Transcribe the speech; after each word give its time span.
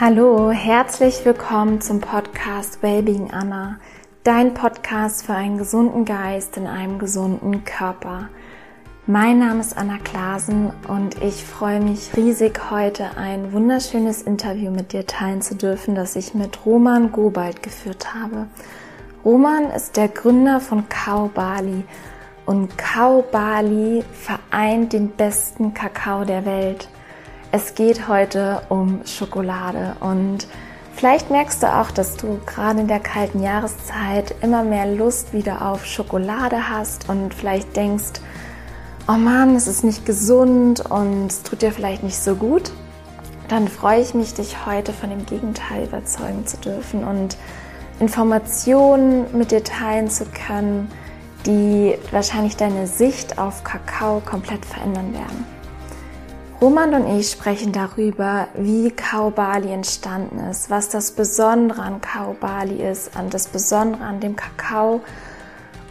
Hallo, 0.00 0.50
herzlich 0.50 1.26
willkommen 1.26 1.82
zum 1.82 2.00
Podcast 2.00 2.82
Wellbeing 2.82 3.32
Anna, 3.32 3.78
dein 4.24 4.54
Podcast 4.54 5.26
für 5.26 5.34
einen 5.34 5.58
gesunden 5.58 6.06
Geist 6.06 6.56
in 6.56 6.66
einem 6.66 6.98
gesunden 6.98 7.66
Körper. 7.66 8.30
Mein 9.06 9.40
Name 9.40 9.60
ist 9.60 9.76
Anna 9.76 9.98
Klasen 9.98 10.72
und 10.88 11.22
ich 11.22 11.44
freue 11.44 11.80
mich 11.80 12.16
riesig, 12.16 12.70
heute 12.70 13.18
ein 13.18 13.52
wunderschönes 13.52 14.22
Interview 14.22 14.70
mit 14.70 14.94
dir 14.94 15.06
teilen 15.06 15.42
zu 15.42 15.54
dürfen, 15.54 15.94
das 15.94 16.16
ich 16.16 16.32
mit 16.32 16.64
Roman 16.64 17.12
Gobald 17.12 17.62
geführt 17.62 18.14
habe. 18.14 18.46
Roman 19.22 19.64
ist 19.64 19.98
der 19.98 20.08
Gründer 20.08 20.60
von 20.60 20.88
Kau 20.88 21.28
Bali 21.34 21.84
und 22.46 22.78
Kau 22.78 23.20
Bali 23.30 24.02
vereint 24.14 24.94
den 24.94 25.10
besten 25.10 25.74
Kakao 25.74 26.24
der 26.24 26.46
Welt. 26.46 26.88
Es 27.52 27.74
geht 27.74 28.06
heute 28.06 28.62
um 28.68 29.00
Schokolade 29.04 29.96
und 29.98 30.46
vielleicht 30.94 31.30
merkst 31.30 31.64
du 31.64 31.66
auch, 31.66 31.90
dass 31.90 32.16
du 32.16 32.38
gerade 32.46 32.78
in 32.78 32.86
der 32.86 33.00
kalten 33.00 33.42
Jahreszeit 33.42 34.36
immer 34.40 34.62
mehr 34.62 34.86
Lust 34.86 35.32
wieder 35.32 35.66
auf 35.66 35.84
Schokolade 35.84 36.70
hast 36.70 37.08
und 37.08 37.34
vielleicht 37.34 37.74
denkst, 37.74 38.20
oh 39.08 39.14
Mann, 39.14 39.56
es 39.56 39.66
ist 39.66 39.82
nicht 39.82 40.06
gesund 40.06 40.78
und 40.90 41.26
es 41.26 41.42
tut 41.42 41.62
dir 41.62 41.72
vielleicht 41.72 42.04
nicht 42.04 42.18
so 42.18 42.36
gut. 42.36 42.70
Dann 43.48 43.66
freue 43.66 44.00
ich 44.00 44.14
mich, 44.14 44.32
dich 44.32 44.64
heute 44.64 44.92
von 44.92 45.10
dem 45.10 45.26
Gegenteil 45.26 45.86
überzeugen 45.86 46.46
zu 46.46 46.56
dürfen 46.58 47.02
und 47.02 47.36
Informationen 47.98 49.26
mit 49.36 49.50
dir 49.50 49.64
teilen 49.64 50.08
zu 50.08 50.24
können, 50.24 50.88
die 51.46 51.98
wahrscheinlich 52.12 52.56
deine 52.56 52.86
Sicht 52.86 53.38
auf 53.38 53.64
Kakao 53.64 54.22
komplett 54.24 54.64
verändern 54.64 55.12
werden. 55.12 55.59
Roman 56.60 56.92
und 56.92 57.18
ich 57.18 57.30
sprechen 57.30 57.72
darüber, 57.72 58.48
wie 58.52 58.90
Kau 58.90 59.30
Bali 59.30 59.72
entstanden 59.72 60.38
ist, 60.40 60.68
was 60.68 60.90
das 60.90 61.12
Besondere 61.12 61.80
an 61.80 62.02
Kau 62.02 62.36
Bali 62.38 62.82
ist, 62.86 63.16
an 63.16 63.30
das 63.30 63.46
Besondere 63.46 64.04
an 64.04 64.20
dem 64.20 64.36
Kakao 64.36 65.00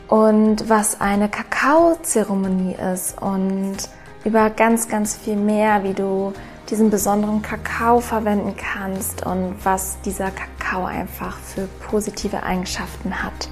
und 0.10 0.70
was 0.70 1.02
eine 1.02 1.28
Kakaozeremonie 1.28 2.76
ist 2.94 3.20
und 3.20 3.78
über 4.24 4.52
ganz, 4.52 4.88
ganz 4.88 5.16
viel 5.16 5.38
mehr, 5.38 5.84
wie 5.84 5.94
du 5.94 6.34
diesen 6.70 6.92
besonderen 6.92 7.42
Kakao 7.42 8.00
verwenden 8.00 8.54
kannst 8.56 9.26
und 9.26 9.56
was 9.64 10.00
dieser 10.02 10.30
Kakao 10.30 10.86
einfach 10.86 11.40
für 11.40 11.68
positive 11.90 12.44
Eigenschaften 12.44 13.24
hat. 13.24 13.50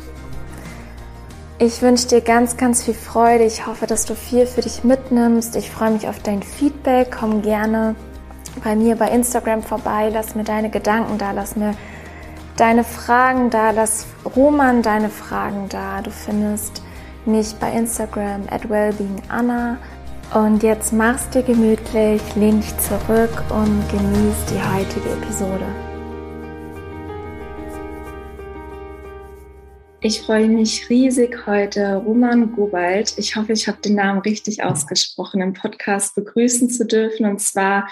Ich 1.60 1.82
wünsche 1.82 2.08
dir 2.08 2.22
ganz, 2.22 2.56
ganz 2.56 2.84
viel 2.84 2.94
Freude. 2.94 3.44
Ich 3.44 3.66
hoffe, 3.66 3.88
dass 3.88 4.06
du 4.06 4.14
viel 4.14 4.46
für 4.46 4.62
dich 4.62 4.84
mitnimmst. 4.84 5.56
Ich 5.56 5.72
freue 5.72 5.90
mich 5.90 6.08
auf 6.08 6.20
dein 6.20 6.44
Feedback. 6.44 7.18
Komm 7.20 7.42
gerne 7.42 7.96
bei 8.64 8.76
mir 8.76 8.96
bei 8.96 9.10
Instagram 9.10 9.64
vorbei. 9.64 10.12
Lass 10.14 10.36
mir 10.36 10.44
deine 10.44 10.70
Gedanken 10.70 11.18
da. 11.18 11.32
Lass 11.32 11.56
mir 11.56 11.74
deine 12.58 12.84
Fragen 12.84 13.50
da. 13.50 13.72
Lass 13.72 14.06
Roman 14.36 14.84
deine 14.84 15.10
Fragen 15.10 15.68
da. 15.70 16.04
Du 16.04 16.12
findest 16.12 16.84
mich 17.26 17.56
bei 17.56 17.72
Instagram 17.72 18.44
at 18.52 18.70
wellbeinganna. 18.70 19.78
Und 20.36 20.62
jetzt 20.62 20.94
mach's 20.94 21.28
dir 21.30 21.42
gemütlich, 21.42 22.22
lehn 22.36 22.60
dich 22.60 22.78
zurück 22.78 23.44
und 23.50 23.84
genieß 23.90 24.36
die 24.52 24.62
heutige 24.62 25.10
Episode. 25.10 25.87
Ich 30.00 30.22
freue 30.22 30.48
mich 30.48 30.92
riesig 30.92 31.48
heute, 31.48 31.96
Roman 31.96 32.52
Gobald, 32.52 33.16
ich 33.18 33.36
hoffe, 33.36 33.54
ich 33.54 33.68
habe 33.68 33.82
den 33.82 33.96
Namen 33.96 34.22
richtig 34.22 34.62
ausgesprochen, 34.62 35.42
im 35.42 35.54
Podcast 35.54 36.14
begrüßen 36.14 36.70
zu 36.70 36.86
dürfen. 36.86 37.26
Und 37.26 37.42
zwar 37.42 37.90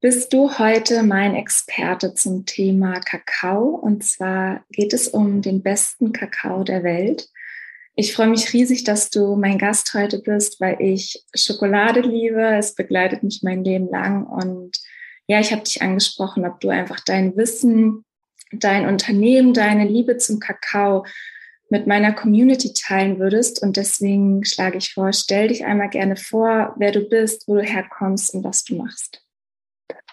bist 0.00 0.32
du 0.32 0.58
heute 0.58 1.04
mein 1.04 1.36
Experte 1.36 2.14
zum 2.14 2.46
Thema 2.46 2.98
Kakao. 2.98 3.76
Und 3.76 4.02
zwar 4.02 4.64
geht 4.70 4.92
es 4.92 5.06
um 5.06 5.40
den 5.40 5.62
besten 5.62 6.12
Kakao 6.12 6.64
der 6.64 6.82
Welt. 6.82 7.28
Ich 7.94 8.12
freue 8.12 8.28
mich 8.28 8.52
riesig, 8.52 8.82
dass 8.82 9.08
du 9.10 9.36
mein 9.36 9.58
Gast 9.58 9.94
heute 9.94 10.18
bist, 10.18 10.60
weil 10.60 10.80
ich 10.80 11.24
Schokolade 11.36 12.00
liebe. 12.00 12.42
Es 12.56 12.74
begleitet 12.74 13.22
mich 13.22 13.42
mein 13.44 13.62
Leben 13.62 13.88
lang. 13.88 14.26
Und 14.26 14.78
ja, 15.28 15.38
ich 15.38 15.52
habe 15.52 15.62
dich 15.62 15.80
angesprochen, 15.80 16.44
ob 16.44 16.58
du 16.58 16.70
einfach 16.70 16.98
dein 16.98 17.36
Wissen 17.36 18.04
dein 18.52 18.86
Unternehmen, 18.86 19.54
deine 19.54 19.84
Liebe 19.84 20.16
zum 20.16 20.40
Kakao 20.40 21.04
mit 21.70 21.86
meiner 21.86 22.12
Community 22.12 22.72
teilen 22.74 23.18
würdest. 23.18 23.62
Und 23.62 23.76
deswegen 23.76 24.44
schlage 24.44 24.78
ich 24.78 24.92
vor, 24.92 25.12
stell 25.12 25.48
dich 25.48 25.64
einmal 25.64 25.88
gerne 25.88 26.16
vor, 26.16 26.74
wer 26.76 26.92
du 26.92 27.00
bist, 27.00 27.46
wo 27.46 27.54
du 27.54 27.62
herkommst 27.62 28.34
und 28.34 28.44
was 28.44 28.64
du 28.64 28.76
machst. 28.76 29.22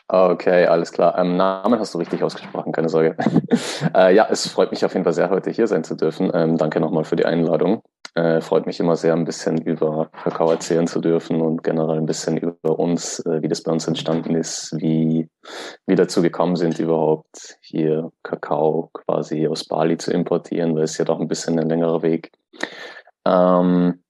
Okay, 0.09 0.66
alles 0.68 0.94
klar. 0.94 1.18
Ähm, 1.20 1.36
Namen 1.36 1.80
hast 1.80 1.94
du 1.94 1.98
richtig 1.98 2.24
ausgesprochen, 2.24 2.72
keine 2.72 2.88
Sorge. 2.88 3.18
äh, 3.96 4.16
ja, 4.16 4.28
es 4.30 4.48
freut 4.48 4.72
mich 4.72 4.86
auf 4.86 4.94
jeden 4.94 5.04
Fall 5.04 5.14
sehr, 5.14 5.30
heute 5.30 5.52
hier 5.52 5.68
sein 5.68 5.84
zu 5.84 5.96
dürfen. 5.96 6.31
Ähm, 6.34 6.58
danke 6.58 6.80
nochmal 6.80 7.04
für 7.04 7.18
die 7.18 7.25
Einladung. 7.25 7.81
Äh, 8.16 8.41
freut 8.41 8.66
mich 8.66 8.79
immer 8.79 8.95
sehr, 8.95 9.13
ein 9.13 9.25
bisschen 9.25 9.62
über 9.62 10.09
Kakao 10.23 10.50
erzählen 10.51 10.88
zu 10.88 11.00
dürfen 11.00 11.41
und 11.41 11.63
generell 11.63 11.97
ein 11.97 12.06
bisschen 12.06 12.38
über 12.38 12.79
uns, 12.79 13.19
äh, 13.25 13.41
wie 13.41 13.47
das 13.47 13.63
bei 13.63 13.72
uns 13.72 13.88
entstanden 13.88 14.35
ist, 14.35 14.73
wie 14.78 15.29
wir 15.85 15.95
dazu 15.95 16.22
gekommen 16.22 16.56
sind, 16.56 16.79
überhaupt 16.79 17.57
hier 17.62 18.12
Kakao 18.23 18.90
quasi 18.94 19.47
aus 19.47 19.66
Bali 19.66 19.97
zu 19.97 20.12
importieren, 20.12 20.75
weil 20.75 20.84
es 20.84 20.97
ja 20.97 21.06
doch 21.06 21.19
ein 21.19 21.28
bisschen 21.28 21.59
ein 21.59 21.69
längerer 21.69 22.01
Weg. 22.01 22.31
Ähm, 23.25 24.03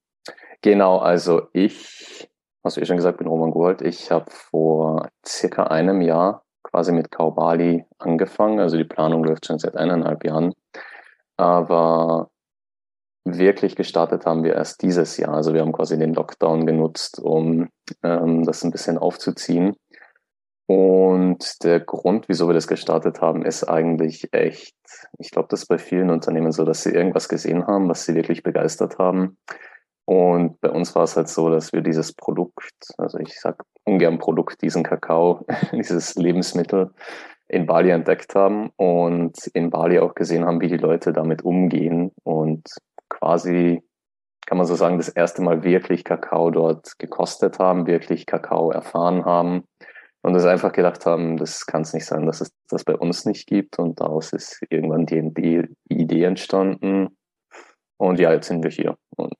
genau, 0.62 0.98
also 0.98 1.48
ich 1.52 2.28
hast 2.64 2.76
du 2.76 2.80
eh 2.80 2.86
schon 2.86 2.96
gesagt, 2.96 3.18
bin 3.18 3.26
Roman 3.26 3.50
Gold. 3.50 3.82
Ich 3.82 4.10
habe 4.10 4.30
vor 4.30 5.08
circa 5.26 5.64
einem 5.64 6.00
Jahr 6.00 6.44
quasi 6.62 6.92
mit 6.92 7.10
Kaubali 7.10 7.84
angefangen. 7.98 8.60
Also 8.60 8.76
die 8.76 8.84
Planung 8.84 9.24
läuft 9.24 9.46
schon 9.46 9.58
seit 9.58 9.76
eineinhalb 9.76 10.24
Jahren. 10.24 10.54
Aber 11.36 12.30
wirklich 13.36 13.76
gestartet 13.76 14.24
haben 14.24 14.44
wir 14.44 14.54
erst 14.54 14.80
dieses 14.82 15.16
Jahr. 15.16 15.34
Also 15.34 15.52
wir 15.52 15.60
haben 15.60 15.72
quasi 15.72 15.98
den 15.98 16.14
Lockdown 16.14 16.64
genutzt, 16.64 17.20
um 17.20 17.68
ähm, 18.02 18.44
das 18.44 18.64
ein 18.64 18.70
bisschen 18.70 18.96
aufzuziehen. 18.96 19.76
Und 20.66 21.62
der 21.64 21.80
Grund, 21.80 22.28
wieso 22.28 22.46
wir 22.46 22.54
das 22.54 22.68
gestartet 22.68 23.20
haben, 23.20 23.44
ist 23.44 23.64
eigentlich 23.64 24.32
echt, 24.32 24.76
ich 25.18 25.30
glaube, 25.30 25.48
das 25.50 25.62
ist 25.62 25.68
bei 25.68 25.78
vielen 25.78 26.10
Unternehmen 26.10 26.52
so, 26.52 26.64
dass 26.64 26.82
sie 26.82 26.90
irgendwas 26.90 27.28
gesehen 27.28 27.66
haben, 27.66 27.88
was 27.88 28.04
sie 28.04 28.14
wirklich 28.14 28.42
begeistert 28.42 28.98
haben 28.98 29.36
und 30.08 30.58
bei 30.62 30.70
uns 30.70 30.94
war 30.94 31.02
es 31.02 31.18
halt 31.18 31.28
so, 31.28 31.50
dass 31.50 31.74
wir 31.74 31.82
dieses 31.82 32.14
Produkt, 32.14 32.94
also 32.96 33.18
ich 33.18 33.38
sag 33.38 33.62
ungern 33.84 34.18
Produkt, 34.18 34.62
diesen 34.62 34.82
Kakao, 34.82 35.44
dieses 35.72 36.14
Lebensmittel 36.14 36.94
in 37.46 37.66
Bali 37.66 37.90
entdeckt 37.90 38.34
haben 38.34 38.70
und 38.76 39.36
in 39.48 39.68
Bali 39.68 39.98
auch 39.98 40.14
gesehen 40.14 40.46
haben, 40.46 40.62
wie 40.62 40.68
die 40.68 40.78
Leute 40.78 41.12
damit 41.12 41.42
umgehen 41.42 42.10
und 42.24 42.70
quasi, 43.18 43.82
kann 44.46 44.58
man 44.58 44.66
so 44.66 44.74
sagen, 44.74 44.98
das 44.98 45.08
erste 45.08 45.42
Mal 45.42 45.62
wirklich 45.62 46.04
Kakao 46.04 46.50
dort 46.50 46.98
gekostet 46.98 47.58
haben, 47.58 47.86
wirklich 47.86 48.26
Kakao 48.26 48.70
erfahren 48.70 49.24
haben 49.24 49.64
und 50.22 50.34
das 50.34 50.46
einfach 50.46 50.72
gedacht 50.72 51.06
haben, 51.06 51.36
das 51.36 51.66
kann 51.66 51.82
es 51.82 51.92
nicht 51.92 52.06
sein, 52.06 52.26
dass 52.26 52.40
es 52.40 52.50
das 52.68 52.84
bei 52.84 52.96
uns 52.96 53.24
nicht 53.24 53.46
gibt 53.46 53.78
und 53.78 54.00
daraus 54.00 54.32
ist 54.32 54.60
irgendwann 54.70 55.06
die, 55.06 55.32
die 55.34 55.68
Idee 55.88 56.24
entstanden 56.24 57.16
und 57.98 58.18
ja, 58.18 58.32
jetzt 58.32 58.48
sind 58.48 58.62
wir 58.62 58.70
hier 58.70 58.96
und 59.16 59.34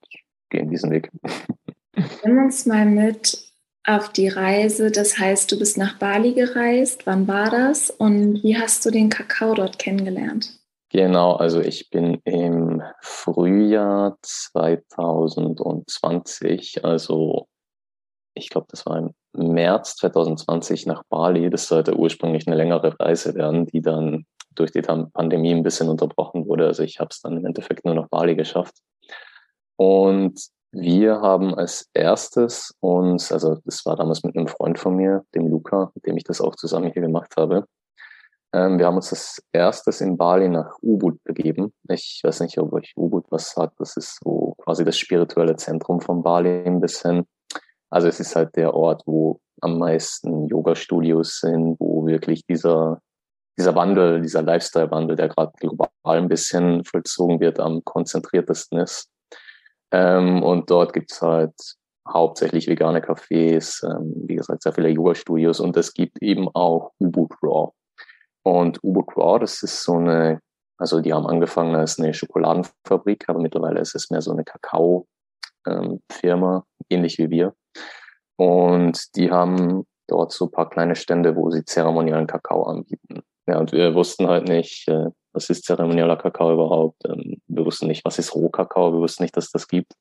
gehen 0.51 0.69
diesen 0.69 0.91
Weg. 0.91 1.11
Nimm 2.25 2.39
uns 2.39 2.67
mal 2.67 2.87
mit 2.87 3.53
auf 3.85 4.11
die 4.11 4.29
Reise. 4.29 4.91
Das 4.91 5.19
heißt, 5.19 5.51
du 5.51 5.59
bist 5.59 5.79
nach 5.79 5.99
Bali 5.99 6.35
gereist. 6.35 7.07
Wann 7.07 7.27
war 7.27 7.51
das 7.51 7.91
und 7.91 8.43
wie 8.43 8.57
hast 8.57 8.85
du 8.85 8.91
den 8.91 9.09
Kakao 9.09 9.55
dort 9.55 9.79
kennengelernt? 9.79 10.61
Genau, 10.91 11.35
also 11.35 11.61
ich 11.61 11.91
bin 11.91 12.23
im 12.25 12.83
Frühjahr 13.03 14.17
2020, 14.23 16.83
also 16.83 17.47
ich 18.33 18.49
glaube, 18.49 18.69
das 18.71 18.87
war 18.87 18.97
im 18.99 19.13
März 19.35 19.97
2020 19.97 20.87
nach 20.87 21.03
Bali. 21.09 21.51
Das 21.51 21.69
sollte 21.69 21.97
ursprünglich 21.97 22.47
eine 22.47 22.57
längere 22.57 22.99
Reise 22.99 23.35
werden, 23.35 23.67
die 23.67 23.83
dann 23.83 24.25
durch 24.55 24.73
die 24.73 24.83
Pandemie 24.83 25.55
ein 25.55 25.63
bisschen 25.63 25.89
unterbrochen 25.89 26.47
wurde. 26.47 26.67
Also 26.67 26.83
ich 26.83 27.01
habe 27.01 27.09
es 27.11 27.21
dann 27.21 27.37
im 27.37 27.45
Endeffekt 27.45 27.85
nur 27.85 27.95
nach 27.95 28.09
Bali 28.09 28.35
geschafft. 28.35 28.77
Und 29.77 30.41
wir 30.73 31.21
haben 31.21 31.55
als 31.55 31.89
erstes 31.95 32.75
uns, 32.81 33.33
also 33.33 33.59
das 33.65 33.85
war 33.87 33.97
damals 33.97 34.23
mit 34.23 34.37
einem 34.37 34.49
Freund 34.49 34.79
von 34.79 34.97
mir, 34.97 35.25
dem 35.35 35.49
Luca, 35.49 35.91
mit 35.95 36.07
dem 36.07 36.17
ich 36.17 36.25
das 36.25 36.41
auch 36.41 36.57
zusammen 36.57 36.93
hier 36.93 37.03
gemacht 37.03 37.35
habe, 37.37 37.67
ähm, 38.53 38.79
wir 38.79 38.87
haben 38.87 38.97
uns 38.97 39.11
das 39.11 39.43
erstes 39.53 40.01
in 40.01 40.17
Bali 40.17 40.49
nach 40.49 40.77
Ubud 40.81 41.23
begeben. 41.25 41.73
Ich 41.89 42.21
weiß 42.25 42.41
nicht, 42.41 42.59
ob 42.59 42.73
euch 42.73 42.95
Ubud 42.97 43.27
was 43.31 43.51
sagt. 43.53 43.79
Das 43.79 43.97
ist 43.97 44.21
so 44.23 44.55
quasi 44.59 44.85
das 44.85 44.99
spirituelle 44.99 45.57
Zentrum 45.57 46.01
von 46.01 46.23
Bali 46.23 46.65
ein 46.65 46.81
bisschen. 46.81 47.27
Also 47.91 48.09
es 48.09 48.21
ist 48.21 48.37
halt 48.37 48.57
der 48.57 48.75
Ort, 48.75 49.03
wo 49.07 49.41
am 49.61 49.79
meisten 49.79 50.47
Yoga-Studios 50.47 51.41
sind, 51.41 51.77
wo 51.79 52.07
wirklich 52.07 52.47
dieser, 52.47 53.01
dieser 53.59 53.75
Wandel, 53.75 54.23
dieser 54.23 54.43
Lifestyle-Wandel, 54.43 55.17
der 55.17 55.29
gerade 55.29 55.53
global 55.59 55.89
ein 56.05 56.29
bisschen 56.29 56.85
vollzogen 56.85 57.41
wird, 57.41 57.61
am 57.61 57.85
konzentriertesten 57.85 58.79
ist. 58.79 59.11
Ähm, 59.91 60.43
und 60.43 60.71
dort 60.71 60.93
gibt's 60.93 61.21
halt 61.21 61.55
hauptsächlich 62.07 62.69
vegane 62.69 63.01
Cafés, 63.01 63.85
ähm, 63.85 64.15
wie 64.27 64.37
gesagt, 64.37 64.63
sehr 64.63 64.73
viele 64.73 64.89
Yoga-Studios 64.89 65.61
und 65.61 65.77
es 65.77 65.93
gibt 65.93 66.23
eben 66.23 66.49
auch 66.55 66.93
Ubud 66.99 67.33
Raw. 67.43 67.73
Und 68.49 68.83
Ubud 68.83 69.15
Raw, 69.15 69.39
das 69.39 69.63
ist 69.63 69.83
so 69.83 69.97
eine, 69.97 70.41
also 70.79 71.03
die 71.03 71.13
haben 71.13 71.27
angefangen 71.27 71.77
als 71.77 71.99
eine 71.99 72.15
Schokoladenfabrik, 72.15 73.29
aber 73.29 73.41
mittlerweile 73.41 73.81
ist 73.81 73.95
es 73.95 74.09
mehr 74.09 74.23
so 74.23 74.33
eine 74.33 74.43
Kakao-Firma, 74.43 75.07
ähm, 76.57 76.63
ähnlich 76.89 77.19
wie 77.19 77.29
wir. 77.29 77.53
Und 78.37 79.15
die 79.17 79.31
haben 79.31 79.85
dort 80.07 80.33
so 80.33 80.47
ein 80.47 80.51
paar 80.51 80.71
kleine 80.71 80.97
Stände, 80.97 81.37
wo 81.37 81.51
sie 81.51 81.63
zeremoniellen 81.63 82.27
Kakao 82.27 82.63
anbieten. 82.63 83.21
Ja, 83.47 83.59
und 83.59 83.73
wir 83.73 83.95
wussten 83.95 84.27
halt 84.29 84.49
nicht, 84.49 84.89
äh, 84.89 85.11
was 85.35 85.51
ist 85.51 85.67
zeremonieller 85.67 86.17
Kakao 86.17 86.55
überhaupt. 86.55 87.05
Ähm, 87.05 87.43
wir 87.49 87.67
wussten 87.67 87.87
nicht, 87.87 88.03
was 88.07 88.19
ist 88.19 88.35
Rohkakao, 88.35 88.95
wir 88.95 89.01
wussten 89.01 89.25
nicht, 89.25 89.37
dass 89.37 89.51
das 89.51 89.69
gibt. 89.69 89.93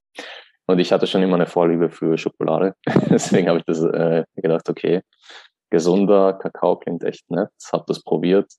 Und 0.68 0.80
ich 0.80 0.94
hatte 0.94 1.06
schon 1.06 1.22
immer 1.22 1.36
eine 1.36 1.48
Vorliebe 1.48 1.90
für 1.90 2.18
Schokolade. 2.18 2.76
Deswegen 3.10 3.50
habe 3.50 3.60
ich 3.60 3.66
das 3.66 3.82
äh, 3.84 4.24
gedacht, 4.38 4.70
okay, 4.70 5.02
gesunder 5.70 6.34
Kakao 6.34 6.78
klingt 6.78 7.04
echt 7.04 7.30
nett. 7.30 7.50
Habe 7.72 7.86
das 7.88 8.02
probiert. 8.04 8.52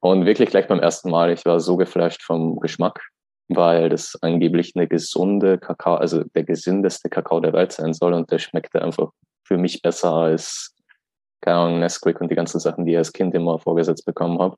Und 0.00 0.26
wirklich 0.26 0.50
gleich 0.50 0.68
beim 0.68 0.80
ersten 0.80 1.10
Mal, 1.10 1.32
ich 1.32 1.44
war 1.44 1.60
so 1.60 1.76
geflasht 1.76 2.22
vom 2.22 2.58
Geschmack, 2.60 3.00
weil 3.48 3.88
das 3.88 4.16
angeblich 4.22 4.72
eine 4.74 4.86
gesunde 4.86 5.58
Kakao, 5.58 5.96
also 5.96 6.22
der 6.34 6.44
gesündeste 6.44 7.08
Kakao 7.08 7.40
der 7.40 7.52
Welt 7.52 7.72
sein 7.72 7.94
soll. 7.94 8.12
Und 8.12 8.30
der 8.30 8.38
schmeckte 8.38 8.82
einfach 8.82 9.10
für 9.44 9.58
mich 9.58 9.82
besser 9.82 10.12
als, 10.12 10.74
keine 11.40 11.58
Ahnung, 11.58 11.80
Nesquik 11.80 12.20
und 12.20 12.30
die 12.30 12.36
ganzen 12.36 12.60
Sachen, 12.60 12.84
die 12.84 12.92
ich 12.92 12.98
als 12.98 13.12
Kind 13.12 13.34
immer 13.34 13.58
vorgesetzt 13.58 14.04
bekommen 14.04 14.38
habe. 14.40 14.56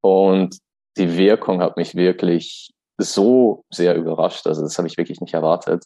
Und 0.00 0.58
die 0.96 1.16
Wirkung 1.16 1.60
hat 1.60 1.76
mich 1.76 1.94
wirklich 1.94 2.72
so 2.98 3.64
sehr 3.70 3.96
überrascht. 3.96 4.46
Also 4.46 4.62
das 4.62 4.78
habe 4.78 4.88
ich 4.88 4.96
wirklich 4.96 5.20
nicht 5.20 5.34
erwartet. 5.34 5.84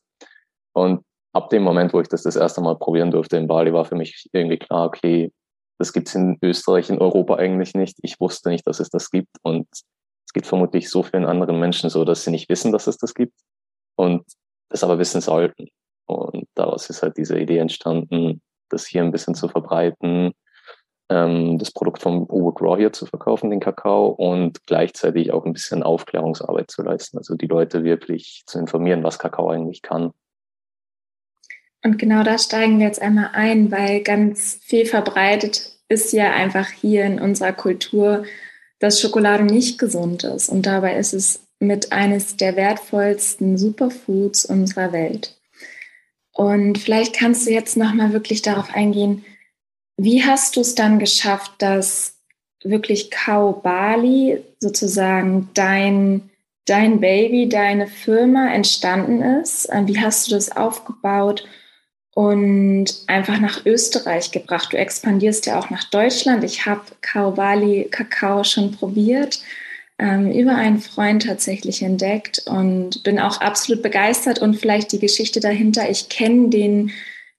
Und 0.75 1.03
ab 1.33 1.51
dem 1.51 1.63
Moment, 1.63 1.93
wo 1.93 2.01
ich 2.01 2.09
das 2.09 2.23
das 2.23 2.37
erste 2.37 2.61
Mal 2.61 2.77
probieren 2.77 3.11
durfte 3.11 3.37
in 3.37 3.47
Bali, 3.47 3.73
war 3.73 3.85
für 3.85 3.97
mich 3.97 4.29
irgendwie 4.33 4.59
klar, 4.59 4.87
okay, 4.87 5.33
das 5.79 5.93
gibt 5.93 6.09
es 6.09 6.15
in 6.15 6.39
Österreich, 6.43 6.91
in 6.91 6.99
Europa 6.99 7.37
eigentlich 7.37 7.75
nicht. 7.75 7.99
Ich 8.03 8.19
wusste 8.21 8.51
nicht, 8.51 8.67
dass 8.67 8.81
es 8.81 8.91
das 8.91 9.11
gibt. 9.11 9.37
Und 9.43 9.69
es 9.71 10.33
geht 10.33 10.47
vermutlich 10.47 10.91
so 10.91 11.03
vielen 11.03 11.25
anderen 11.25 11.59
Menschen 11.61 11.89
so, 11.89 12.05
dass 12.05 12.25
sie 12.25 12.31
nicht 12.31 12.49
wissen, 12.49 12.73
dass 12.73 12.87
es 12.87 12.99
das 12.99 13.15
gibt 13.15 13.39
und 13.97 14.25
es 14.71 14.83
aber 14.83 14.99
wissen 14.99 15.21
sollten. 15.21 15.69
Und 16.07 16.47
daraus 16.55 16.91
ist 16.91 17.03
halt 17.03 17.17
diese 17.17 17.39
Idee 17.39 17.59
entstanden, 17.59 18.43
das 18.71 18.87
hier 18.87 19.03
ein 19.03 19.13
bisschen 19.13 19.35
zu 19.35 19.49
verbreiten, 19.49 20.33
ähm, 21.11 21.59
das 21.59 21.71
Produkt 21.71 22.03
vom 22.03 22.25
Uwood 22.25 22.61
Raw 22.61 22.77
hier 22.77 22.93
zu 22.93 23.07
verkaufen, 23.07 23.51
den 23.51 23.61
Kakao, 23.61 24.09
und 24.09 24.67
gleichzeitig 24.67 25.33
auch 25.33 25.47
ein 25.47 25.53
bisschen 25.53 25.83
Aufklärungsarbeit 25.83 26.71
zu 26.71 26.83
leisten. 26.83 27.19
Also 27.19 27.35
die 27.35 27.47
Leute 27.47 27.85
wirklich 27.85 28.43
zu 28.47 28.59
informieren, 28.59 29.05
was 29.05 29.19
Kakao 29.19 29.49
eigentlich 29.51 29.83
kann. 29.83 30.13
Und 31.85 31.99
genau 31.99 32.23
da 32.23 32.39
steigen 32.39 32.79
wir 32.79 32.87
jetzt 32.87 33.01
einmal 33.01 33.31
ein, 33.33 33.71
weil 33.71 34.03
ganz 34.03 34.59
viel 34.63 34.85
verbreitet 34.87 35.79
ist 35.89 36.13
ja 36.13 36.33
einfach 36.33 36.69
hier 36.69 37.05
in 37.05 37.21
unserer 37.21 37.53
Kultur, 37.53 38.25
dass 38.79 39.01
Schokolade 39.01 39.45
nicht 39.45 39.79
gesund 39.79 40.25
ist. 40.25 40.49
Und 40.49 40.67
dabei 40.67 40.97
ist 40.97 41.15
es 41.15 41.41
mit 41.61 41.93
eines 41.93 42.37
der 42.37 42.57
wertvollsten 42.57 43.59
Superfoods 43.59 44.45
unserer 44.45 44.93
Welt. 44.93 45.37
Und 46.33 46.79
vielleicht 46.79 47.17
kannst 47.17 47.47
du 47.47 47.51
jetzt 47.53 47.77
nochmal 47.77 48.13
wirklich 48.13 48.43
darauf 48.43 48.73
eingehen, 48.73 49.25
wie 49.97 50.23
hast 50.23 50.57
du 50.57 50.61
es 50.61 50.77
dann 50.77 51.01
geschafft, 51.01 51.53
dass 51.59 52.19
wirklich 52.63 53.11
Kau 53.11 53.53
Bali 53.53 54.45
sozusagen 54.61 55.49
dein, 55.55 56.31
dein 56.67 57.01
Baby, 57.01 57.49
deine 57.49 57.89
Firma 57.89 58.53
entstanden 58.53 59.23
ist? 59.23 59.69
Wie 59.87 59.99
hast 59.99 60.29
du 60.29 60.35
das 60.35 60.57
aufgebaut 60.57 61.45
und 62.19 62.87
einfach 63.07 63.39
nach 63.39 63.65
Österreich 63.65 64.33
gebracht? 64.33 64.73
Du 64.73 64.77
expandierst 64.77 65.47
ja 65.47 65.57
auch 65.57 65.71
nach 65.71 65.85
Deutschland. 65.85 66.43
Ich 66.43 66.67
habe 66.67 66.81
Kau 67.01 67.31
Bali 67.31 67.87
Kakao 67.93 68.43
schon 68.43 68.73
probiert, 68.73 69.39
ähm, 70.01 70.33
über 70.33 70.57
einen 70.57 70.81
Freund 70.81 71.27
tatsächlich 71.27 71.81
entdeckt 71.81 72.43
und 72.47 73.05
bin 73.05 73.21
auch 73.21 73.41
absolut 73.41 73.85
begeistert 73.85 74.41
und 74.41 74.57
vielleicht 74.57 74.91
die 74.91 74.99
Geschichte 74.99 75.39
dahinter. 75.39 75.89
Ich 75.89 76.09
kenne 76.09 76.49
den 76.49 76.91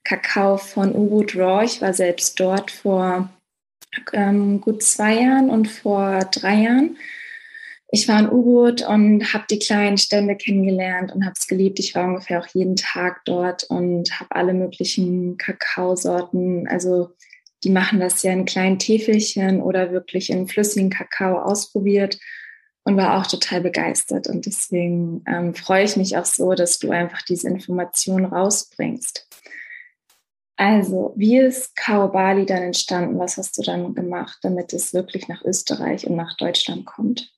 Kakao 0.05 0.55
von 0.55 0.95
Ubud 0.95 1.35
Raw. 1.35 1.65
Ich 1.65 1.81
war 1.81 1.93
selbst 1.93 2.39
dort 2.39 2.71
vor 2.71 3.29
ähm, 4.13 4.61
gut 4.61 4.81
zwei 4.81 5.19
Jahren 5.19 5.49
und 5.49 5.67
vor 5.67 6.21
drei 6.31 6.55
Jahren. 6.55 6.95
Ich 7.91 8.07
war 8.07 8.19
in 8.19 8.29
Ubud 8.29 8.87
und 8.87 9.33
habe 9.33 9.45
die 9.49 9.57
kleinen 9.57 9.97
Stände 9.97 10.35
kennengelernt 10.35 11.11
und 11.11 11.25
habe 11.25 11.33
es 11.37 11.47
geliebt. 11.47 11.79
Ich 11.79 11.95
war 11.95 12.05
ungefähr 12.05 12.39
auch 12.39 12.47
jeden 12.47 12.75
Tag 12.75 13.21
dort 13.25 13.63
und 13.63 14.19
habe 14.19 14.35
alle 14.35 14.53
möglichen 14.53 15.37
Kakaosorten, 15.37 16.67
also 16.67 17.15
die 17.63 17.71
machen 17.71 17.99
das 17.99 18.23
ja 18.23 18.31
in 18.31 18.45
kleinen 18.45 18.79
Täfelchen 18.79 19.61
oder 19.61 19.91
wirklich 19.91 20.29
in 20.29 20.47
flüssigen 20.47 20.89
Kakao 20.89 21.41
ausprobiert 21.41 22.19
und 22.83 22.95
war 22.95 23.19
auch 23.19 23.27
total 23.27 23.61
begeistert. 23.61 24.27
Und 24.27 24.45
deswegen 24.45 25.23
ähm, 25.27 25.53
freue 25.53 25.83
ich 25.83 25.97
mich 25.97 26.15
auch 26.15 26.25
so, 26.25 26.53
dass 26.53 26.79
du 26.79 26.91
einfach 26.91 27.21
diese 27.23 27.49
Informationen 27.49 28.25
rausbringst. 28.25 29.27
Also, 30.55 31.13
wie 31.15 31.37
ist 31.37 31.75
Kao 31.75 32.09
Bali 32.09 32.45
dann 32.45 32.63
entstanden? 32.63 33.17
Was 33.17 33.37
hast 33.37 33.57
du 33.57 33.61
dann 33.61 33.93
gemacht, 33.93 34.39
damit 34.41 34.73
es 34.73 34.93
wirklich 34.93 35.27
nach 35.27 35.43
Österreich 35.43 36.05
und 36.05 36.15
nach 36.15 36.35
Deutschland 36.37 36.85
kommt? 36.85 37.31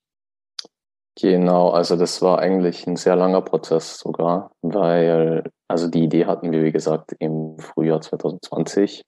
Genau, 1.22 1.70
also 1.70 1.98
das 1.98 2.24
war 2.24 2.40
eigentlich 2.40 2.88
ein 2.88 2.96
sehr 2.96 3.16
langer 3.16 3.42
Prozess 3.42 4.00
sogar, 4.00 4.50
weil, 4.64 5.44
also 5.68 5.88
die 5.88 6.04
Idee 6.06 6.26
hatten 6.26 6.52
wir, 6.52 6.64
wie 6.64 6.72
gesagt, 6.72 7.12
im 7.20 7.60
Frühjahr 7.60 8.02
2020 8.02 9.04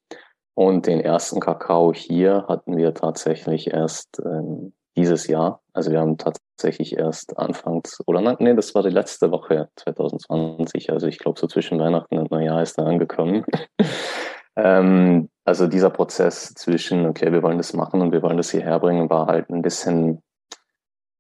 und 0.54 0.86
den 0.86 1.00
ersten 1.00 1.40
Kakao 1.40 1.92
hier 1.92 2.46
hatten 2.48 2.78
wir 2.78 2.94
tatsächlich 2.94 3.74
erst 3.74 4.22
ähm, 4.24 4.74
dieses 4.96 5.26
Jahr. 5.26 5.64
Also 5.74 5.92
wir 5.92 6.02
haben 6.02 6.20
tatsächlich 6.20 6.96
erst 6.96 7.36
anfangs, 7.40 8.00
oder 8.06 8.22
nein, 8.22 8.36
nee, 8.38 8.54
das 8.54 8.76
war 8.76 8.84
die 8.84 8.90
letzte 8.90 9.32
Woche 9.32 9.70
2020. 9.78 10.92
Also 10.92 11.08
ich 11.08 11.18
glaube, 11.18 11.40
so 11.40 11.48
zwischen 11.48 11.80
Weihnachten 11.80 12.20
und 12.20 12.30
Neujahr 12.30 12.62
ist 12.62 12.78
er 12.78 12.86
angekommen. 12.86 13.44
ähm, 14.56 15.30
also 15.46 15.66
dieser 15.66 15.90
Prozess 15.90 16.54
zwischen, 16.54 17.08
okay, 17.08 17.32
wir 17.32 17.42
wollen 17.42 17.58
das 17.58 17.74
machen 17.74 18.02
und 18.02 18.12
wir 18.12 18.22
wollen 18.22 18.38
das 18.38 18.52
hierher 18.52 18.80
bringen, 18.80 19.10
war 19.10 19.26
halt 19.26 19.50
ein 19.50 19.64
bisschen 19.64 20.22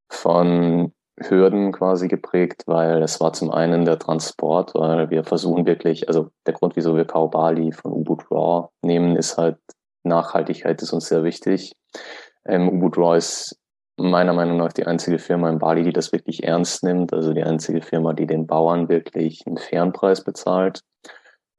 von 0.09 0.94
Hürden 1.19 1.71
quasi 1.71 2.07
geprägt, 2.07 2.63
weil 2.65 3.03
es 3.03 3.19
war 3.21 3.33
zum 3.33 3.51
einen 3.51 3.86
der 3.86 4.00
Transport, 4.00 4.74
weil 4.74 5.10
wir 5.10 5.24
versuchen 5.24 5.65
wirklich, 5.65 6.07
also 6.07 6.29
der 6.48 6.53
Grund, 6.53 6.75
wieso 6.75 6.95
wir 6.95 7.05
Kaubali 7.05 7.72
von 7.72 7.91
Ubud 7.91 8.29
Raw 8.31 8.69
nehmen, 8.81 9.15
ist 9.15 9.38
halt 9.38 9.57
Nachhaltigkeit 10.03 10.81
ist 10.81 10.91
uns 10.91 11.07
sehr 11.07 11.24
wichtig. 11.24 11.74
Ähm, 12.45 12.67
Ubud 12.69 12.98
Raw 12.98 13.17
ist 13.17 13.57
meiner 13.98 14.33
Meinung 14.33 14.57
nach 14.57 14.74
die 14.74 14.86
einzige 14.86 15.19
Firma 15.19 15.50
in 15.50 15.60
Bali, 15.60 15.83
die 15.83 15.93
das 15.93 16.12
wirklich 16.12 16.43
ernst 16.43 16.83
nimmt. 16.83 17.13
Also 17.13 17.33
die 17.33 17.43
einzige 17.43 17.81
Firma, 17.81 18.13
die 18.13 18.27
den 18.27 18.48
Bauern 18.48 18.89
wirklich 18.89 19.45
einen 19.45 19.57
fairen 19.57 19.93
Preis 19.93 20.24
bezahlt, 20.24 20.81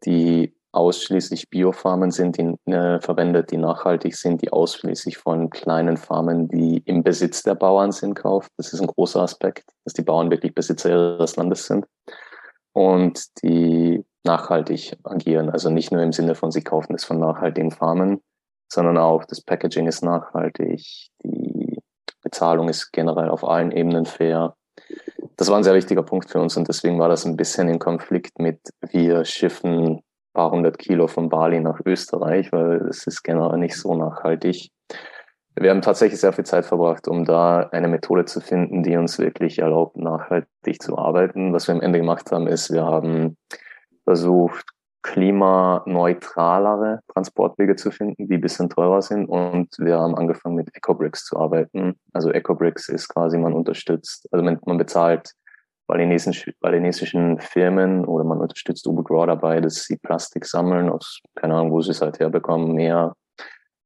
die 0.05 0.55
ausschließlich 0.75 1.51
Biofarmen 1.51 2.11
sind, 2.11 2.37
die 2.37 2.55
äh, 2.71 3.01
verwendet, 3.01 3.51
die 3.51 3.57
nachhaltig 3.57 4.17
sind, 4.17 4.43
die 4.43 4.53
ausschließlich 4.53 5.19
von 5.19 5.51
kleinen 5.51 5.97
Farmen, 5.97 6.49
die 6.49 6.79
im 6.85 7.03
Besitz 7.03 7.43
der 7.43 7.55
Bauern 7.55 7.93
sind, 7.93 8.15
kauft. 8.15 8.51
Das 8.57 8.73
ist 8.73 8.81
ein 8.81 8.87
großer 8.87 9.23
Aspekt, 9.23 9.65
dass 9.85 9.95
die 9.95 10.03
Bauern 10.03 10.31
wirklich 10.31 10.55
Besitzer 10.55 10.91
ihres 10.91 11.37
Landes 11.37 11.67
sind 11.67 11.87
und 12.73 13.43
die 13.43 14.05
nachhaltig 14.25 14.97
agieren. 15.05 15.51
Also 15.51 15.71
nicht 15.71 15.93
nur 15.93 16.03
im 16.03 16.13
Sinne 16.13 16.35
von, 16.35 16.51
sie 16.51 16.63
kaufen 16.63 16.95
es 16.95 17.05
von 17.05 17.19
nachhaltigen 17.19 17.71
Farmen, 17.71 18.21
sondern 18.73 18.99
auch 18.99 19.25
das 19.25 19.41
Packaging 19.41 19.87
ist 19.87 20.03
nachhaltig, 20.03 21.11
die 21.23 21.79
Bezahlung 22.23 22.69
ist 22.69 22.93
generell 22.93 23.29
auf 23.29 23.45
allen 23.45 23.71
Ebenen 23.71 24.07
fair. 24.07 24.57
Das 25.37 25.49
war 25.49 25.57
ein 25.57 25.65
sehr 25.65 25.75
wichtiger 25.75 26.03
Punkt 26.03 26.31
für 26.31 26.41
uns 26.41 26.57
und 26.57 26.69
deswegen 26.69 26.99
war 26.99 27.09
das 27.09 27.27
ein 27.27 27.37
bisschen 27.37 27.69
in 27.69 27.79
Konflikt 27.79 28.39
mit, 28.39 28.61
wir 28.81 29.25
schiffen 29.25 30.01
paar 30.35 30.51
hundert 30.51 30.79
Kilo 30.79 31.07
von 31.07 31.31
Bali 31.31 31.61
nach 31.61 31.81
Österreich, 31.87 32.53
weil 32.53 32.87
es 32.89 33.07
ist 33.07 33.23
generell 33.23 33.59
nicht 33.59 33.77
so 33.77 33.95
nachhaltig. 33.95 34.71
Wir 35.57 35.71
haben 35.71 35.83
tatsächlich 35.83 36.21
sehr 36.21 36.33
viel 36.33 36.45
Zeit 36.45 36.67
verbracht, 36.67 37.07
um 37.07 37.25
da 37.25 37.69
eine 37.71 37.87
Methode 37.89 38.25
zu 38.25 38.41
finden, 38.41 38.83
die 38.83 38.97
uns 38.97 39.19
wirklich 39.19 39.61
erlaubt, 39.61 39.97
nachhaltig 39.97 40.83
zu 40.83 40.99
arbeiten. 40.99 41.53
Was 41.53 41.69
wir 41.69 41.77
am 41.77 41.81
Ende 41.81 42.01
gemacht 42.01 42.31
haben, 42.33 42.49
ist, 42.49 42.73
wir 42.73 42.85
haben 42.85 43.37
versucht, 44.03 44.67
klimaneutralere 45.05 47.01
Transportwege 47.13 47.77
zu 47.77 47.91
finden, 47.93 48.27
die 48.27 48.35
ein 48.35 48.41
bisschen 48.41 48.69
teurer 48.71 49.03
sind. 49.03 49.27
Und 49.27 49.69
wir 49.79 50.01
haben 50.01 50.17
angefangen 50.17 50.57
mit 50.57 50.75
EcoBricks 50.75 51.27
zu 51.27 51.39
arbeiten. 51.39 51.95
Also 52.13 52.33
EcoBricks 52.33 52.89
ist 52.89 53.09
quasi, 53.09 53.39
man 53.39 53.53
unterstützt, 53.53 54.27
also 54.33 54.45
man, 54.45 54.59
man 54.65 54.79
bezahlt 54.79 55.35
balinesischen, 55.87 56.55
balinesischen 56.61 57.41
Firmen 57.41 58.05
oder 58.05 58.25
man 58.25 58.41
unterstützt 58.41 58.87
Ubud 58.87 59.29
dabei, 59.29 59.61
dass 59.61 59.85
sie 59.85 59.97
Plastik 59.97 60.47
sammeln 60.47 60.89
aus, 60.89 61.21
keine 61.35 61.55
Ahnung, 61.55 61.73
wo 61.73 61.81
sie 61.83 61.91
es 61.91 62.01
halt 62.01 62.19
herbekommen, 62.19 62.73
mehr 62.73 63.15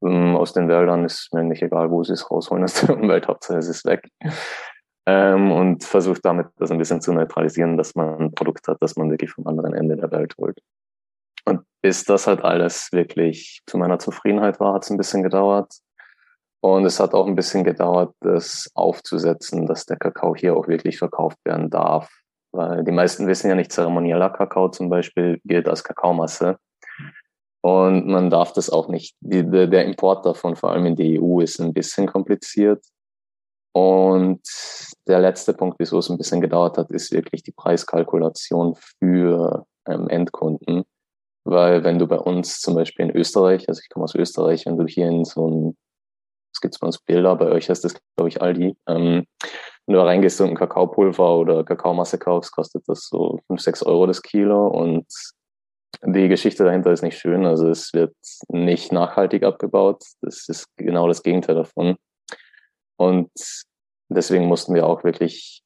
ähm, 0.02 0.36
aus 0.36 0.52
den 0.52 0.68
Wäldern, 0.68 1.04
ist 1.04 1.32
mir 1.32 1.44
nicht 1.44 1.62
egal, 1.62 1.90
wo 1.90 2.04
sie 2.04 2.12
es 2.12 2.30
rausholen 2.30 2.64
aus 2.64 2.74
der 2.74 2.96
Umwelt, 2.96 3.28
Hauptsache 3.28 3.58
es 3.58 3.68
ist 3.68 3.84
weg. 3.84 4.08
Ähm, 5.06 5.52
und 5.52 5.84
versucht 5.84 6.24
damit 6.24 6.48
das 6.58 6.70
ein 6.70 6.78
bisschen 6.78 7.00
zu 7.00 7.12
neutralisieren, 7.12 7.78
dass 7.78 7.94
man 7.94 8.18
ein 8.18 8.34
Produkt 8.34 8.68
hat, 8.68 8.76
das 8.80 8.96
man 8.96 9.10
wirklich 9.10 9.30
vom 9.30 9.46
anderen 9.46 9.72
Ende 9.72 9.96
der 9.96 10.10
Welt 10.10 10.34
holt. 10.38 10.58
Und 11.46 11.62
bis 11.80 12.04
das 12.04 12.26
halt 12.26 12.44
alles 12.44 12.92
wirklich 12.92 13.62
zu 13.66 13.78
meiner 13.78 13.98
Zufriedenheit 13.98 14.60
war, 14.60 14.74
hat 14.74 14.84
es 14.84 14.90
ein 14.90 14.98
bisschen 14.98 15.22
gedauert. 15.22 15.72
Und 16.60 16.84
es 16.84 16.98
hat 16.98 17.14
auch 17.14 17.26
ein 17.26 17.36
bisschen 17.36 17.64
gedauert, 17.64 18.14
das 18.20 18.68
aufzusetzen, 18.74 19.66
dass 19.66 19.86
der 19.86 19.96
Kakao 19.96 20.34
hier 20.34 20.56
auch 20.56 20.66
wirklich 20.66 20.98
verkauft 20.98 21.38
werden 21.44 21.70
darf. 21.70 22.10
Weil 22.52 22.82
die 22.84 22.92
meisten 22.92 23.26
wissen 23.26 23.48
ja 23.48 23.54
nicht, 23.54 23.72
zeremonieller 23.72 24.30
Kakao 24.30 24.68
zum 24.68 24.88
Beispiel 24.88 25.40
gilt 25.44 25.68
als 25.68 25.84
Kakaomasse. 25.84 26.58
Und 27.60 28.06
man 28.06 28.30
darf 28.30 28.52
das 28.52 28.70
auch 28.70 28.88
nicht. 28.88 29.16
Die, 29.20 29.48
der 29.48 29.84
Import 29.84 30.24
davon, 30.24 30.56
vor 30.56 30.70
allem 30.70 30.86
in 30.86 30.96
die 30.96 31.20
EU, 31.20 31.40
ist 31.40 31.60
ein 31.60 31.74
bisschen 31.74 32.06
kompliziert. 32.06 32.84
Und 33.72 34.40
der 35.06 35.20
letzte 35.20 35.54
Punkt, 35.54 35.78
wieso 35.78 35.98
es 35.98 36.10
ein 36.10 36.18
bisschen 36.18 36.40
gedauert 36.40 36.78
hat, 36.78 36.90
ist 36.90 37.12
wirklich 37.12 37.42
die 37.42 37.52
Preiskalkulation 37.52 38.76
für 38.98 39.66
ähm, 39.86 40.08
Endkunden. 40.08 40.84
Weil 41.44 41.84
wenn 41.84 41.98
du 41.98 42.06
bei 42.06 42.18
uns 42.18 42.60
zum 42.60 42.74
Beispiel 42.74 43.06
in 43.06 43.16
Österreich, 43.16 43.68
also 43.68 43.80
ich 43.82 43.88
komme 43.88 44.04
aus 44.04 44.14
Österreich, 44.14 44.66
wenn 44.66 44.76
du 44.76 44.86
hier 44.86 45.08
in 45.08 45.24
so 45.24 45.48
ein, 45.48 45.76
es 46.58 46.60
gibt 46.60 46.82
uns 46.82 46.98
Bilder, 46.98 47.36
bei 47.36 47.46
euch 47.52 47.70
heißt 47.70 47.84
das, 47.84 47.94
glaube 48.16 48.28
ich, 48.28 48.42
Aldi, 48.42 48.76
ähm, 48.88 49.24
wenn 49.86 49.94
du 49.94 50.00
reingehst 50.00 50.40
und 50.40 50.56
Kakaopulver 50.56 51.36
oder 51.36 51.62
Kakaomasse 51.62 52.18
kaufst, 52.18 52.52
kostet 52.52 52.82
das 52.88 53.08
so 53.08 53.38
5, 53.46 53.60
6 53.60 53.82
Euro 53.84 54.06
das 54.06 54.22
Kilo 54.22 54.66
und 54.66 55.06
die 56.02 56.28
Geschichte 56.28 56.64
dahinter 56.64 56.92
ist 56.92 57.02
nicht 57.02 57.18
schön. 57.18 57.46
Also 57.46 57.68
es 57.68 57.94
wird 57.94 58.14
nicht 58.48 58.92
nachhaltig 58.92 59.44
abgebaut. 59.44 60.02
Das 60.20 60.48
ist 60.48 60.66
genau 60.76 61.08
das 61.08 61.22
Gegenteil 61.22 61.54
davon. 61.54 61.96
Und 62.96 63.30
deswegen 64.08 64.46
mussten 64.46 64.74
wir 64.74 64.86
auch 64.86 65.04
wirklich 65.04 65.62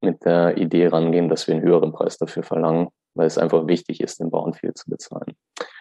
mit 0.00 0.24
der 0.24 0.56
Idee 0.56 0.86
rangehen, 0.86 1.28
dass 1.28 1.46
wir 1.48 1.54
einen 1.56 1.64
höheren 1.64 1.92
Preis 1.92 2.16
dafür 2.16 2.44
verlangen, 2.44 2.88
weil 3.14 3.26
es 3.26 3.38
einfach 3.38 3.66
wichtig 3.66 4.00
ist, 4.00 4.20
den 4.20 4.30
Bauern 4.30 4.54
viel 4.54 4.72
zu 4.74 4.88
bezahlen. 4.88 5.36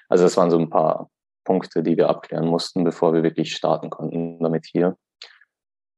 Also 0.09 0.23
das 0.23 0.35
waren 0.35 0.51
so 0.51 0.57
ein 0.57 0.69
paar 0.69 1.09
Punkte, 1.43 1.81
die 1.81 1.97
wir 1.97 2.09
abklären 2.09 2.47
mussten, 2.47 2.83
bevor 2.83 3.13
wir 3.13 3.23
wirklich 3.23 3.55
starten 3.55 3.89
konnten 3.89 4.20
damit 4.43 4.65
hier. 4.65 4.95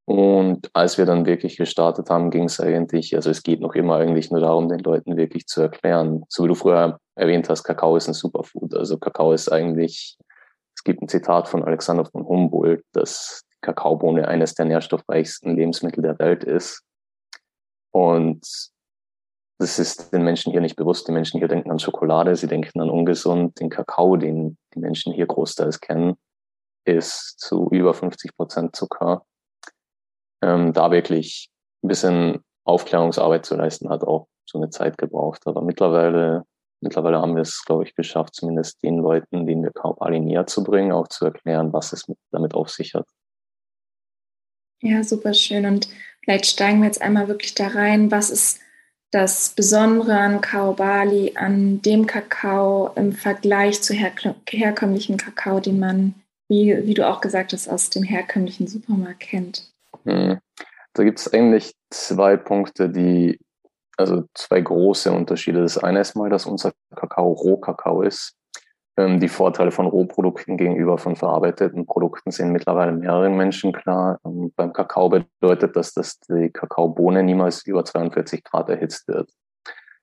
Und 0.05 0.69
als 0.73 0.97
wir 0.97 1.05
dann 1.05 1.25
wirklich 1.25 1.55
gestartet 1.55 2.09
haben, 2.09 2.29
ging 2.29 2.45
es 2.45 2.59
eigentlich, 2.59 3.15
also 3.15 3.29
es 3.29 3.41
geht 3.41 3.61
noch 3.61 3.73
immer 3.73 3.95
eigentlich 3.95 4.31
nur 4.31 4.41
darum, 4.41 4.67
den 4.67 4.79
Leuten 4.79 5.15
wirklich 5.15 5.47
zu 5.47 5.61
erklären. 5.61 6.23
So 6.27 6.43
wie 6.43 6.49
du 6.49 6.55
früher 6.55 6.99
erwähnt 7.15 7.47
hast, 7.49 7.63
Kakao 7.63 7.95
ist 7.95 8.07
ein 8.07 8.13
Superfood. 8.13 8.75
Also 8.75 8.97
Kakao 8.97 9.31
ist 9.31 9.49
eigentlich, 9.49 10.17
es 10.75 10.83
gibt 10.83 11.01
ein 11.01 11.07
Zitat 11.07 11.47
von 11.47 11.63
Alexander 11.63 12.03
von 12.03 12.25
Humboldt, 12.25 12.83
dass 12.91 13.43
Kakaobohne 13.61 14.27
eines 14.27 14.55
der 14.55 14.65
nährstoffreichsten 14.65 15.55
Lebensmittel 15.55 16.03
der 16.03 16.19
Welt 16.19 16.43
ist. 16.43 16.83
Und 17.91 18.45
das 19.59 19.79
ist 19.79 20.11
den 20.11 20.23
Menschen 20.23 20.51
hier 20.51 20.59
nicht 20.59 20.75
bewusst. 20.75 21.07
Die 21.07 21.13
Menschen 21.13 21.39
hier 21.39 21.47
denken 21.47 21.71
an 21.71 21.79
Schokolade, 21.79 22.35
sie 22.35 22.47
denken 22.47 22.81
an 22.81 22.89
ungesund. 22.89 23.57
Den 23.61 23.69
Kakao, 23.69 24.17
den 24.17 24.57
die 24.73 24.79
Menschen 24.79 25.13
hier 25.13 25.27
großteils 25.27 25.79
kennen, 25.79 26.15
ist 26.85 27.39
zu 27.39 27.69
über 27.71 27.93
50 27.93 28.35
Prozent 28.35 28.75
Zucker 28.75 29.25
ähm, 30.41 30.73
da 30.73 30.91
wirklich 30.91 31.49
ein 31.83 31.87
bisschen 31.87 32.43
Aufklärungsarbeit 32.65 33.45
zu 33.45 33.55
leisten, 33.55 33.89
hat 33.89 34.03
auch 34.03 34.27
so 34.45 34.57
eine 34.57 34.69
Zeit 34.69 34.97
gebraucht. 34.97 35.45
Aber 35.45 35.61
mittlerweile, 35.61 36.43
mittlerweile 36.81 37.19
haben 37.19 37.35
wir 37.35 37.41
es, 37.41 37.63
glaube 37.65 37.83
ich, 37.83 37.95
geschafft, 37.95 38.35
zumindest 38.35 38.81
den 38.83 38.97
Leuten, 38.97 39.45
denen 39.45 39.63
wir 39.63 39.71
Kaupali 39.71 40.19
näher 40.19 40.47
zu 40.47 40.63
bringen, 40.63 40.91
auch 40.91 41.07
zu 41.07 41.25
erklären, 41.25 41.73
was 41.73 41.93
es 41.93 42.05
damit 42.31 42.53
auf 42.53 42.69
sich 42.69 42.93
hat. 42.93 43.07
Ja, 44.81 45.03
super 45.03 45.33
schön. 45.33 45.65
Und 45.65 45.87
vielleicht 46.23 46.45
steigen 46.45 46.79
wir 46.79 46.87
jetzt 46.87 47.01
einmal 47.01 47.27
wirklich 47.27 47.55
da 47.55 47.67
rein. 47.67 48.11
Was 48.11 48.29
ist 48.29 48.59
das 49.11 49.51
Besondere 49.51 50.17
an 50.17 50.41
Kaobali, 50.41 51.33
an 51.35 51.81
dem 51.83 52.07
Kakao 52.07 52.91
im 52.95 53.13
Vergleich 53.13 53.81
zu 53.81 53.93
herkömmlichem 53.93 55.17
Kakao, 55.17 55.59
den 55.59 55.79
man, 55.79 56.15
wie, 56.47 56.85
wie 56.85 56.93
du 56.93 57.07
auch 57.07 57.21
gesagt 57.21 57.53
hast, 57.53 57.67
aus 57.67 57.89
dem 57.89 58.03
herkömmlichen 58.03 58.67
Supermarkt 58.67 59.21
kennt? 59.21 59.71
Hm. 60.05 60.39
Da 60.93 61.03
gibt 61.03 61.19
es 61.19 61.33
eigentlich 61.33 61.73
zwei 61.89 62.37
Punkte, 62.37 62.89
die, 62.89 63.39
also 63.97 64.25
zwei 64.33 64.61
große 64.61 65.11
Unterschiede. 65.11 65.61
Das 65.61 65.77
eine 65.77 66.01
ist 66.01 66.15
mal, 66.15 66.29
dass 66.29 66.45
unser 66.45 66.73
Kakao 66.95 67.31
Rohkakao 67.31 68.01
ist. 68.03 68.35
Ähm, 68.95 69.19
die 69.19 69.27
Vorteile 69.27 69.71
von 69.71 69.87
Rohprodukten 69.87 70.55
gegenüber 70.55 70.99
von 70.99 71.15
verarbeiteten 71.15 71.87
Produkten 71.87 72.29
sind 72.29 72.51
mittlerweile 72.51 72.91
mehreren 72.91 73.35
Menschen 73.35 73.73
klar. 73.73 74.19
Ähm, 74.23 74.53
beim 74.55 74.71
Kakao 74.71 75.09
bedeutet 75.09 75.75
das, 75.75 75.93
dass 75.93 76.19
die 76.19 76.51
Kakaobohne 76.51 77.23
niemals 77.23 77.65
über 77.65 77.83
42 77.83 78.43
Grad 78.43 78.69
erhitzt 78.69 79.07
wird. 79.07 79.31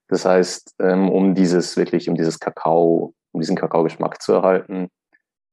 Das 0.09 0.25
heißt, 0.25 0.75
ähm, 0.79 1.09
um 1.09 1.35
dieses 1.35 1.77
wirklich, 1.77 2.09
um 2.09 2.15
dieses 2.15 2.37
Kakao, 2.39 3.13
um 3.31 3.39
diesen 3.39 3.55
Kakaogeschmack 3.55 4.21
zu 4.21 4.33
erhalten, 4.33 4.89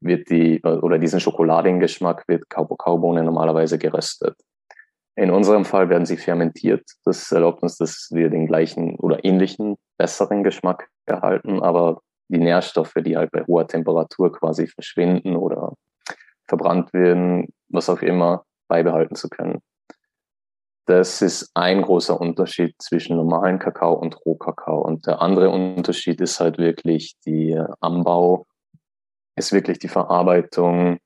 wird 0.01 0.31
die, 0.31 0.63
oder 0.63 0.99
diesen 0.99 1.21
Schokoladengeschmack 1.21 2.25
wird 2.29 2.49
Kakaobohne 2.49 3.23
normalerweise 3.23 3.79
geröstet. 3.79 4.37
In 5.17 5.31
unserem 5.31 5.65
Fall 5.65 5.89
werden 5.91 6.07
sie 6.07 6.17
fermentiert. 6.17 6.89
Das 7.05 7.33
erlaubt 7.33 7.63
uns, 7.63 7.77
dass 7.77 8.09
wir 8.13 8.31
den 8.31 8.47
gleichen 8.47 8.95
oder 8.97 9.25
ähnlichen, 9.25 9.77
besseren 9.97 10.45
Geschmack 10.45 10.89
erhalten, 11.07 11.61
aber 11.61 12.01
die 12.29 12.39
Nährstoffe, 12.39 12.95
die 12.99 13.17
halt 13.17 13.33
bei 13.33 13.43
hoher 13.45 13.67
Temperatur 13.67 14.33
quasi 14.33 14.69
verschwinden 14.69 15.35
oder 15.35 15.73
verbrannt 16.47 16.93
werden, 16.93 17.49
was 17.69 17.89
auch 17.89 18.03
immer, 18.03 18.45
beibehalten 18.69 19.17
zu 19.17 19.29
können. 19.29 19.61
Das 20.87 21.21
ist 21.21 21.51
ein 21.55 21.83
großer 21.83 22.19
Unterschied 22.19 22.75
zwischen 22.79 23.17
normalen 23.17 23.59
Kakao 23.59 23.95
und 23.95 24.25
Rohkakao. 24.25 24.81
Und 24.81 25.07
der 25.07 25.21
andere 25.21 25.51
Unterschied 25.51 26.21
ist 26.21 26.41
halt 26.41 26.57
wirklich 26.59 27.17
die 27.27 27.61
Anbau 27.81 28.47
ist 29.39 29.53
wirklich 29.53 29.79
die 29.79 29.89
Verarbeitung 29.89 30.99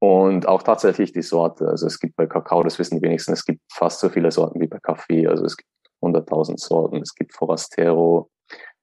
und 0.00 0.48
auch 0.48 0.62
tatsächlich 0.62 1.12
die 1.12 1.22
Sorte. 1.22 1.68
Also 1.68 1.86
es 1.86 2.00
gibt 2.00 2.16
bei 2.16 2.26
Kakao, 2.26 2.62
das 2.62 2.78
wissen 2.78 2.98
die 2.98 3.02
wenigsten, 3.02 3.32
es 3.32 3.44
gibt 3.44 3.60
fast 3.72 4.00
so 4.00 4.08
viele 4.08 4.30
Sorten 4.30 4.60
wie 4.60 4.66
bei 4.66 4.78
Kaffee. 4.82 5.26
Also 5.26 5.44
es 5.44 5.56
gibt 5.56 5.68
100.000 6.02 6.58
Sorten. 6.58 6.96
Es 6.96 7.14
gibt 7.14 7.34
Forastero, 7.34 8.30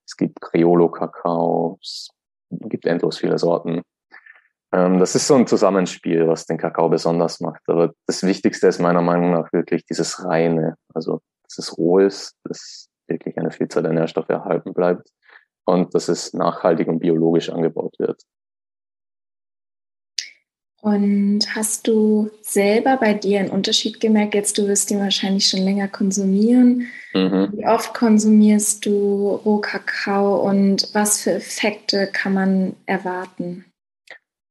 es 0.06 0.16
gibt 0.16 0.40
Criollo-Kakao, 0.40 1.78
es 1.80 2.08
gibt 2.50 2.86
endlos 2.86 3.18
viele 3.18 3.38
Sorten. 3.38 3.82
Ähm, 4.72 4.98
das 4.98 5.14
ist 5.14 5.26
so 5.26 5.34
ein 5.34 5.46
Zusammenspiel, 5.46 6.26
was 6.28 6.46
den 6.46 6.58
Kakao 6.58 6.88
besonders 6.88 7.40
macht. 7.40 7.62
Aber 7.66 7.92
das 8.06 8.22
Wichtigste 8.22 8.68
ist 8.68 8.80
meiner 8.80 9.02
Meinung 9.02 9.32
nach 9.32 9.52
wirklich 9.52 9.84
dieses 9.84 10.24
Reine. 10.24 10.76
Also, 10.94 11.20
dass 11.44 11.58
es 11.58 11.76
roh 11.76 11.98
ist, 11.98 12.34
dass 12.44 12.88
wirklich 13.08 13.36
eine 13.38 13.50
Vielzahl 13.50 13.82
der 13.82 13.92
Nährstoffe 13.92 14.28
erhalten 14.28 14.72
bleibt 14.72 15.08
und 15.64 15.94
dass 15.94 16.08
es 16.08 16.32
nachhaltig 16.32 16.88
und 16.88 17.00
biologisch 17.00 17.50
angebaut 17.50 17.94
wird. 17.98 18.22
Und 20.82 21.40
hast 21.54 21.86
du 21.86 22.30
selber 22.40 22.96
bei 22.96 23.12
dir 23.12 23.40
einen 23.40 23.50
Unterschied 23.50 24.00
gemerkt? 24.00 24.34
Jetzt, 24.34 24.56
du 24.56 24.66
wirst 24.66 24.90
ihn 24.90 25.00
wahrscheinlich 25.00 25.46
schon 25.46 25.60
länger 25.60 25.88
konsumieren. 25.88 26.86
Mhm. 27.12 27.50
Wie 27.52 27.66
oft 27.66 27.92
konsumierst 27.92 28.86
du 28.86 29.34
Rohkakao 29.44 30.48
und 30.48 30.88
was 30.94 31.20
für 31.20 31.32
Effekte 31.32 32.06
kann 32.10 32.32
man 32.32 32.76
erwarten? 32.86 33.66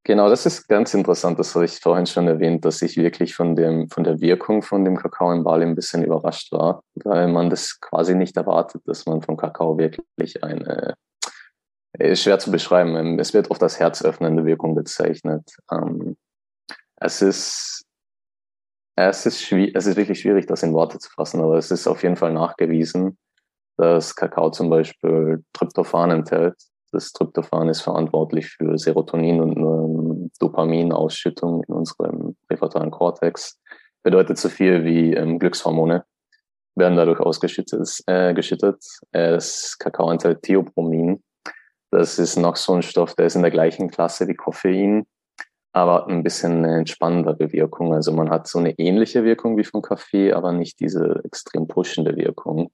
Genau, 0.03 0.29
das 0.29 0.45
ist 0.45 0.67
ganz 0.67 0.93
interessant. 0.93 1.37
Das 1.39 1.53
habe 1.55 1.65
ich 1.65 1.79
vorhin 1.79 2.05
schon 2.05 2.27
erwähnt, 2.27 2.63
dass 2.63 2.81
ich 2.81 2.97
wirklich 2.97 3.35
von, 3.35 3.55
dem, 3.55 3.89
von 3.89 4.03
der 4.03 4.21
Wirkung 4.21 4.61
von 4.61 4.85
dem 4.85 4.97
Kakao 4.97 5.31
in 5.31 5.43
Bali 5.43 5.65
ein 5.65 5.75
bisschen 5.75 6.03
überrascht 6.03 6.51
war, 6.51 6.81
weil 6.95 7.27
man 7.27 7.49
das 7.49 7.79
quasi 7.79 8.15
nicht 8.15 8.37
erwartet, 8.37 8.81
dass 8.85 9.05
man 9.05 9.21
vom 9.21 9.37
Kakao 9.37 9.77
wirklich 9.77 10.43
eine 10.43 10.95
ist 11.99 12.23
schwer 12.23 12.39
zu 12.39 12.51
beschreiben. 12.51 12.95
Ähm, 12.95 13.19
es 13.19 13.33
wird 13.33 13.51
oft 13.51 13.61
als 13.61 13.79
herzöffnende 13.79 14.45
Wirkung 14.45 14.75
bezeichnet. 14.75 15.43
Ähm, 15.71 16.17
es 16.97 17.21
ist, 17.21 17.85
es 18.95 19.25
ist 19.25 19.51
es 19.51 19.85
ist 19.85 19.95
wirklich 19.95 20.19
schwierig, 20.19 20.45
das 20.47 20.63
in 20.63 20.73
Worte 20.73 20.99
zu 20.99 21.09
fassen, 21.09 21.41
aber 21.41 21.57
es 21.57 21.71
ist 21.71 21.87
auf 21.87 22.03
jeden 22.03 22.17
Fall 22.17 22.33
nachgewiesen, 22.33 23.17
dass 23.77 24.15
Kakao 24.15 24.51
zum 24.51 24.69
Beispiel 24.69 25.43
Tryptophan 25.53 26.11
enthält. 26.11 26.55
Das 26.91 27.11
Tryptophan 27.13 27.69
ist 27.69 27.81
verantwortlich 27.81 28.47
für 28.49 28.77
Serotonin 28.77 29.41
und 29.41 29.57
ähm, 29.57 30.31
Dopaminausschüttung 30.39 31.63
in 31.67 31.73
unserem 31.73 32.35
präfrontalen 32.47 32.91
Kortex. 32.91 33.59
Bedeutet 34.03 34.37
so 34.37 34.49
viel 34.49 34.83
wie 34.85 35.11
Glückshormone 35.11 36.03
werden 36.75 36.97
dadurch 36.97 37.19
ausgeschüttet. 37.19 38.01
Äh, 38.07 38.33
geschüttet. 38.33 38.83
Das 39.11 39.77
Kakao 39.77 40.09
enthält 40.09 40.41
Theobromin, 40.41 41.21
das 41.91 42.19
ist 42.19 42.37
noch 42.37 42.55
so 42.55 42.73
ein 42.73 42.81
Stoff, 42.81 43.15
der 43.15 43.25
ist 43.25 43.35
in 43.35 43.41
der 43.41 43.51
gleichen 43.51 43.89
Klasse 43.89 44.27
wie 44.27 44.35
Koffein, 44.35 45.05
aber 45.71 46.07
ein 46.07 46.23
bisschen 46.23 46.63
eine 46.63 46.79
entspannendere 46.79 47.51
Wirkung. 47.51 47.93
Also 47.93 48.11
man 48.11 48.29
hat 48.29 48.47
so 48.47 48.59
eine 48.59 48.77
ähnliche 48.77 49.23
Wirkung 49.23 49.57
wie 49.57 49.63
vom 49.63 49.81
Kaffee, 49.81 50.33
aber 50.33 50.51
nicht 50.51 50.79
diese 50.79 51.21
extrem 51.23 51.67
pushende 51.67 52.15
Wirkung. 52.15 52.71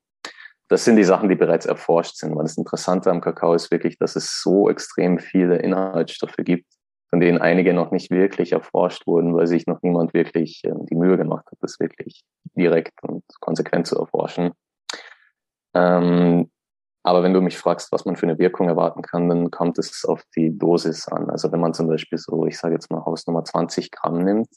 Das 0.68 0.84
sind 0.84 0.96
die 0.96 1.04
Sachen, 1.04 1.30
die 1.30 1.36
bereits 1.36 1.66
erforscht 1.66 2.16
sind. 2.16 2.36
Weil 2.36 2.44
das 2.44 2.58
Interessante 2.58 3.12
am 3.12 3.22
Kakao 3.22 3.54
ist 3.54 3.70
wirklich, 3.72 3.98
dass 3.98 4.16
es 4.16 4.42
so 4.42 4.70
extrem 4.70 5.20
viele 5.20 5.58
Inhaltsstoffe 5.58 6.38
gibt, 6.38 6.66
von 7.10 7.20
denen 7.20 7.38
einige 7.38 7.74
noch 7.74 7.92
nicht 7.92 8.10
wirklich 8.12 8.54
erforscht 8.54 9.06
wurden, 9.06 9.36
weil 9.36 9.48
sich 9.48 9.68
noch 9.68 9.82
niemand 9.82 10.14
wirklich 10.14 10.62
ähm, 10.66 10.86
die 10.88 10.96
Mühe 10.96 11.18
gemacht 11.18 11.46
hat, 11.52 11.58
das 11.62 11.80
wirklich 11.80 12.24
direkt 12.56 13.04
und 13.04 13.24
konsequent 13.42 13.88
zu 13.88 13.98
erforschen. 13.98 14.52
Ähm, 15.76 16.50
aber 17.06 17.22
wenn 17.22 17.34
du 17.34 17.42
mich 17.42 17.56
fragst, 17.56 17.92
was 17.92 18.06
man 18.06 18.16
für 18.16 18.26
eine 18.26 18.40
Wirkung 18.40 18.68
erwarten 18.68 19.04
kann, 19.04 19.30
dann 19.30 19.52
kommt 19.52 19.78
es 19.78 20.06
auf 20.06 20.24
die 20.36 20.58
Dosis 20.58 21.08
an. 21.08 21.30
Also 21.30 21.52
wenn 21.52 21.60
man 21.60 21.76
zum 21.76 21.88
Beispiel 21.88 22.18
so, 22.18 22.48
ich 22.48 22.58
sage 22.58 22.74
jetzt 22.74 22.90
mal 22.90 23.06
Hausnummer 23.06 23.44
20 23.44 23.92
Gramm 23.92 24.24
nimmt, 24.24 24.48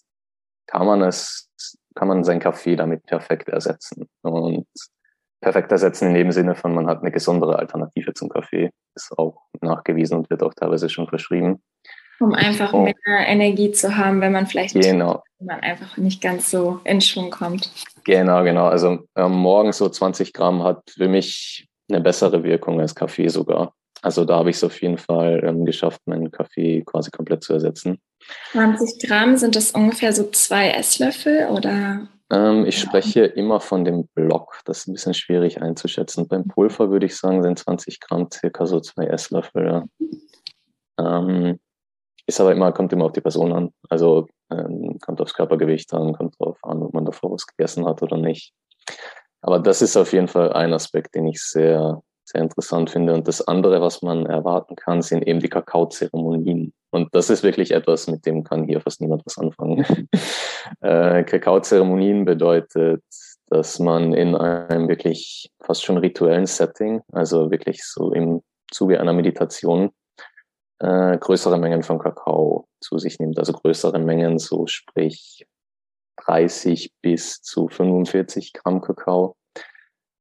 kann 0.67 0.87
man 0.87 1.03
es, 1.03 1.51
kann 1.95 2.09
man 2.09 2.25
seinen 2.25 2.41
Kaffee 2.41 2.75
damit 2.75 3.05
perfekt 3.05 3.51
ersetzen. 3.51 4.09
Und 4.23 4.67
perfekt 5.43 5.71
ersetzen 5.73 6.09
in 6.09 6.15
dem 6.15 6.33
Sinne 6.33 6.55
von, 6.55 6.75
man 6.75 6.87
hat 6.87 7.03
eine 7.03 7.13
gesundere 7.13 7.59
Alternative 7.59 8.15
zum 8.15 8.31
Kaffee. 8.31 8.71
Ist 8.95 9.13
auch 9.19 9.43
nachgewiesen 9.61 10.17
und 10.17 10.31
wird 10.31 10.43
auch 10.43 10.55
teilweise 10.55 10.89
schon 10.89 11.07
verschrieben. 11.07 11.63
Um 12.19 12.33
einfach 12.33 12.73
oh. 12.73 12.81
mehr 12.81 12.95
Energie 13.27 13.73
zu 13.73 13.95
haben, 13.99 14.23
wenn 14.23 14.33
man 14.33 14.47
vielleicht 14.47 14.75
genau. 14.75 15.23
man 15.39 15.61
einfach 15.61 15.99
nicht 15.99 16.23
ganz 16.23 16.51
so 16.51 16.81
in 16.85 17.03
Schwung 17.03 17.31
kommt. 17.31 17.71
Genau, 18.05 18.43
genau. 18.43 18.69
Also 18.69 19.07
ähm, 19.17 19.33
morgens 19.33 19.77
so 19.77 19.91
20 19.91 20.33
Gramm 20.33 20.65
hat 20.65 20.91
für 20.91 21.09
mich 21.09 21.68
eine 21.89 22.01
bessere 22.01 22.43
Wirkung 22.43 22.81
als 22.81 22.95
Kaffee 22.95 23.29
sogar. 23.29 23.75
Also 24.03 24.25
da 24.25 24.37
habe 24.37 24.51
ich 24.51 24.57
es 24.57 24.65
auf 24.65 24.81
jeden 24.81 24.99
Fall 24.99 25.43
ähm, 25.45 25.65
geschafft, 25.65 26.01
meinen 26.07 26.31
Kaffee 26.31 26.83
quasi 26.85 27.11
komplett 27.11 27.43
zu 27.43 27.53
ersetzen. 27.55 28.01
20 28.53 29.09
Gramm, 29.09 29.37
sind 29.37 29.57
das 29.57 29.73
ungefähr 29.73 30.13
so 30.13 30.31
zwei 30.31 30.71
Esslöffel 30.71 31.49
oder? 31.49 32.09
Ähm, 32.31 32.67
ich 32.67 32.79
spreche 32.79 33.25
immer 33.25 33.61
von 33.61 33.85
dem 33.85 34.07
Block. 34.15 34.61
Das 34.67 34.79
ist 34.79 34.89
ein 34.89 34.93
bisschen 34.93 35.15
schwierig 35.15 35.63
einzuschätzen. 35.63 36.29
Beim 36.29 36.47
Pulver 36.47 36.91
würde 36.91 37.07
ich 37.07 37.17
sagen, 37.17 37.43
sind 37.43 37.59
20 37.59 38.01
Gramm 38.01 38.29
circa 38.33 38.67
so 38.67 38.81
zwei 38.81 39.07
Esslöffel. 39.07 39.67
Ja. 39.67 39.85
Ähm, 41.01 41.59
ist 42.27 42.41
aber 42.41 42.53
immer, 42.53 42.73
kommt 42.73 42.93
immer 42.93 43.07
auf 43.07 43.13
die 43.13 43.23
Person 43.23 43.53
an. 43.53 43.71
Also 43.89 44.29
ähm, 44.51 44.99
kommt 45.01 45.21
aufs 45.21 45.35
Körpergewicht 45.35 45.93
an, 45.95 46.13
kommt 46.13 46.39
drauf 46.39 46.59
an, 46.63 46.83
ob 46.83 46.93
man 46.93 47.07
davor 47.07 47.33
was 47.33 47.47
gegessen 47.47 47.87
hat 47.87 48.03
oder 48.03 48.19
nicht. 48.19 48.53
Aber 49.41 49.59
das 49.59 49.83
ist 49.83 49.97
auf 49.97 50.13
jeden 50.13 50.29
Fall 50.29 50.53
ein 50.53 50.73
Aspekt, 50.73 51.15
den 51.15 51.27
ich 51.27 51.41
sehr, 51.41 52.03
sehr 52.25 52.43
interessant 52.43 52.91
finde. 52.91 53.15
Und 53.15 53.29
das 53.29 53.47
andere, 53.47 53.81
was 53.81 54.03
man 54.03 54.27
erwarten 54.27 54.77
kann, 54.77 55.03
sind 55.03 55.27
eben 55.27 55.41
die 55.41 55.49
Kakaozeremonien. 55.49 56.73
Und 56.91 57.15
das 57.15 57.31
ist 57.31 57.43
wirklich 57.43 57.71
etwas, 57.71 58.07
mit 58.07 58.27
dem 58.27 58.45
kann 58.45 58.65
hier 58.65 58.81
fast 58.81 59.01
niemand 59.01 59.25
was 59.27 59.39
anfangen. 59.39 59.85
äh, 60.81 61.23
Kakaozeremonien 61.25 62.25
bedeutet, 62.25 63.03
dass 63.47 63.79
man 63.79 64.13
in 64.13 64.35
einem 64.35 64.89
wirklich 64.89 65.51
fast 65.61 65.85
schon 65.85 65.99
rituellen 65.99 66.47
Setting, 66.47 67.03
also 67.13 67.51
wirklich 67.51 67.85
so 67.85 68.13
im 68.13 68.43
Zuge 68.71 69.01
einer 69.01 69.13
Meditation, 69.13 69.91
äh, 70.81 71.17
größere 71.19 71.59
Mengen 71.59 71.83
von 71.83 71.99
Kakao 71.99 72.67
zu 72.81 72.99
sich 72.99 73.19
nimmt. 73.19 73.39
Also 73.39 73.53
größere 73.53 73.99
Mengen, 73.99 74.39
so 74.39 74.67
sprich 74.67 75.47
30 76.25 76.93
bis 77.03 77.41
zu 77.43 77.69
45 77.69 78.53
Gramm 78.53 78.81
Kakao 78.81 79.37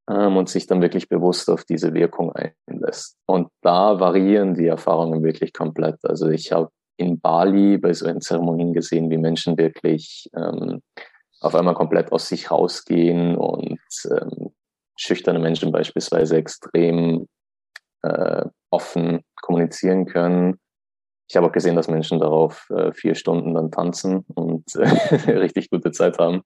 ähm, 0.10 0.38
und 0.38 0.50
sich 0.50 0.68
dann 0.68 0.82
wirklich 0.82 1.10
bewusst 1.10 1.50
auf 1.50 1.64
diese 1.64 1.94
Wirkung 1.94 2.34
einlässt. 2.34 3.18
Und 3.26 3.50
da 3.62 4.00
variieren 4.00 4.56
die 4.56 4.68
Erfahrungen 4.68 5.24
wirklich 5.24 5.54
komplett. 5.54 5.98
Also 6.04 6.30
ich 6.30 6.52
habe 6.52 6.70
in 6.98 7.20
Bali 7.20 7.78
bei 7.78 7.94
so 7.94 8.12
Zeremonien 8.20 8.74
gesehen, 8.74 9.10
wie 9.10 9.18
Menschen 9.18 9.58
wirklich 9.58 10.30
ähm, 10.36 10.82
auf 11.40 11.56
einmal 11.56 11.76
komplett 11.76 12.12
aus 12.12 12.28
sich 12.28 12.50
rausgehen 12.50 13.36
und 13.36 13.80
ähm, 14.10 14.54
schüchterne 14.96 15.40
Menschen 15.40 15.72
beispielsweise 15.72 16.38
extrem 16.38 17.28
äh, 18.02 18.46
offen 18.72 19.22
kommunizieren 19.42 20.06
können. 20.06 20.60
Ich 21.30 21.36
habe 21.36 21.48
auch 21.48 21.52
gesehen, 21.52 21.76
dass 21.76 21.88
Menschen 21.88 22.20
darauf 22.20 22.70
äh, 22.70 22.92
vier 22.94 23.16
Stunden 23.16 23.54
dann 23.54 23.72
tanzen 23.72 24.26
und 24.34 24.64
äh, 24.76 25.32
richtig 25.32 25.70
gute 25.70 25.92
Zeit 25.92 26.20
haben. 26.20 26.42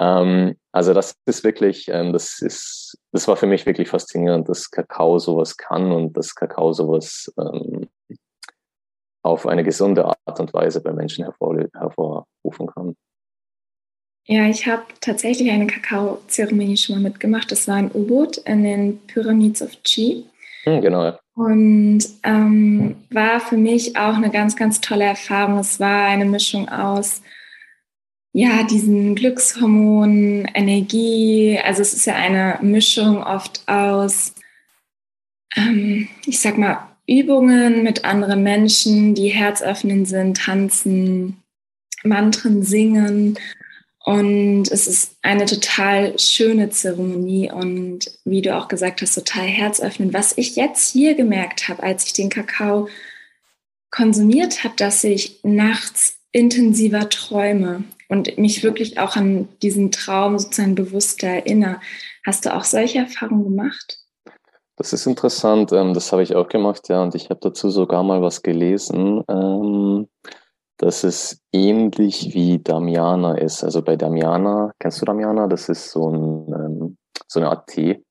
Ähm, 0.00 0.56
also 0.72 0.94
das 0.94 1.14
ist 1.26 1.42
wirklich, 1.44 1.88
ähm, 1.88 2.12
das 2.12 2.40
ist, 2.40 2.98
das 3.12 3.26
war 3.26 3.36
für 3.36 3.46
mich 3.46 3.66
wirklich 3.66 3.88
faszinierend, 3.88 4.48
dass 4.48 4.70
Kakao 4.70 5.18
sowas 5.18 5.56
kann 5.56 5.90
und 5.90 6.16
dass 6.16 6.34
Kakao 6.34 6.72
sowas 6.72 7.32
ähm, 7.38 7.88
auf 9.22 9.46
eine 9.46 9.64
gesunde 9.64 10.04
Art 10.04 10.40
und 10.40 10.54
Weise 10.54 10.80
bei 10.80 10.92
Menschen 10.92 11.24
hervor, 11.24 11.56
hervorrufen 11.74 12.66
kann. 12.68 12.94
Ja, 14.26 14.46
ich 14.46 14.66
habe 14.66 14.82
tatsächlich 15.00 15.50
eine 15.50 15.66
Kakao-Zeremonie 15.66 16.76
schon 16.76 16.96
mal 16.96 17.10
mitgemacht. 17.10 17.50
Das 17.50 17.66
war 17.66 17.78
in 17.78 17.90
U-Boot 17.92 18.36
in 18.38 18.62
den 18.62 18.98
Pyramids 19.06 19.62
of 19.62 19.70
Chi. 19.82 20.26
Hm, 20.64 20.82
genau. 20.82 21.02
Ja. 21.02 21.18
Und 21.38 22.00
ähm, 22.24 22.96
war 23.10 23.38
für 23.38 23.56
mich 23.56 23.96
auch 23.96 24.16
eine 24.16 24.28
ganz, 24.28 24.56
ganz 24.56 24.80
tolle 24.80 25.04
Erfahrung. 25.04 25.60
Es 25.60 25.78
war 25.78 26.06
eine 26.06 26.24
Mischung 26.24 26.68
aus 26.68 27.22
ja, 28.32 28.64
diesen 28.64 29.14
Glückshormonen, 29.14 30.46
Energie. 30.52 31.56
Also 31.62 31.82
es 31.82 31.94
ist 31.94 32.06
ja 32.06 32.16
eine 32.16 32.58
Mischung 32.60 33.22
oft 33.22 33.62
aus, 33.68 34.34
ähm, 35.54 36.08
ich 36.26 36.40
sag 36.40 36.58
mal, 36.58 36.88
Übungen 37.06 37.84
mit 37.84 38.04
anderen 38.04 38.42
Menschen, 38.42 39.14
die 39.14 39.28
herzöffnend 39.28 40.08
sind, 40.08 40.38
tanzen, 40.38 41.36
Mantren 42.02 42.64
singen. 42.64 43.38
Und 44.08 44.70
es 44.70 44.86
ist 44.86 45.18
eine 45.20 45.44
total 45.44 46.18
schöne 46.18 46.70
Zeremonie 46.70 47.52
und 47.52 48.10
wie 48.24 48.40
du 48.40 48.56
auch 48.56 48.68
gesagt 48.68 49.02
hast, 49.02 49.16
total 49.16 49.44
herzöffnend. 49.44 50.14
Was 50.14 50.38
ich 50.38 50.56
jetzt 50.56 50.90
hier 50.90 51.14
gemerkt 51.14 51.68
habe, 51.68 51.82
als 51.82 52.06
ich 52.06 52.14
den 52.14 52.30
Kakao 52.30 52.88
konsumiert 53.90 54.64
habe, 54.64 54.72
dass 54.78 55.04
ich 55.04 55.40
nachts 55.42 56.20
intensiver 56.32 57.10
träume 57.10 57.84
und 58.08 58.38
mich 58.38 58.62
wirklich 58.62 58.98
auch 58.98 59.14
an 59.16 59.46
diesen 59.60 59.92
Traum 59.92 60.38
sozusagen 60.38 60.74
bewusst 60.74 61.22
erinnere. 61.22 61.78
Hast 62.24 62.46
du 62.46 62.54
auch 62.54 62.64
solche 62.64 63.00
Erfahrungen 63.00 63.44
gemacht? 63.44 63.98
Das 64.76 64.94
ist 64.94 65.04
interessant. 65.04 65.70
Ähm, 65.72 65.92
das 65.92 66.12
habe 66.12 66.22
ich 66.22 66.34
auch 66.34 66.48
gemacht, 66.48 66.88
ja. 66.88 67.02
Und 67.02 67.14
ich 67.14 67.28
habe 67.28 67.40
dazu 67.42 67.68
sogar 67.68 68.02
mal 68.02 68.22
was 68.22 68.40
gelesen, 68.40 69.22
ähm, 69.28 70.08
dass 70.78 71.04
es 71.04 71.40
ähnlich 71.52 72.34
wie 72.34 72.60
Damiana 72.62 73.36
ist. 73.36 73.62
Also 73.64 73.82
bei 73.82 73.96
Damiana, 73.96 74.72
kennst 74.78 75.00
du 75.00 75.04
Damiana? 75.04 75.48
Das 75.48 75.68
ist 75.68 75.90
so, 75.90 76.08
ein, 76.08 76.52
ähm, 76.54 76.96
so 77.26 77.40
eine 77.40 77.50
Art 77.50 77.66
Tee. 77.68 78.02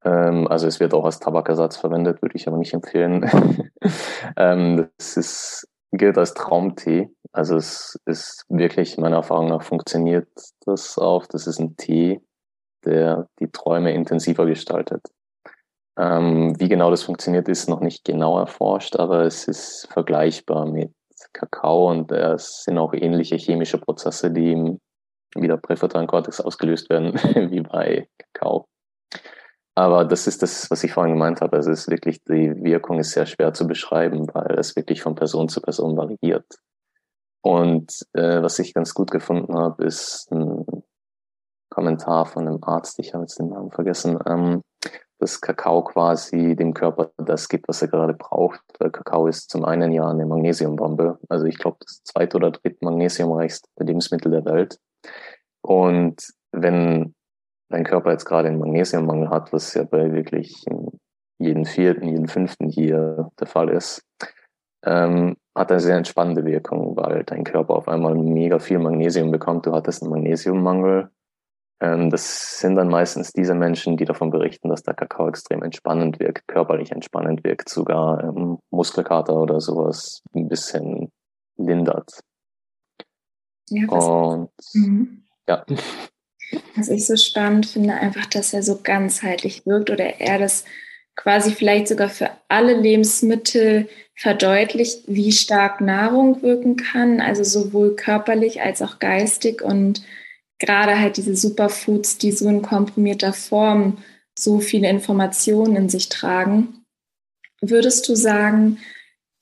Also 0.00 0.68
es 0.68 0.78
wird 0.78 0.94
auch 0.94 1.04
als 1.04 1.18
Tabakersatz 1.18 1.76
verwendet, 1.76 2.22
würde 2.22 2.36
ich 2.36 2.46
aber 2.46 2.56
nicht 2.56 2.72
empfehlen. 2.72 3.28
Das 4.36 5.16
ist, 5.16 5.68
gilt 5.90 6.16
als 6.18 6.34
Traumtee. 6.34 7.10
Also 7.32 7.56
es 7.56 7.98
ist 8.06 8.44
wirklich, 8.48 8.96
meiner 8.96 9.16
Erfahrung 9.16 9.48
nach, 9.48 9.62
funktioniert 9.62 10.28
das 10.64 10.98
auch. 10.98 11.26
Das 11.26 11.46
ist 11.46 11.58
ein 11.58 11.76
Tee, 11.76 12.20
der 12.84 13.28
die 13.40 13.50
Träume 13.50 13.92
intensiver 13.92 14.46
gestaltet. 14.46 15.02
Ähm, 15.98 16.58
wie 16.60 16.68
genau 16.68 16.90
das 16.90 17.02
funktioniert, 17.02 17.48
ist 17.48 17.68
noch 17.68 17.80
nicht 17.80 18.04
genau 18.04 18.38
erforscht, 18.38 18.96
aber 18.96 19.22
es 19.22 19.48
ist 19.48 19.88
vergleichbar 19.90 20.66
mit 20.66 20.92
Kakao 21.32 21.90
und 21.90 22.10
es 22.12 22.64
sind 22.64 22.78
auch 22.78 22.92
ähnliche 22.94 23.36
chemische 23.36 23.78
Prozesse, 23.78 24.30
die 24.30 24.52
im 24.52 24.80
wieder 25.34 25.56
präfrontalen 25.58 26.06
Kortex 26.06 26.40
ausgelöst 26.40 26.88
werden, 26.90 27.14
wie 27.50 27.60
bei 27.60 28.08
Kakao. 28.32 28.66
Aber 29.74 30.04
das 30.04 30.26
ist 30.26 30.42
das, 30.42 30.70
was 30.70 30.82
ich 30.82 30.92
vorhin 30.92 31.14
gemeint 31.14 31.40
habe. 31.40 31.56
Also 31.56 31.70
es 31.70 31.82
ist 31.82 31.90
wirklich, 31.90 32.24
die 32.24 32.52
Wirkung 32.64 32.98
ist 32.98 33.12
sehr 33.12 33.26
schwer 33.26 33.52
zu 33.52 33.66
beschreiben, 33.66 34.26
weil 34.32 34.58
es 34.58 34.74
wirklich 34.74 35.02
von 35.02 35.14
Person 35.14 35.48
zu 35.48 35.60
Person 35.60 35.96
variiert. 35.96 36.46
Und 37.42 38.04
äh, 38.12 38.42
was 38.42 38.58
ich 38.58 38.74
ganz 38.74 38.92
gut 38.92 39.10
gefunden 39.12 39.56
habe, 39.56 39.84
ist 39.84 40.32
ein 40.32 40.64
Kommentar 41.70 42.26
von 42.26 42.48
einem 42.48 42.58
Arzt, 42.62 42.98
ich 42.98 43.14
habe 43.14 43.22
jetzt 43.22 43.38
den 43.38 43.50
Namen 43.50 43.70
vergessen, 43.70 44.18
ähm, 44.26 44.62
dass 45.18 45.40
Kakao 45.40 45.82
quasi 45.82 46.54
dem 46.54 46.74
Körper 46.74 47.10
das 47.16 47.48
gibt, 47.48 47.68
was 47.68 47.82
er 47.82 47.88
gerade 47.88 48.14
braucht. 48.14 48.60
Weil 48.78 48.90
Kakao 48.90 49.26
ist 49.26 49.50
zum 49.50 49.64
einen 49.64 49.92
ja 49.92 50.08
eine 50.08 50.26
Magnesiumbombe. 50.26 51.18
Also 51.28 51.46
ich 51.46 51.58
glaube, 51.58 51.78
das 51.80 52.02
zweite 52.04 52.36
oder 52.36 52.50
dritte 52.52 52.78
magnesiumreichste 52.82 53.68
Lebensmittel 53.80 54.30
der 54.30 54.44
Welt. 54.44 54.78
Und 55.62 56.22
wenn 56.52 57.14
dein 57.68 57.84
Körper 57.84 58.12
jetzt 58.12 58.24
gerade 58.24 58.48
einen 58.48 58.60
Magnesiummangel 58.60 59.30
hat, 59.30 59.52
was 59.52 59.74
ja 59.74 59.84
bei 59.84 60.12
wirklich 60.12 60.64
jeden 61.38 61.64
vierten, 61.64 62.08
jeden 62.08 62.28
fünften 62.28 62.68
hier 62.68 63.30
der 63.38 63.46
Fall 63.46 63.68
ist, 63.70 64.04
ähm, 64.84 65.36
hat 65.56 65.70
eine 65.70 65.80
sehr 65.80 65.96
entspannende 65.96 66.44
Wirkung, 66.44 66.96
weil 66.96 67.24
dein 67.24 67.44
Körper 67.44 67.74
auf 67.74 67.88
einmal 67.88 68.14
mega 68.14 68.58
viel 68.58 68.78
Magnesium 68.78 69.30
bekommt. 69.30 69.66
Du 69.66 69.72
hattest 69.72 70.02
einen 70.02 70.12
Magnesiummangel 70.12 71.10
das 71.80 72.58
sind 72.58 72.74
dann 72.74 72.88
meistens 72.88 73.32
diese 73.32 73.54
Menschen, 73.54 73.96
die 73.96 74.04
davon 74.04 74.30
berichten, 74.30 74.68
dass 74.68 74.82
der 74.82 74.94
Kakao 74.94 75.28
extrem 75.28 75.62
entspannend 75.62 76.18
wirkt, 76.18 76.48
körperlich 76.48 76.90
entspannend 76.90 77.44
wirkt, 77.44 77.68
sogar 77.68 78.24
ähm, 78.24 78.58
Muskelkater 78.70 79.36
oder 79.36 79.60
sowas 79.60 80.22
ein 80.34 80.48
bisschen 80.48 81.12
lindert. 81.56 82.20
Ja, 83.70 83.86
Und 83.88 84.50
mhm. 84.72 85.24
ja. 85.48 85.64
Was 86.76 86.88
ich 86.88 87.06
so 87.06 87.16
spannend 87.16 87.66
finde, 87.66 87.94
einfach, 87.94 88.26
dass 88.26 88.52
er 88.52 88.62
so 88.62 88.80
ganzheitlich 88.82 89.66
wirkt 89.66 89.90
oder 89.90 90.20
er 90.20 90.38
das 90.38 90.64
quasi 91.14 91.50
vielleicht 91.52 91.88
sogar 91.88 92.08
für 92.08 92.30
alle 92.48 92.74
Lebensmittel 92.74 93.88
verdeutlicht, 94.14 95.02
wie 95.06 95.32
stark 95.32 95.80
Nahrung 95.80 96.42
wirken 96.42 96.76
kann, 96.76 97.20
also 97.20 97.44
sowohl 97.44 97.96
körperlich 97.96 98.62
als 98.62 98.82
auch 98.82 98.98
geistig 98.98 99.62
und 99.62 100.02
gerade 100.58 100.98
halt 100.98 101.16
diese 101.16 101.36
Superfoods, 101.36 102.18
die 102.18 102.32
so 102.32 102.48
in 102.48 102.62
komprimierter 102.62 103.32
Form 103.32 103.98
so 104.38 104.60
viele 104.60 104.88
Informationen 104.88 105.76
in 105.76 105.88
sich 105.88 106.08
tragen. 106.08 106.84
Würdest 107.60 108.08
du 108.08 108.14
sagen, 108.14 108.78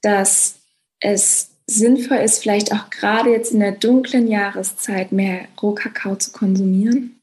dass 0.03 0.61
es 1.01 1.51
sinnvoll 1.67 2.19
ist, 2.19 2.43
vielleicht 2.43 2.73
auch 2.73 2.91
gerade 2.91 3.31
jetzt 3.31 3.53
in 3.53 3.61
der 3.61 3.73
dunklen 3.73 4.29
Jahreszeit 4.29 5.13
mehr 5.13 5.49
Rohkakao 5.61 6.17
zu 6.17 6.33
konsumieren? 6.33 7.21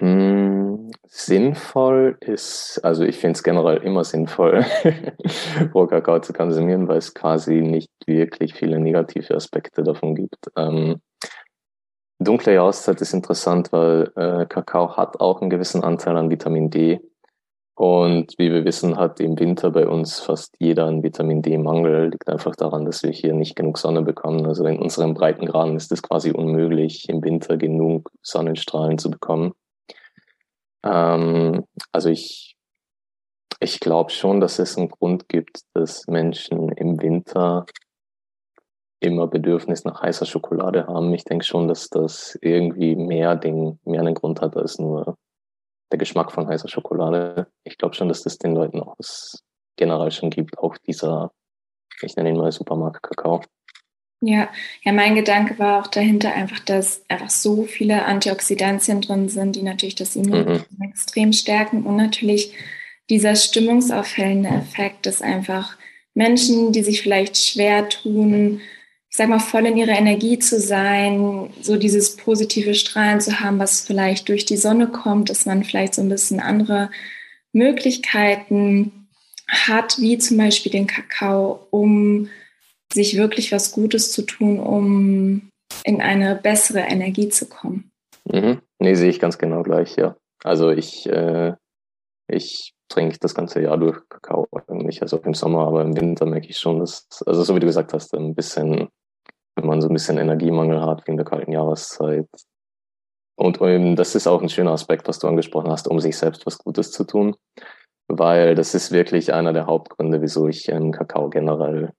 Mm, 0.00 0.90
sinnvoll 1.08 2.16
ist, 2.20 2.80
also 2.82 3.04
ich 3.04 3.16
finde 3.16 3.36
es 3.36 3.42
generell 3.42 3.78
immer 3.78 4.04
sinnvoll, 4.04 4.64
Rohkakao 5.74 6.20
zu 6.20 6.32
konsumieren, 6.32 6.88
weil 6.88 6.98
es 6.98 7.14
quasi 7.14 7.54
nicht 7.54 7.90
wirklich 8.06 8.54
viele 8.54 8.78
negative 8.78 9.34
Aspekte 9.34 9.82
davon 9.82 10.14
gibt. 10.14 10.38
Ähm, 10.56 11.00
dunkle 12.26 12.54
Jahreszeit 12.54 13.00
ist 13.00 13.14
interessant, 13.14 13.72
weil 13.72 14.12
äh, 14.16 14.46
Kakao 14.46 14.96
hat 14.96 15.20
auch 15.20 15.40
einen 15.40 15.50
gewissen 15.50 15.82
Anteil 15.82 16.16
an 16.16 16.30
Vitamin 16.30 16.70
D. 16.70 17.00
Und 17.74 18.32
wie 18.38 18.50
wir 18.50 18.64
wissen, 18.64 18.96
hat 18.96 19.20
im 19.20 19.38
Winter 19.38 19.70
bei 19.70 19.86
uns 19.86 20.20
fast 20.20 20.56
jeder 20.58 20.86
einen 20.86 21.02
Vitamin 21.02 21.42
D-Mangel. 21.42 22.08
Liegt 22.10 22.28
einfach 22.28 22.56
daran, 22.56 22.86
dass 22.86 23.02
wir 23.02 23.10
hier 23.10 23.34
nicht 23.34 23.54
genug 23.54 23.76
Sonne 23.76 24.02
bekommen. 24.02 24.46
Also 24.46 24.64
in 24.64 24.78
unseren 24.78 25.12
Breitengraden 25.12 25.76
ist 25.76 25.92
es 25.92 26.02
quasi 26.02 26.30
unmöglich, 26.30 27.08
im 27.10 27.22
Winter 27.22 27.58
genug 27.58 28.10
Sonnenstrahlen 28.22 28.96
zu 28.96 29.10
bekommen. 29.10 29.52
Ähm, 30.82 31.64
also 31.92 32.08
ich, 32.08 32.56
ich 33.60 33.78
glaube 33.78 34.10
schon, 34.10 34.40
dass 34.40 34.58
es 34.58 34.78
einen 34.78 34.88
Grund 34.88 35.28
gibt, 35.28 35.60
dass 35.74 36.06
Menschen 36.06 36.70
im 36.72 37.00
Winter 37.02 37.66
immer 39.00 39.26
Bedürfnis 39.26 39.84
nach 39.84 40.02
heißer 40.02 40.26
Schokolade 40.26 40.86
haben. 40.86 41.12
Ich 41.14 41.24
denke 41.24 41.44
schon, 41.44 41.68
dass 41.68 41.88
das 41.88 42.38
irgendwie 42.40 42.96
mehr, 42.96 43.36
Ding, 43.36 43.78
mehr 43.84 44.00
einen 44.00 44.14
Grund 44.14 44.40
hat 44.40 44.56
als 44.56 44.78
nur 44.78 45.16
der 45.90 45.98
Geschmack 45.98 46.32
von 46.32 46.48
heißer 46.48 46.68
Schokolade. 46.68 47.46
Ich 47.64 47.78
glaube 47.78 47.94
schon, 47.94 48.08
dass 48.08 48.22
das 48.22 48.38
den 48.38 48.54
Leuten 48.54 48.80
auch 48.80 48.96
generell 49.76 50.10
schon 50.10 50.30
gibt, 50.30 50.58
auch 50.58 50.76
dieser, 50.78 51.30
ich 52.00 52.16
nenne 52.16 52.30
ihn 52.30 52.36
mal 52.36 52.50
Supermarkt-Kakao. 52.50 53.42
Ja, 54.22 54.48
ja, 54.82 54.92
mein 54.92 55.14
Gedanke 55.14 55.58
war 55.58 55.82
auch 55.82 55.88
dahinter 55.88 56.32
einfach, 56.32 56.58
dass 56.60 57.04
einfach 57.08 57.28
so 57.28 57.64
viele 57.64 58.06
Antioxidantien 58.06 59.02
drin 59.02 59.28
sind, 59.28 59.56
die 59.56 59.62
natürlich 59.62 59.94
das 59.94 60.16
Immunsystem 60.16 60.78
mhm. 60.78 60.88
extrem 60.88 61.32
stärken 61.34 61.84
und 61.84 61.96
natürlich 61.96 62.54
dieser 63.10 63.36
stimmungsaufhellende 63.36 64.48
Effekt, 64.48 65.04
dass 65.04 65.20
einfach 65.20 65.76
Menschen, 66.14 66.72
die 66.72 66.82
sich 66.82 67.02
vielleicht 67.02 67.36
schwer 67.36 67.90
tun, 67.90 68.62
sag 69.16 69.30
mal, 69.30 69.38
voll 69.38 69.64
in 69.64 69.78
ihrer 69.78 69.98
Energie 69.98 70.38
zu 70.38 70.60
sein, 70.60 71.48
so 71.62 71.76
dieses 71.76 72.16
positive 72.16 72.74
Strahlen 72.74 73.20
zu 73.20 73.40
haben, 73.40 73.58
was 73.58 73.80
vielleicht 73.80 74.28
durch 74.28 74.44
die 74.44 74.58
Sonne 74.58 74.88
kommt, 74.88 75.30
dass 75.30 75.46
man 75.46 75.64
vielleicht 75.64 75.94
so 75.94 76.02
ein 76.02 76.10
bisschen 76.10 76.38
andere 76.38 76.90
Möglichkeiten 77.54 79.08
hat, 79.48 79.98
wie 79.98 80.18
zum 80.18 80.36
Beispiel 80.36 80.70
den 80.70 80.86
Kakao, 80.86 81.66
um 81.70 82.28
sich 82.92 83.16
wirklich 83.16 83.52
was 83.52 83.72
Gutes 83.72 84.12
zu 84.12 84.20
tun, 84.20 84.60
um 84.60 85.48
in 85.84 86.02
eine 86.02 86.36
bessere 86.36 86.80
Energie 86.80 87.30
zu 87.30 87.48
kommen. 87.48 87.90
Mhm. 88.30 88.60
Nee, 88.78 88.94
sehe 88.96 89.08
ich 89.08 89.18
ganz 89.18 89.38
genau 89.38 89.62
gleich, 89.62 89.96
ja. 89.96 90.16
Also 90.44 90.70
ich, 90.70 91.06
äh, 91.06 91.54
ich 92.28 92.74
trinke 92.88 93.16
das 93.18 93.34
ganze 93.34 93.62
Jahr 93.62 93.78
durch 93.78 93.98
Kakao 94.10 94.46
eigentlich, 94.68 95.00
also 95.00 95.16
im 95.24 95.32
Sommer, 95.32 95.66
aber 95.66 95.80
im 95.80 95.96
Winter 95.96 96.26
merke 96.26 96.48
ich 96.48 96.58
schon, 96.58 96.80
dass, 96.80 97.08
also 97.24 97.42
so 97.44 97.54
wie 97.56 97.60
du 97.60 97.66
gesagt 97.66 97.94
hast, 97.94 98.14
ein 98.14 98.34
bisschen 98.34 98.88
wenn 99.56 99.66
man 99.66 99.80
so 99.80 99.88
ein 99.88 99.94
bisschen 99.94 100.18
Energiemangel 100.18 100.80
hat 100.80 101.06
wegen 101.06 101.16
der 101.16 101.26
kalten 101.26 101.52
Jahreszeit. 101.52 102.28
Und 103.36 103.60
um, 103.60 103.96
das 103.96 104.14
ist 104.14 104.26
auch 104.26 104.40
ein 104.40 104.48
schöner 104.48 104.72
Aspekt, 104.72 105.08
was 105.08 105.18
du 105.18 105.28
angesprochen 105.28 105.70
hast, 105.70 105.88
um 105.88 106.00
sich 106.00 106.16
selbst 106.16 106.46
was 106.46 106.58
Gutes 106.58 106.90
zu 106.90 107.04
tun, 107.04 107.36
weil 108.08 108.54
das 108.54 108.74
ist 108.74 108.92
wirklich 108.92 109.32
einer 109.32 109.52
der 109.52 109.66
Hauptgründe, 109.66 110.22
wieso 110.22 110.48
ich 110.48 110.68
ähm, 110.68 110.92
Kakao 110.92 111.28
generell 111.28 111.92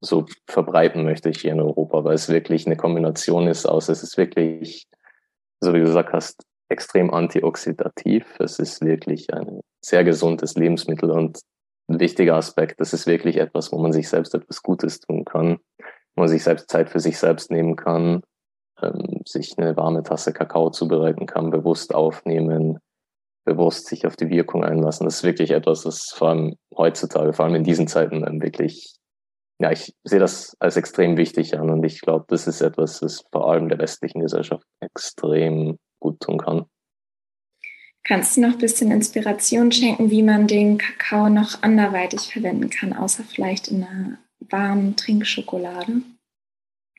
so 0.00 0.26
verbreiten 0.48 1.04
möchte 1.04 1.30
hier 1.30 1.52
in 1.52 1.60
Europa, 1.60 2.04
weil 2.04 2.14
es 2.14 2.28
wirklich 2.28 2.66
eine 2.66 2.76
Kombination 2.76 3.46
ist 3.46 3.66
aus, 3.66 3.88
es 3.88 4.02
ist 4.02 4.18
wirklich, 4.18 4.86
so 5.60 5.72
wie 5.72 5.78
du 5.78 5.84
gesagt 5.84 6.12
hast, 6.12 6.44
extrem 6.68 7.12
antioxidativ. 7.12 8.26
Es 8.40 8.58
ist 8.58 8.82
wirklich 8.82 9.32
ein 9.32 9.60
sehr 9.84 10.04
gesundes 10.04 10.54
Lebensmittel 10.54 11.10
und 11.10 11.38
ein 11.88 12.00
wichtiger 12.00 12.36
Aspekt. 12.36 12.80
Das 12.80 12.92
ist 12.92 13.06
wirklich 13.06 13.36
etwas, 13.36 13.70
wo 13.70 13.78
man 13.78 13.92
sich 13.92 14.08
selbst 14.08 14.34
etwas 14.34 14.62
Gutes 14.62 15.00
tun 15.00 15.24
kann 15.24 15.58
wo 16.14 16.22
man 16.22 16.28
sich 16.28 16.42
selbst 16.42 16.70
Zeit 16.70 16.90
für 16.90 17.00
sich 17.00 17.18
selbst 17.18 17.50
nehmen 17.50 17.76
kann, 17.76 18.22
ähm, 18.82 19.22
sich 19.26 19.54
eine 19.58 19.76
warme 19.76 20.02
Tasse 20.02 20.32
Kakao 20.32 20.70
zubereiten 20.70 21.26
kann, 21.26 21.50
bewusst 21.50 21.94
aufnehmen, 21.94 22.78
bewusst 23.44 23.86
sich 23.86 24.06
auf 24.06 24.16
die 24.16 24.30
Wirkung 24.30 24.64
einlassen. 24.64 25.04
Das 25.04 25.16
ist 25.16 25.24
wirklich 25.24 25.50
etwas, 25.50 25.82
das 25.82 26.10
vor 26.10 26.30
allem 26.30 26.56
heutzutage, 26.76 27.32
vor 27.32 27.44
allem 27.44 27.54
in 27.54 27.64
diesen 27.64 27.88
Zeiten 27.88 28.22
dann 28.22 28.42
wirklich, 28.42 28.94
ja, 29.60 29.70
ich 29.70 29.94
sehe 30.04 30.20
das 30.20 30.56
als 30.60 30.76
extrem 30.76 31.16
wichtig 31.16 31.58
an 31.58 31.70
und 31.70 31.84
ich 31.84 32.00
glaube, 32.00 32.24
das 32.28 32.46
ist 32.46 32.60
etwas, 32.60 33.00
das 33.00 33.24
vor 33.32 33.50
allem 33.50 33.68
der 33.68 33.78
westlichen 33.78 34.20
Gesellschaft 34.20 34.64
extrem 34.80 35.78
gut 36.00 36.20
tun 36.20 36.38
kann. 36.38 36.66
Kannst 38.04 38.36
du 38.36 38.40
noch 38.40 38.54
ein 38.54 38.58
bisschen 38.58 38.90
Inspiration 38.90 39.70
schenken, 39.70 40.10
wie 40.10 40.24
man 40.24 40.48
den 40.48 40.76
Kakao 40.76 41.28
noch 41.28 41.62
anderweitig 41.62 42.32
verwenden 42.32 42.68
kann, 42.68 42.92
außer 42.92 43.22
vielleicht 43.22 43.68
in 43.68 43.84
einer 43.84 44.18
warmen 44.50 44.96
Trinkschokolade? 44.96 46.02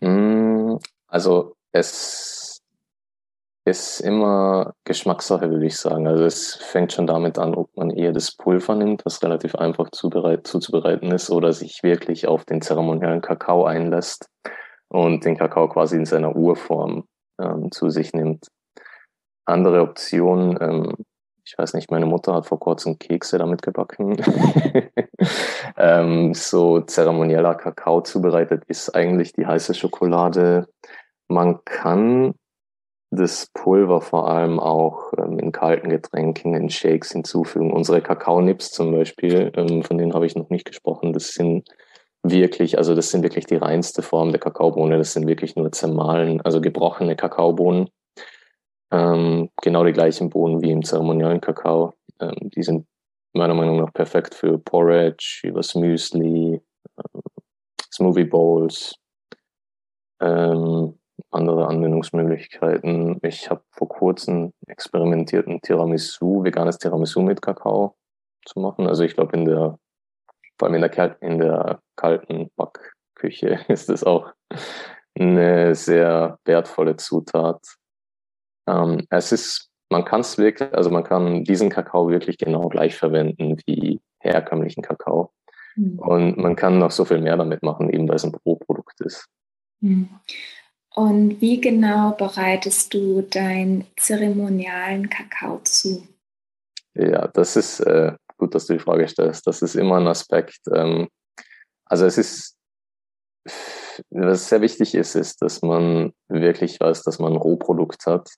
Mm, 0.02 0.78
also 1.08 1.56
es 1.72 2.62
ist 3.66 4.02
immer 4.02 4.74
Geschmackssache, 4.84 5.50
würde 5.50 5.66
ich 5.66 5.78
sagen. 5.78 6.08
Also 6.08 6.26
es 6.26 6.56
fängt 6.56 6.92
schon 6.92 7.08
damit 7.08 7.38
an, 7.38 7.56
ob 7.56 7.76
man 7.78 7.92
eher 7.92 8.12
das 8.12 8.36
Pulver 8.36 8.76
nimmt, 8.76 9.06
was 9.06 9.24
relativ 9.24 9.56
einfach 9.56 9.90
zubereit, 9.92 10.46
zuzubereiten 10.46 11.12
ist, 11.12 11.30
oder 11.30 11.54
sich 11.54 11.82
wirklich 11.82 12.28
auf 12.28 12.44
den 12.46 12.62
zeremoniellen 12.62 13.22
Kakao 13.22 13.66
einlässt 13.66 14.30
und 14.90 15.24
den 15.24 15.38
Kakao 15.38 15.70
quasi 15.70 15.96
in 15.96 16.06
seiner 16.06 16.36
Urform 16.36 17.08
ähm, 17.42 17.72
zu 17.72 17.90
sich 17.90 18.14
nimmt. 18.14 18.48
Andere 19.46 19.82
Optionen 19.82 20.58
ähm, 20.62 20.96
ich 21.46 21.58
weiß 21.58 21.74
nicht, 21.74 21.92
meine 21.92 22.06
Mutter 22.06 22.34
hat 22.34 22.46
vor 22.46 22.60
kurzem 22.60 22.98
Kekse 23.00 23.38
damit 23.38 23.62
gebacken. 23.62 24.18
ähm, 25.78 26.34
so 26.34 26.80
zeremonieller 26.82 27.56
Kakao 27.56 28.02
zubereitet 28.02 28.64
ist 28.68 28.96
eigentlich 28.96 29.34
die 29.34 29.46
heiße 29.46 29.74
Schokolade. 29.74 30.68
Man 31.28 31.64
kann 31.66 32.36
das 33.12 33.50
Pulver 33.54 34.02
vor 34.02 34.30
allem 34.30 34.60
auch 34.60 35.14
ähm, 35.18 35.38
in 35.38 35.52
kalten 35.52 35.90
Getränken, 35.90 36.56
in 36.56 36.70
Shakes 36.70 37.12
hinzufügen. 37.12 37.72
Unsere 37.72 38.02
Kakaonips 38.02 38.72
zum 38.72 38.92
Beispiel, 38.92 39.52
ähm, 39.56 39.84
von 39.84 39.98
denen 39.98 40.14
habe 40.14 40.26
ich 40.26 40.36
noch 40.36 40.50
nicht 40.50 40.66
gesprochen, 40.66 41.14
das 41.14 41.30
sind 41.34 41.70
wirklich, 42.24 42.78
also 42.78 42.96
das 42.96 43.12
sind 43.12 43.22
wirklich 43.22 43.46
die 43.46 43.58
reinste 43.58 44.02
Form 44.02 44.32
der 44.32 44.40
Kakaobohne. 44.40 44.98
Das 44.98 45.14
sind 45.14 45.28
wirklich 45.28 45.56
nur 45.56 45.72
zermahlen, 45.72 46.42
also 46.42 46.62
gebrochene 46.62 47.16
Kakaobohnen 47.16 47.90
ähm, 48.94 49.50
genau 49.62 49.84
die 49.84 49.92
gleichen 49.92 50.30
Bohnen 50.30 50.62
wie 50.62 50.72
im 50.72 50.84
zeremoniellen 50.84 51.42
Kakao. 51.42 51.94
Ähm, 52.22 52.36
die 52.56 52.64
sind 52.64 52.86
meiner 53.34 53.56
Meinung 53.56 53.78
nach 53.78 53.92
perfekt 53.92 54.36
für 54.36 54.60
Porridge, 54.60 55.42
übers 55.44 55.74
Müsli, 55.74 56.62
ähm, 56.98 57.22
Smoothie 57.92 58.26
Bowls, 58.26 58.96
ähm, 60.22 61.00
andere 61.32 61.68
Anwendungsmöglichkeiten. 61.68 63.20
Ich 63.24 63.50
habe 63.50 63.64
vor 63.72 63.90
kurzem 63.90 64.54
experimentiert, 64.68 65.48
ein 65.48 65.62
Tiramisu, 65.62 66.44
veganes 66.44 66.78
Tiramisu 66.78 67.22
mit 67.22 67.42
Kakao 67.42 67.96
zu 68.46 68.60
machen. 68.60 68.88
Also 68.88 69.04
ich 69.04 69.16
glaube 69.16 69.36
in 69.36 69.46
der, 69.46 69.80
vor 70.60 70.68
allem 70.68 70.76
in 70.76 70.82
der, 70.82 71.22
in 71.22 71.40
der 71.40 71.80
kalten 71.96 72.52
Backküche 72.56 73.60
ist 73.70 73.90
es 73.90 74.04
auch 74.04 74.32
eine 75.18 75.74
sehr 75.74 76.38
wertvolle 76.46 76.96
Zutat. 76.98 77.60
Ähm, 78.68 79.06
es 79.10 79.32
ist, 79.32 79.70
man 79.90 80.06
kann 80.06 80.22
es 80.22 80.38
wirklich, 80.38 80.74
also 80.74 80.90
man 80.90 81.04
kann 81.04 81.44
diesen 81.44 81.70
Kakao 81.70 82.10
wirklich 82.10 82.38
genau 82.38 82.70
gleich 82.70 82.96
verwenden 82.96 83.58
wie 83.66 84.02
herkömmlichen 84.20 84.84
Kakao. 84.84 85.32
Mhm. 85.76 86.00
Und 86.00 86.38
man 86.38 86.56
kann 86.56 86.80
noch 86.80 86.92
so 86.92 87.06
viel 87.06 87.20
mehr 87.20 87.38
damit 87.38 87.64
machen, 87.64 87.90
eben 87.90 88.08
weil 88.08 88.16
es 88.16 88.24
ein 88.24 88.32
Pro-Produkt 88.32 89.02
ist. 89.02 89.28
Mhm. 89.82 90.10
Und 90.96 91.42
wie 91.42 91.60
genau 91.60 92.12
bereitest 92.12 92.94
du 92.94 93.24
deinen 93.24 93.86
zeremonialen 93.98 95.10
Kakao 95.10 95.60
zu? 95.64 96.08
Ja, 96.94 97.28
das 97.28 97.56
ist 97.56 97.80
äh, 97.80 98.14
gut, 98.38 98.54
dass 98.54 98.68
du 98.68 98.74
die 98.74 98.80
Frage 98.80 99.08
stellst. 99.08 99.48
Das 99.48 99.64
ist 99.64 99.76
immer 99.76 99.98
ein 99.98 100.08
Aspekt. 100.08 100.60
Ähm, 100.72 101.08
also 101.86 102.06
es 102.06 102.18
ist 102.18 102.56
was 104.10 104.50
sehr 104.50 104.62
wichtig 104.62 104.96
ist, 104.96 105.16
ist, 105.16 105.42
dass 105.42 105.62
man 105.62 106.14
wirklich 106.28 106.80
weiß, 106.80 107.04
dass 107.04 107.20
man 107.20 107.34
ein 107.34 107.38
Rohprodukt 107.38 108.06
hat 108.06 108.30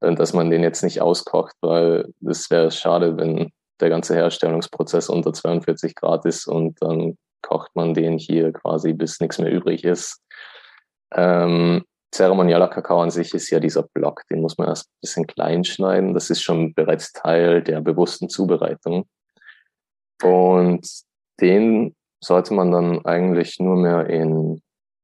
dass 0.00 0.32
man 0.32 0.50
den 0.50 0.62
jetzt 0.62 0.82
nicht 0.82 1.00
auskocht, 1.00 1.54
weil 1.60 2.12
das 2.20 2.50
wäre 2.50 2.70
schade, 2.70 3.16
wenn 3.16 3.50
der 3.80 3.90
ganze 3.90 4.14
Herstellungsprozess 4.14 5.08
unter 5.08 5.32
42 5.32 5.94
Grad 5.94 6.24
ist 6.24 6.46
und 6.46 6.76
dann 6.80 7.16
kocht 7.42 7.70
man 7.74 7.94
den 7.94 8.18
hier 8.18 8.52
quasi, 8.52 8.92
bis 8.92 9.20
nichts 9.20 9.38
mehr 9.38 9.52
übrig 9.52 9.84
ist. 9.84 10.20
Ähm, 11.14 11.84
zeremonieller 12.10 12.68
Kakao 12.68 13.00
an 13.00 13.10
sich 13.10 13.32
ist 13.34 13.50
ja 13.50 13.60
dieser 13.60 13.84
Block, 13.94 14.22
den 14.30 14.40
muss 14.40 14.58
man 14.58 14.68
erst 14.68 14.88
ein 14.88 15.00
bisschen 15.00 15.26
klein 15.26 15.64
schneiden. 15.64 16.14
Das 16.14 16.30
ist 16.30 16.42
schon 16.42 16.74
bereits 16.74 17.12
Teil 17.12 17.62
der 17.62 17.80
bewussten 17.80 18.28
Zubereitung. 18.28 19.08
Und 20.22 20.86
den 21.40 21.94
sollte 22.20 22.54
man 22.54 22.72
dann 22.72 23.04
eigentlich 23.04 23.60
nur 23.60 23.76
mehr 23.76 24.06
in 24.08 24.60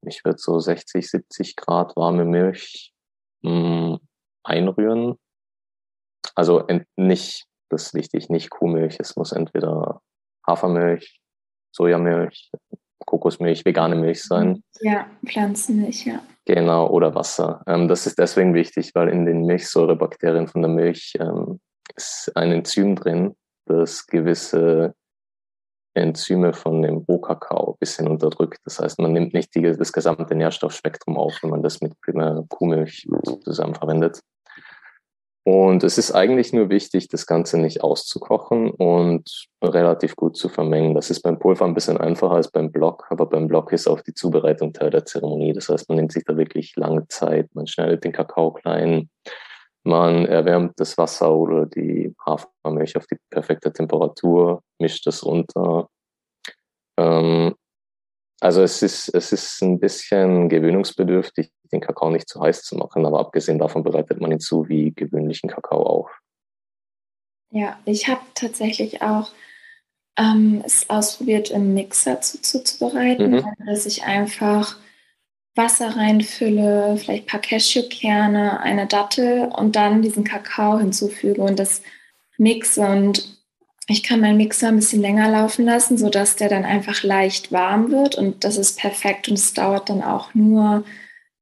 ich 0.06 0.24
würde 0.24 0.38
so 0.38 0.58
60, 0.58 1.08
70 1.08 1.56
Grad 1.56 1.96
warme 1.96 2.24
Milch 2.24 2.92
mh, 3.42 3.50
mm, 3.52 3.98
einrühren. 4.44 5.16
Also 6.34 6.66
nicht, 6.96 7.46
das 7.70 7.86
ist 7.86 7.94
wichtig, 7.94 8.28
nicht 8.28 8.50
Kuhmilch. 8.50 8.98
Es 9.00 9.16
muss 9.16 9.32
entweder 9.32 10.00
Hafermilch, 10.46 11.20
Sojamilch, 11.72 12.50
Kokosmilch, 13.06 13.64
vegane 13.64 13.96
Milch 13.96 14.22
sein. 14.22 14.62
Ja, 14.80 15.06
Pflanzenmilch, 15.26 16.06
ja. 16.06 16.20
Genau, 16.46 16.88
oder 16.88 17.14
Wasser. 17.14 17.62
Ähm, 17.66 17.88
das 17.88 18.06
ist 18.06 18.18
deswegen 18.18 18.54
wichtig, 18.54 18.94
weil 18.94 19.08
in 19.08 19.24
den 19.24 19.46
Milchsäurebakterien 19.46 20.46
von 20.48 20.62
der 20.62 20.70
Milch 20.70 21.14
ähm, 21.18 21.60
ist 21.96 22.30
ein 22.34 22.52
Enzym 22.52 22.96
drin, 22.96 23.34
das 23.66 24.06
gewisse 24.06 24.94
Enzyme 25.94 26.52
von 26.52 26.82
dem 26.82 26.98
Rohkakao 26.98 27.72
ein 27.72 27.78
bisschen 27.78 28.08
unterdrückt. 28.08 28.60
Das 28.64 28.80
heißt, 28.80 28.98
man 28.98 29.12
nimmt 29.12 29.32
nicht 29.32 29.54
die, 29.54 29.62
das 29.62 29.92
gesamte 29.92 30.34
Nährstoffspektrum 30.34 31.16
auf, 31.16 31.38
wenn 31.42 31.50
man 31.50 31.62
das 31.62 31.80
mit 31.80 31.94
Kuhmilch 32.48 33.06
zusammen 33.42 33.74
verwendet. 33.74 34.20
Und 35.46 35.84
es 35.84 35.98
ist 35.98 36.12
eigentlich 36.12 36.54
nur 36.54 36.70
wichtig, 36.70 37.08
das 37.08 37.26
Ganze 37.26 37.58
nicht 37.58 37.82
auszukochen 37.82 38.70
und 38.70 39.46
relativ 39.62 40.16
gut 40.16 40.38
zu 40.38 40.48
vermengen. 40.48 40.94
Das 40.94 41.10
ist 41.10 41.20
beim 41.20 41.38
Pulver 41.38 41.66
ein 41.66 41.74
bisschen 41.74 41.98
einfacher 41.98 42.36
als 42.36 42.50
beim 42.50 42.72
Block, 42.72 43.06
aber 43.10 43.26
beim 43.26 43.46
Block 43.46 43.70
ist 43.72 43.86
auch 43.86 44.00
die 44.00 44.14
Zubereitung 44.14 44.72
Teil 44.72 44.88
der 44.88 45.04
Zeremonie. 45.04 45.52
Das 45.52 45.68
heißt, 45.68 45.86
man 45.90 45.96
nimmt 45.96 46.12
sich 46.12 46.24
da 46.24 46.38
wirklich 46.38 46.74
lange 46.76 47.06
Zeit, 47.08 47.50
man 47.54 47.66
schneidet 47.66 48.04
den 48.04 48.12
Kakao 48.12 48.52
klein, 48.52 49.10
man 49.82 50.24
erwärmt 50.24 50.80
das 50.80 50.96
Wasser 50.96 51.30
oder 51.34 51.66
die 51.66 52.14
Hafermilch 52.24 52.96
auf 52.96 53.06
die 53.06 53.18
perfekte 53.28 53.70
Temperatur, 53.70 54.62
mischt 54.78 55.06
das 55.06 55.26
runter. 55.26 55.88
Ähm, 56.96 57.54
also 58.40 58.62
es 58.62 58.80
ist, 58.82 59.14
es 59.14 59.32
ist 59.32 59.62
ein 59.62 59.78
bisschen 59.78 60.48
gewöhnungsbedürftig, 60.48 61.50
den 61.72 61.80
Kakao 61.80 62.10
nicht 62.10 62.28
zu 62.28 62.40
heiß 62.40 62.62
zu 62.62 62.76
machen, 62.76 63.04
aber 63.06 63.20
abgesehen 63.20 63.58
davon 63.58 63.82
bereitet 63.82 64.20
man 64.20 64.32
ihn 64.32 64.40
zu 64.40 64.68
wie 64.68 64.92
gewöhnlichen 64.92 65.50
Kakao 65.50 65.86
auch. 65.86 66.10
Ja, 67.50 67.78
ich 67.84 68.08
habe 68.08 68.20
tatsächlich 68.34 69.02
auch 69.02 69.30
ähm, 70.18 70.62
es 70.64 70.88
ausprobiert, 70.90 71.50
im 71.50 71.74
Mixer 71.74 72.20
zuzubereiten, 72.20 73.32
zu, 73.32 73.40
zu 73.40 73.46
mhm. 73.46 73.66
dass 73.66 73.86
ich 73.86 74.04
einfach 74.04 74.76
Wasser 75.54 75.96
reinfülle, 75.96 76.96
vielleicht 76.98 77.24
ein 77.24 77.26
paar 77.26 77.40
Cashewkerne, 77.40 78.60
eine 78.60 78.86
Dattel 78.86 79.48
und 79.56 79.76
dann 79.76 80.02
diesen 80.02 80.24
Kakao 80.24 80.78
hinzufüge 80.78 81.40
und 81.42 81.58
das 81.58 81.82
mixe. 82.36 82.80
Und 82.80 83.38
ich 83.86 84.02
kann 84.02 84.20
meinen 84.20 84.36
Mixer 84.36 84.68
ein 84.68 84.76
bisschen 84.76 85.00
länger 85.00 85.30
laufen 85.30 85.64
lassen, 85.64 85.96
sodass 85.96 86.36
der 86.36 86.48
dann 86.48 86.64
einfach 86.64 87.02
leicht 87.04 87.52
warm 87.52 87.92
wird 87.92 88.16
und 88.16 88.42
das 88.42 88.56
ist 88.56 88.78
perfekt 88.78 89.28
und 89.28 89.34
es 89.34 89.54
dauert 89.54 89.88
dann 89.90 90.02
auch 90.02 90.34
nur 90.34 90.84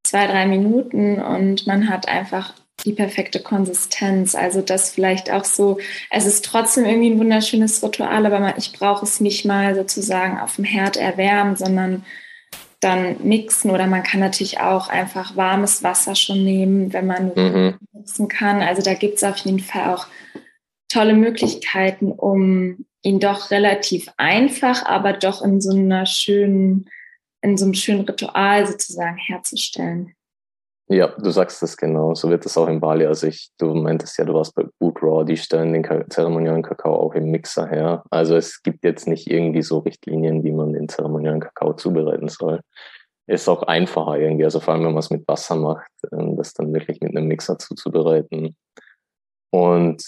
zwei, 0.05 0.27
drei 0.27 0.47
Minuten 0.47 1.21
und 1.21 1.67
man 1.67 1.88
hat 1.88 2.09
einfach 2.09 2.55
die 2.85 2.93
perfekte 2.93 3.41
Konsistenz. 3.41 4.35
Also 4.35 4.61
das 4.61 4.91
vielleicht 4.91 5.31
auch 5.31 5.45
so, 5.45 5.79
es 6.11 6.27
ist 6.27 6.45
trotzdem 6.45 6.85
irgendwie 6.85 7.11
ein 7.11 7.19
wunderschönes 7.19 7.83
Ritual, 7.83 8.27
aber 8.27 8.41
man, 8.41 8.55
ich 8.57 8.73
brauche 8.73 9.05
es 9.05 9.21
nicht 9.21 9.45
mal 9.45 9.75
sozusagen 9.75 10.38
auf 10.38 10.57
dem 10.57 10.65
Herd 10.65 10.97
erwärmen, 10.97 11.57
sondern 11.57 12.05
dann 12.81 13.17
mixen 13.23 13.71
oder 13.71 13.87
man 13.87 14.03
kann 14.03 14.19
natürlich 14.19 14.59
auch 14.59 14.88
einfach 14.88 15.37
warmes 15.37 15.85
Wasser 15.85 16.17
schon 16.17 16.43
nehmen, 16.43 16.93
wenn 16.93 17.07
man 17.07 17.33
mhm. 17.35 17.79
mixen 17.93 18.27
kann. 18.27 18.61
Also 18.61 18.83
da 18.83 18.95
gibt 18.95 19.19
es 19.19 19.25
auf 19.25 19.37
jeden 19.38 19.61
Fall 19.61 19.95
auch 19.95 20.09
tolle 20.88 21.15
Möglichkeiten, 21.15 22.11
um 22.11 22.85
ihn 23.03 23.21
doch 23.21 23.51
relativ 23.51 24.09
einfach, 24.17 24.85
aber 24.85 25.12
doch 25.12 25.43
in 25.43 25.61
so 25.61 25.77
einer 25.77 26.07
schönen, 26.07 26.88
in 27.43 27.57
so 27.57 27.65
einem 27.65 27.75
schönen 27.75 28.03
Ritual 28.03 28.67
sozusagen 28.67 29.19
herzustellen. 29.19 30.15
Ja, 30.89 31.09
du 31.09 31.31
sagst 31.31 31.63
das 31.63 31.77
genau. 31.77 32.15
So 32.15 32.29
wird 32.29 32.45
das 32.45 32.57
auch 32.59 32.69
in 32.69 32.81
Bali. 32.81 33.07
Also 33.07 33.27
ich, 33.27 33.51
du 33.59 33.75
meintest 33.75 34.19
ja, 34.19 34.25
du 34.25 34.35
warst 34.35 34.55
bei 34.55 34.65
Boot 34.79 35.03
Raw, 35.03 35.25
die 35.25 35.37
stellen 35.37 35.73
den 35.73 36.11
zeremonialen 36.11 36.63
Kakao 36.63 36.95
auch 36.95 37.15
im 37.15 37.31
Mixer 37.31 37.67
her. 37.67 38.05
Also 38.11 38.37
es 38.37 38.63
gibt 38.63 38.85
jetzt 38.85 39.07
nicht 39.07 39.31
irgendwie 39.31 39.63
so 39.63 39.79
Richtlinien, 39.79 40.45
wie 40.45 40.53
man 40.53 40.73
den 40.73 40.89
zeremonialen 40.89 41.41
Kakao 41.41 41.73
zubereiten 41.75 42.29
soll. 42.29 42.61
Ist 43.27 43.49
auch 43.49 43.63
einfacher 43.63 44.19
irgendwie, 44.19 44.45
also 44.45 44.61
vor 44.61 44.75
allem, 44.75 44.85
wenn 44.85 44.93
man 44.93 44.99
es 44.99 45.11
mit 45.11 45.27
Wasser 45.29 45.55
macht, 45.57 45.91
ähm, 46.13 46.37
das 46.37 46.53
dann 46.53 46.75
wirklich 46.75 47.01
mit 47.01 47.17
einem 47.17 47.29
Mixer 47.29 47.59
zuzubereiten. 47.59 48.57
Und 49.51 50.03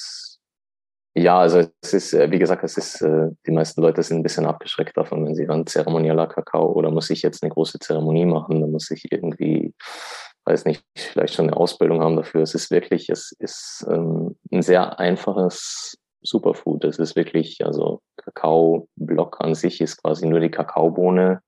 ja, 1.14 1.38
also 1.38 1.64
es 1.82 1.94
ist, 1.94 2.14
äh, 2.14 2.30
wie 2.30 2.38
gesagt, 2.38 2.64
es 2.64 2.76
ist, 2.76 3.00
äh, 3.02 3.28
die 3.46 3.52
meisten 3.52 3.80
Leute 3.80 4.02
sind 4.02 4.18
ein 4.18 4.22
bisschen 4.22 4.46
abgeschreckt 4.46 4.96
davon, 4.96 5.24
wenn 5.24 5.34
sie 5.34 5.46
dann 5.46 5.66
zeremonieller 5.66 6.26
Kakao 6.26 6.72
oder 6.72 6.90
muss 6.90 7.10
ich 7.10 7.22
jetzt 7.22 7.42
eine 7.42 7.52
große 7.52 7.78
Zeremonie 7.78 8.26
machen, 8.26 8.60
dann 8.60 8.72
muss 8.72 8.90
ich 8.90 9.10
irgendwie 9.10 9.72
weiß 10.44 10.66
nicht, 10.66 10.84
vielleicht 10.94 11.34
schon 11.34 11.48
eine 11.48 11.56
Ausbildung 11.56 12.02
haben 12.02 12.16
dafür. 12.16 12.42
Es 12.42 12.54
ist 12.54 12.70
wirklich, 12.70 13.08
es 13.08 13.32
ist 13.38 13.86
ähm, 13.88 14.36
ein 14.52 14.62
sehr 14.62 14.98
einfaches 14.98 15.96
Superfood. 16.22 16.84
Es 16.84 16.98
ist 16.98 17.16
wirklich, 17.16 17.64
also 17.64 18.00
Kakaoblock 18.16 19.40
an 19.40 19.54
sich 19.54 19.80
ist 19.80 20.02
quasi 20.02 20.26
nur 20.26 20.40
die 20.40 20.50
Kakaobohne 20.50 21.40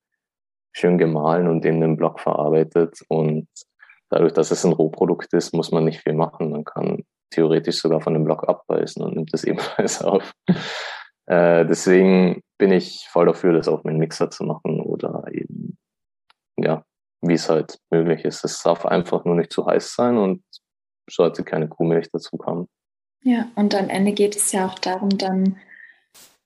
schön 0.73 0.99
gemahlen 0.99 1.49
und 1.49 1.65
in 1.65 1.81
den 1.81 1.97
Block 1.97 2.21
verarbeitet. 2.21 3.01
Und 3.09 3.49
dadurch, 4.11 4.33
dass 4.33 4.51
es 4.51 4.65
ein 4.65 4.73
Rohprodukt 4.73 5.33
ist, 5.33 5.55
muss 5.55 5.73
man 5.73 5.85
nicht 5.85 6.01
viel 6.03 6.15
machen. 6.15 6.51
Man 6.51 6.65
kann 6.65 7.05
theoretisch 7.31 7.81
sogar 7.81 8.01
von 8.01 8.15
dem 8.15 8.25
Block 8.25 8.49
abbeißen 8.49 9.03
und 9.03 9.17
nimmt 9.17 9.33
das 9.33 9.45
ebenfalls 9.45 10.03
auf. 10.03 10.33
Äh, 11.27 11.67
deswegen 11.67 12.43
bin 12.59 12.73
ich 12.73 13.07
voll 13.11 13.27
dafür, 13.27 13.53
das 13.53 13.69
auf 13.69 13.85
meinen 13.85 13.99
Mixer 13.99 14.31
zu 14.31 14.45
machen 14.45 14.81
oder 14.81 15.25
eben, 15.31 15.77
ja, 16.57 16.85
wie 17.21 17.35
es 17.35 17.49
halt 17.49 17.79
möglich 17.91 18.25
ist. 18.25 18.45
Es 18.45 18.63
darf 18.63 18.87
einfach 18.87 19.25
nur 19.25 19.35
nicht 19.35 19.53
zu 19.53 19.67
heiß 19.67 19.95
sein 19.95 20.19
und 20.19 20.43
sollte 21.11 21.45
keine 21.45 21.69
Kuhmilch 21.69 22.09
dazu 22.13 22.37
kommen. 22.37 22.69
Ja, 23.23 23.49
und 23.57 23.75
am 23.75 23.89
Ende 23.89 24.13
geht 24.13 24.37
es 24.37 24.53
ja 24.53 24.67
auch 24.67 24.79
darum, 24.79 25.11
dann 25.19 25.57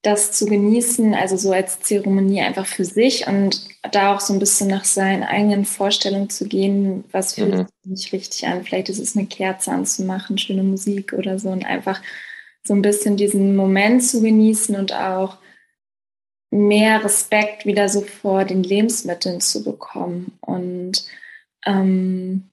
das 0.02 0.32
zu 0.32 0.46
genießen, 0.46 1.14
also 1.14 1.36
so 1.36 1.52
als 1.52 1.80
Zeremonie 1.80 2.40
einfach 2.40 2.66
für 2.66 2.84
sich 2.84 3.26
und 3.26 3.66
da 3.92 4.14
auch 4.14 4.20
so 4.20 4.32
ein 4.32 4.38
bisschen 4.38 4.68
nach 4.68 4.84
seinen 4.84 5.22
eigenen 5.22 5.64
Vorstellungen 5.64 6.30
zu 6.30 6.46
gehen, 6.46 7.04
was 7.12 7.34
fühlt 7.34 7.54
mhm. 7.84 7.96
sich 7.96 8.12
richtig 8.12 8.46
an. 8.46 8.64
Vielleicht 8.64 8.88
ist 8.88 8.98
es 8.98 9.16
eine 9.16 9.26
Kerze 9.26 9.70
anzumachen, 9.72 10.38
schöne 10.38 10.62
Musik 10.62 11.12
oder 11.12 11.38
so 11.38 11.50
und 11.50 11.66
einfach 11.66 12.00
so 12.62 12.74
ein 12.74 12.82
bisschen 12.82 13.16
diesen 13.16 13.56
Moment 13.56 14.04
zu 14.04 14.22
genießen 14.22 14.74
und 14.76 14.94
auch 14.94 15.38
mehr 16.50 17.04
Respekt 17.04 17.66
wieder 17.66 17.88
so 17.88 18.00
vor 18.00 18.44
den 18.44 18.62
Lebensmitteln 18.62 19.40
zu 19.40 19.62
bekommen. 19.62 20.38
Und 20.40 21.04
ähm, 21.66 22.49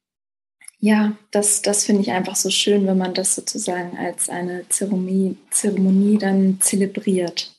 ja, 0.80 1.18
das, 1.32 1.62
das 1.62 1.86
finde 1.86 2.04
ich 2.04 2.12
einfach 2.12 2.36
so 2.36 2.50
schön, 2.50 2.86
wenn 2.86 2.98
man 2.98 3.14
das 3.14 3.36
sozusagen 3.36 3.98
als 3.98 4.30
eine 4.30 4.68
Zeremonie, 4.70 5.38
Zeremonie 5.50 6.18
dann 6.18 6.60
zelebriert. 6.62 7.56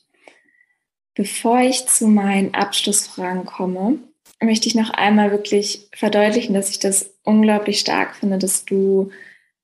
Bevor 1.15 1.59
ich 1.59 1.85
zu 1.87 2.07
meinen 2.07 2.53
Abschlussfragen 2.53 3.45
komme, 3.45 3.99
möchte 4.41 4.67
ich 4.67 4.75
noch 4.75 4.91
einmal 4.91 5.31
wirklich 5.31 5.89
verdeutlichen, 5.93 6.53
dass 6.53 6.69
ich 6.69 6.79
das 6.79 7.13
unglaublich 7.23 7.81
stark 7.81 8.15
finde, 8.15 8.37
dass 8.37 8.63
du 8.63 9.11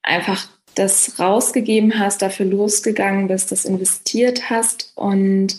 einfach 0.02 0.50
das 0.76 1.18
rausgegeben 1.18 1.98
hast, 1.98 2.22
dafür 2.22 2.46
losgegangen 2.46 3.30
bist, 3.30 3.54
das 3.54 3.64
investiert 3.64 4.50
hast 4.50 4.92
und 4.96 5.56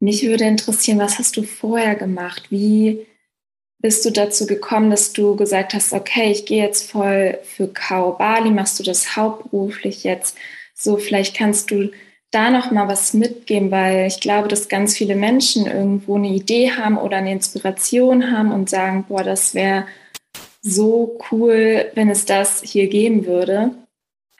mich 0.00 0.26
würde 0.26 0.44
interessieren, 0.44 0.98
was 0.98 1.18
hast 1.20 1.36
du 1.36 1.44
vorher 1.44 1.94
gemacht? 1.94 2.50
Wie 2.50 3.06
bist 3.78 4.04
du 4.04 4.10
dazu 4.10 4.46
gekommen, 4.46 4.90
dass 4.90 5.12
du 5.12 5.36
gesagt 5.36 5.74
hast, 5.74 5.92
okay, 5.92 6.30
ich 6.30 6.46
gehe 6.46 6.62
jetzt 6.62 6.90
voll 6.90 7.38
für 7.44 7.68
Kau 7.68 8.12
Bali, 8.12 8.50
machst 8.50 8.78
du 8.78 8.82
das 8.82 9.16
hauptberuflich 9.16 10.04
jetzt? 10.04 10.36
So, 10.74 10.96
vielleicht 10.96 11.36
kannst 11.36 11.70
du 11.70 11.90
da 12.30 12.50
noch 12.50 12.70
mal 12.70 12.88
was 12.88 13.14
mitgeben, 13.14 13.70
weil 13.70 14.06
ich 14.06 14.20
glaube, 14.20 14.48
dass 14.48 14.68
ganz 14.68 14.96
viele 14.96 15.14
Menschen 15.14 15.66
irgendwo 15.66 16.16
eine 16.16 16.28
Idee 16.28 16.72
haben 16.72 16.98
oder 16.98 17.18
eine 17.18 17.32
Inspiration 17.32 18.30
haben 18.30 18.52
und 18.52 18.68
sagen, 18.68 19.04
boah, 19.08 19.22
das 19.22 19.54
wäre 19.54 19.86
so 20.62 21.18
cool, 21.30 21.90
wenn 21.94 22.10
es 22.10 22.24
das 22.24 22.62
hier 22.62 22.88
geben 22.88 23.26
würde. 23.26 23.70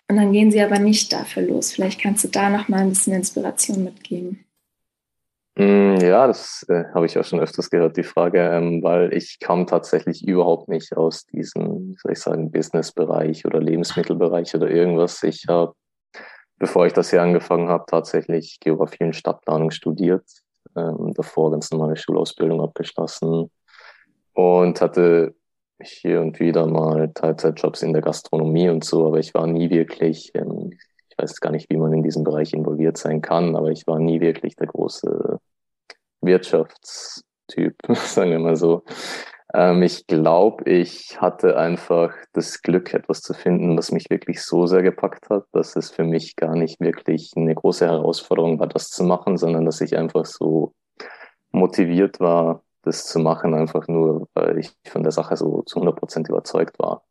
Und 0.09 0.17
dann 0.17 0.33
gehen 0.33 0.51
sie 0.51 0.61
aber 0.61 0.79
nicht 0.79 1.13
dafür 1.13 1.43
los. 1.43 1.73
Vielleicht 1.73 2.01
kannst 2.01 2.25
du 2.25 2.29
da 2.29 2.49
noch 2.49 2.69
mal 2.69 2.81
ein 2.81 2.91
bisschen 2.91 3.15
Inspiration 3.15 3.85
mitgeben. 3.85 4.46
Mm, 5.59 5.97
ja, 6.03 6.27
das 6.27 6.67
äh, 6.69 6.85
habe 6.95 7.07
ich 7.07 7.19
auch 7.19 7.25
schon 7.25 7.41
öfters 7.41 7.71
gehört, 7.71 7.97
die 7.97 8.03
Frage, 8.03 8.41
ähm, 8.41 8.83
weil 8.83 9.15
ich 9.15 9.39
kam 9.41 9.67
tatsächlich 9.67 10.27
überhaupt 10.27 10.69
nicht 10.69 10.95
aus 10.95 11.25
diesem, 11.27 11.93
wie 11.93 11.97
soll 11.97 12.13
ich 12.13 12.21
sagen, 12.21 12.51
Businessbereich 12.51 13.47
oder 13.47 13.61
Lebensmittelbereich 13.61 14.55
oder 14.55 14.69
irgendwas. 14.71 15.23
Ich 15.23 15.47
habe, 15.49 15.73
bevor 16.59 16.87
ich 16.87 16.93
das 16.93 17.09
hier 17.09 17.23
angefangen 17.23 17.69
habe, 17.71 17.85
tatsächlich 17.87 18.59
Geografie 18.61 19.05
und 19.05 19.17
Stadtplanung 19.17 19.71
studiert, 19.71 20.25
ähm, 20.77 21.15
davor 21.15 21.53
ganz 21.53 21.71
normale 21.71 21.97
Schulausbildung 21.97 22.61
abgeschlossen 22.61 23.51
und 24.35 24.81
hatte 24.83 25.35
hier 25.81 26.21
und 26.21 26.39
wieder 26.39 26.67
mal 26.67 27.11
Teilzeitjobs 27.15 27.83
in 27.83 27.95
der 27.95 28.03
Gastronomie 28.03 28.69
und 28.69 28.85
so, 28.85 29.07
aber 29.07 29.21
ich 29.21 29.33
war 29.33 29.47
nie 29.47 29.71
wirklich, 29.71 30.33
ähm, 30.35 30.73
ich 31.17 31.23
weiß 31.23 31.41
gar 31.41 31.51
nicht, 31.51 31.71
wie 31.71 31.77
man 31.77 31.93
in 31.93 32.03
diesem 32.03 32.25
Bereich 32.25 32.53
involviert 32.53 32.99
sein 32.99 33.23
kann, 33.23 33.57
aber 33.57 33.71
ich 33.71 33.87
war 33.87 33.99
nie 33.99 34.21
wirklich 34.21 34.55
der 34.57 34.67
große 34.67 35.39
Wirtschaftstyp, 36.21 37.77
sagen 37.89 38.31
wir 38.33 38.39
mal 38.39 38.57
so. 38.57 38.83
Ähm, 39.55 39.83
ich 39.83 40.07
glaube, 40.07 40.69
ich 40.69 41.21
hatte 41.21 41.57
einfach 41.57 42.13
das 42.35 42.61
Glück, 42.61 42.93
etwas 42.93 43.23
zu 43.23 43.33
finden, 43.33 43.79
was 43.79 43.93
mich 43.93 44.11
wirklich 44.11 44.43
so 44.43 44.67
sehr 44.67 44.83
gepackt 44.83 45.31
hat, 45.31 45.45
dass 45.53 45.77
es 45.77 45.91
für 45.91 46.05
mich 46.05 46.37
gar 46.37 46.55
nicht 46.55 46.81
wirklich 46.81 47.33
eine 47.37 47.55
große 47.55 47.87
Herausforderung 47.87 48.59
war, 48.59 48.67
das 48.67 48.91
zu 48.91 49.05
machen, 49.05 49.39
sondern 49.39 49.65
dass 49.65 49.81
ich 49.81 49.97
einfach 49.97 50.27
so 50.27 50.75
motiviert 51.51 52.21
war, 52.21 52.63
das 52.83 53.07
zu 53.07 53.19
machen, 53.19 53.55
einfach 53.55 53.89
nur, 53.89 54.29
weil 54.35 54.59
ich 54.59 54.73
von 54.87 55.03
der 55.03 55.13
Sache 55.13 55.37
so 55.37 55.63
zu 55.63 55.77
100 55.77 55.97
Prozent 55.97 56.29
überzeugt 56.29 56.79
war. 56.79 57.03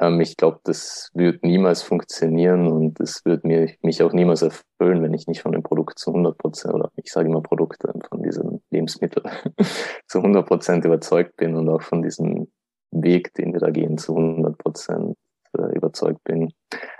Ähm, 0.00 0.20
ich 0.20 0.36
glaube, 0.36 0.60
das 0.64 1.10
wird 1.14 1.44
niemals 1.44 1.82
funktionieren 1.82 2.66
und 2.66 2.98
es 3.00 3.24
wird 3.24 3.44
mir, 3.44 3.72
mich 3.82 4.02
auch 4.02 4.12
niemals 4.12 4.42
erfüllen, 4.42 5.02
wenn 5.02 5.14
ich 5.14 5.26
nicht 5.26 5.42
von 5.42 5.52
dem 5.52 5.62
Produkt 5.62 5.98
zu 5.98 6.10
100 6.10 6.38
Prozent, 6.38 6.74
oder 6.74 6.90
ich 6.96 7.12
sage 7.12 7.28
immer 7.28 7.42
Produkte, 7.42 7.92
von 8.08 8.22
diesem 8.22 8.62
Lebensmittel 8.70 9.22
zu 10.08 10.18
100 10.18 10.46
Prozent 10.46 10.84
überzeugt 10.84 11.36
bin 11.36 11.54
und 11.54 11.68
auch 11.68 11.82
von 11.82 12.02
diesem 12.02 12.50
Weg, 12.90 13.34
den 13.34 13.52
wir 13.52 13.60
da 13.60 13.70
gehen, 13.70 13.98
zu 13.98 14.16
100 14.16 14.56
Prozent 14.58 15.16
äh, 15.56 15.76
überzeugt 15.76 16.24
bin. 16.24 16.52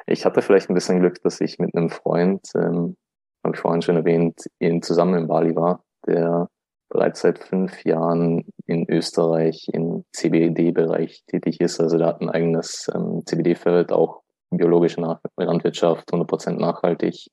Ich 0.07 0.27
hatte 0.27 0.43
vielleicht 0.43 0.69
ein 0.69 0.75
bisschen 0.75 1.01
Glück, 1.01 1.23
dass 1.23 1.41
ich 1.41 1.59
mit 1.59 1.75
einem 1.75 1.89
Freund, 1.89 2.43
ähm, 2.55 2.97
habe 3.43 3.55
ich 3.55 3.61
vorhin 3.61 3.83
schon 3.83 3.97
erwähnt, 3.97 4.45
in, 4.59 4.83
zusammen 4.83 5.23
in 5.23 5.27
Bali 5.27 5.57
war, 5.57 5.83
der 6.07 6.49
bereits 6.91 7.21
seit 7.21 7.39
fünf 7.39 7.85
Jahren 7.85 8.45
in 8.71 8.89
Österreich 8.89 9.69
im 9.73 10.05
CBD-Bereich 10.13 11.25
tätig 11.27 11.61
ist. 11.61 11.81
Also 11.81 11.99
der 11.99 12.07
hat 12.07 12.21
ein 12.21 12.31
eigenes 12.31 12.89
ähm, 12.95 13.23
CBD-Feld, 13.27 13.93
auch 13.93 14.23
biologische 14.51 15.01
Nach 15.01 15.21
Landwirtschaft, 15.37 16.13
100% 16.13 16.53
nachhaltig. 16.53 17.27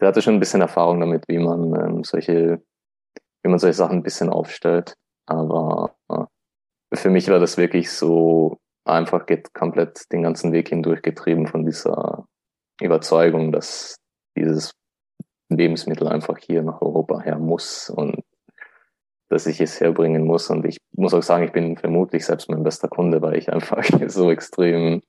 Der 0.00 0.08
hatte 0.08 0.22
schon 0.22 0.34
ein 0.34 0.40
bisschen 0.40 0.60
Erfahrung 0.60 1.00
damit, 1.00 1.24
wie 1.28 1.38
man 1.38 1.74
ähm, 1.74 2.04
solche, 2.04 2.60
wie 3.42 3.48
man 3.48 3.58
solche 3.58 3.74
Sachen 3.74 3.98
ein 3.98 4.02
bisschen 4.02 4.28
aufstellt. 4.28 4.94
Aber 5.26 5.94
äh, 6.08 6.24
für 6.94 7.10
mich 7.10 7.28
war 7.28 7.38
das 7.38 7.56
wirklich 7.56 7.90
so 7.92 8.58
einfach 8.84 9.26
geht 9.26 9.54
komplett 9.54 10.10
den 10.10 10.22
ganzen 10.22 10.52
Weg 10.52 10.70
hindurch 10.70 11.02
getrieben 11.02 11.46
von 11.46 11.64
dieser 11.64 12.26
Überzeugung, 12.80 13.52
dass 13.52 13.96
dieses 14.36 14.72
Lebensmittel 15.48 16.08
einfach 16.08 16.38
hier 16.38 16.62
nach 16.62 16.80
Europa 16.80 17.20
her 17.20 17.38
muss 17.38 17.90
und 17.90 18.24
dass 19.30 19.46
ich 19.46 19.60
es 19.60 19.80
herbringen 19.80 20.24
muss. 20.24 20.50
Und 20.50 20.66
ich 20.66 20.76
muss 20.92 21.14
auch 21.14 21.22
sagen, 21.22 21.44
ich 21.44 21.52
bin 21.52 21.76
vermutlich 21.76 22.26
selbst 22.26 22.50
mein 22.50 22.64
bester 22.64 22.88
Kunde, 22.88 23.22
weil 23.22 23.36
ich 23.36 23.50
einfach 23.52 23.82
so 24.08 24.30
extrem 24.30 25.00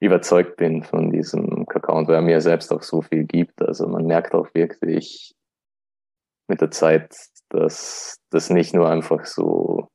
überzeugt 0.00 0.56
bin 0.56 0.82
von 0.82 1.10
diesem 1.10 1.64
Kakao 1.66 1.96
und 1.96 2.08
weil 2.08 2.16
er 2.16 2.22
mir 2.22 2.40
selbst 2.40 2.72
auch 2.72 2.82
so 2.82 3.00
viel 3.02 3.24
gibt. 3.24 3.62
Also 3.62 3.86
man 3.86 4.06
merkt 4.06 4.34
auch 4.34 4.48
wirklich 4.52 5.34
mit 6.48 6.60
der 6.60 6.70
Zeit, 6.70 7.16
dass 7.48 8.16
das 8.30 8.50
nicht 8.50 8.74
nur 8.74 8.90
einfach 8.90 9.24
so, 9.24 9.88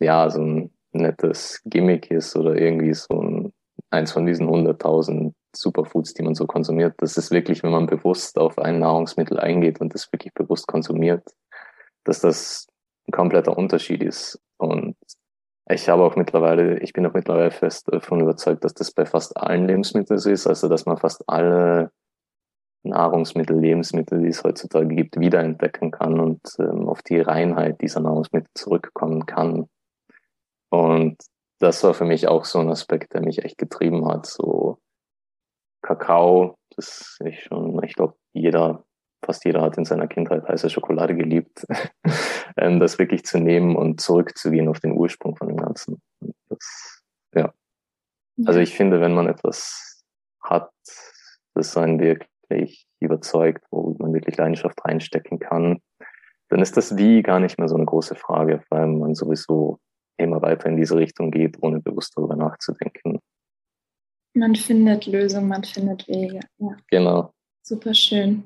ja, 0.00 0.28
so 0.30 0.40
ein 0.40 0.70
nettes 0.92 1.60
Gimmick 1.64 2.10
ist 2.10 2.34
oder 2.34 2.56
irgendwie 2.56 2.94
so 2.94 3.20
ein, 3.20 3.52
eins 3.90 4.12
von 4.12 4.26
diesen 4.26 4.48
hunderttausend 4.48 5.34
Superfoods, 5.54 6.14
die 6.14 6.22
man 6.22 6.34
so 6.34 6.46
konsumiert. 6.46 6.94
Das 6.98 7.16
ist 7.16 7.30
wirklich, 7.30 7.62
wenn 7.62 7.70
man 7.70 7.86
bewusst 7.86 8.38
auf 8.38 8.58
ein 8.58 8.80
Nahrungsmittel 8.80 9.38
eingeht 9.38 9.80
und 9.80 9.94
das 9.94 10.10
wirklich 10.12 10.32
bewusst 10.34 10.66
konsumiert, 10.66 11.22
dass 12.04 12.20
das 12.20 12.66
ein 13.08 13.12
kompletter 13.12 13.56
Unterschied 13.56 14.02
ist. 14.02 14.40
Und 14.56 14.96
ich 15.68 15.88
habe 15.88 16.02
auch 16.02 16.16
mittlerweile, 16.16 16.78
ich 16.80 16.92
bin 16.92 17.06
auch 17.06 17.14
mittlerweile 17.14 17.50
fest 17.50 17.88
davon 17.92 18.20
überzeugt, 18.20 18.64
dass 18.64 18.74
das 18.74 18.92
bei 18.92 19.06
fast 19.06 19.36
allen 19.36 19.66
Lebensmitteln 19.66 20.18
so 20.18 20.30
ist, 20.30 20.46
also 20.46 20.68
dass 20.68 20.86
man 20.86 20.98
fast 20.98 21.24
alle 21.26 21.90
Nahrungsmittel, 22.82 23.58
Lebensmittel, 23.58 24.20
die 24.20 24.28
es 24.28 24.44
heutzutage 24.44 24.94
gibt, 24.94 25.18
wiederentdecken 25.18 25.90
kann 25.90 26.20
und 26.20 26.40
ähm, 26.58 26.86
auf 26.88 27.02
die 27.02 27.18
Reinheit 27.18 27.80
dieser 27.80 28.00
Nahrungsmittel 28.00 28.50
zurückkommen 28.54 29.24
kann. 29.24 29.68
Und 30.68 31.16
das 31.60 31.82
war 31.82 31.94
für 31.94 32.04
mich 32.04 32.28
auch 32.28 32.44
so 32.44 32.58
ein 32.58 32.68
Aspekt, 32.68 33.14
der 33.14 33.22
mich 33.22 33.42
echt 33.42 33.56
getrieben 33.56 34.06
hat. 34.06 34.26
So 34.26 34.78
Kakao, 35.80 36.56
das 36.76 37.18
ich 37.24 37.44
schon, 37.44 37.82
ich 37.84 37.94
glaube, 37.94 38.16
jeder 38.34 38.84
fast 39.24 39.44
jeder 39.44 39.62
hat 39.62 39.78
in 39.78 39.84
seiner 39.84 40.06
Kindheit 40.06 40.46
heiße 40.48 40.70
Schokolade 40.70 41.14
geliebt, 41.14 41.66
ähm, 42.56 42.80
das 42.80 42.98
wirklich 42.98 43.24
zu 43.24 43.38
nehmen 43.38 43.76
und 43.76 44.00
zurückzugehen 44.00 44.68
auf 44.68 44.80
den 44.80 44.92
Ursprung 44.92 45.36
von 45.36 45.48
dem 45.48 45.56
Ganzen. 45.56 46.00
Das, 46.48 47.02
ja. 47.34 47.52
Also 48.46 48.60
ich 48.60 48.74
finde, 48.74 49.00
wenn 49.00 49.14
man 49.14 49.28
etwas 49.28 50.02
hat, 50.40 50.70
das 51.54 51.76
einen 51.76 52.00
wirklich 52.00 52.86
überzeugt, 53.00 53.64
wo 53.70 53.96
man 53.98 54.12
wirklich 54.12 54.36
Leidenschaft 54.36 54.84
reinstecken 54.84 55.38
kann, 55.38 55.80
dann 56.48 56.60
ist 56.60 56.76
das 56.76 56.96
Wie 56.96 57.22
gar 57.22 57.40
nicht 57.40 57.58
mehr 57.58 57.68
so 57.68 57.76
eine 57.76 57.84
große 57.86 58.14
Frage, 58.14 58.62
weil 58.70 58.86
man 58.88 59.14
sowieso 59.14 59.78
immer 60.16 60.42
weiter 60.42 60.68
in 60.68 60.76
diese 60.76 60.96
Richtung 60.96 61.30
geht, 61.30 61.56
ohne 61.62 61.80
bewusst 61.80 62.12
darüber 62.16 62.36
nachzudenken. 62.36 63.20
Man 64.34 64.54
findet 64.56 65.06
Lösungen, 65.06 65.48
man 65.48 65.64
findet 65.64 66.06
Wege. 66.08 66.40
Ja. 66.58 66.76
Genau. 66.90 67.32
Super 67.62 67.94
schön. 67.94 68.44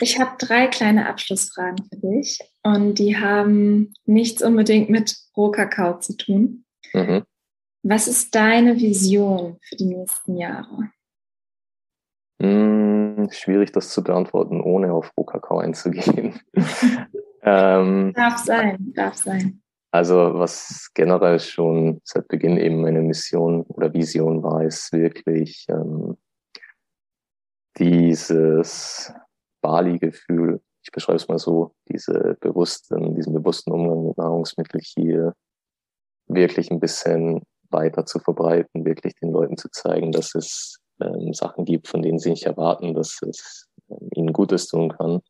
Ich 0.00 0.20
habe 0.20 0.32
drei 0.38 0.68
kleine 0.68 1.08
Abschlussfragen 1.08 1.84
für 1.84 1.96
dich 1.96 2.38
und 2.62 2.98
die 2.98 3.18
haben 3.18 3.92
nichts 4.04 4.42
unbedingt 4.42 4.90
mit 4.90 5.16
Rohkakao 5.36 5.98
zu 5.98 6.16
tun. 6.16 6.64
Mhm. 6.92 7.24
Was 7.82 8.06
ist 8.06 8.34
deine 8.34 8.76
Vision 8.76 9.58
für 9.62 9.76
die 9.76 9.86
nächsten 9.86 10.36
Jahre? 10.36 10.90
Hm, 12.40 13.28
schwierig, 13.32 13.72
das 13.72 13.90
zu 13.90 14.04
beantworten, 14.04 14.60
ohne 14.60 14.92
auf 14.92 15.12
Rohkakao 15.16 15.58
einzugehen. 15.58 16.40
ähm, 17.42 18.12
darf 18.14 18.38
sein, 18.38 18.92
darf 18.94 19.14
sein. 19.14 19.60
Also 19.90 20.34
was 20.34 20.90
generell 20.94 21.40
schon 21.40 22.00
seit 22.04 22.28
Beginn 22.28 22.56
eben 22.56 22.82
meine 22.82 23.00
Mission 23.00 23.62
oder 23.62 23.92
Vision 23.92 24.42
war, 24.42 24.62
ist 24.62 24.92
wirklich 24.92 25.66
ähm, 25.68 26.16
dieses 27.78 29.12
Bali-Gefühl, 29.68 30.62
ich 30.82 30.90
beschreibe 30.90 31.16
es 31.16 31.28
mal 31.28 31.38
so, 31.38 31.74
diese 31.90 32.38
bewussten, 32.40 33.14
diesen 33.14 33.34
bewussten 33.34 33.70
Umgang 33.70 34.06
mit 34.06 34.16
Nahrungsmitteln 34.16 34.82
hier 34.82 35.34
wirklich 36.26 36.70
ein 36.70 36.80
bisschen 36.80 37.42
weiter 37.68 38.06
zu 38.06 38.18
verbreiten, 38.18 38.86
wirklich 38.86 39.14
den 39.16 39.30
Leuten 39.30 39.58
zu 39.58 39.68
zeigen, 39.70 40.10
dass 40.10 40.34
es 40.34 40.78
ähm, 41.02 41.34
Sachen 41.34 41.66
gibt, 41.66 41.86
von 41.86 42.00
denen 42.00 42.18
sie 42.18 42.30
nicht 42.30 42.46
erwarten, 42.46 42.94
dass 42.94 43.20
es 43.20 43.66
ähm, 43.90 44.08
ihnen 44.14 44.32
Gutes 44.32 44.68
tun 44.68 44.88
kann. 44.88 45.20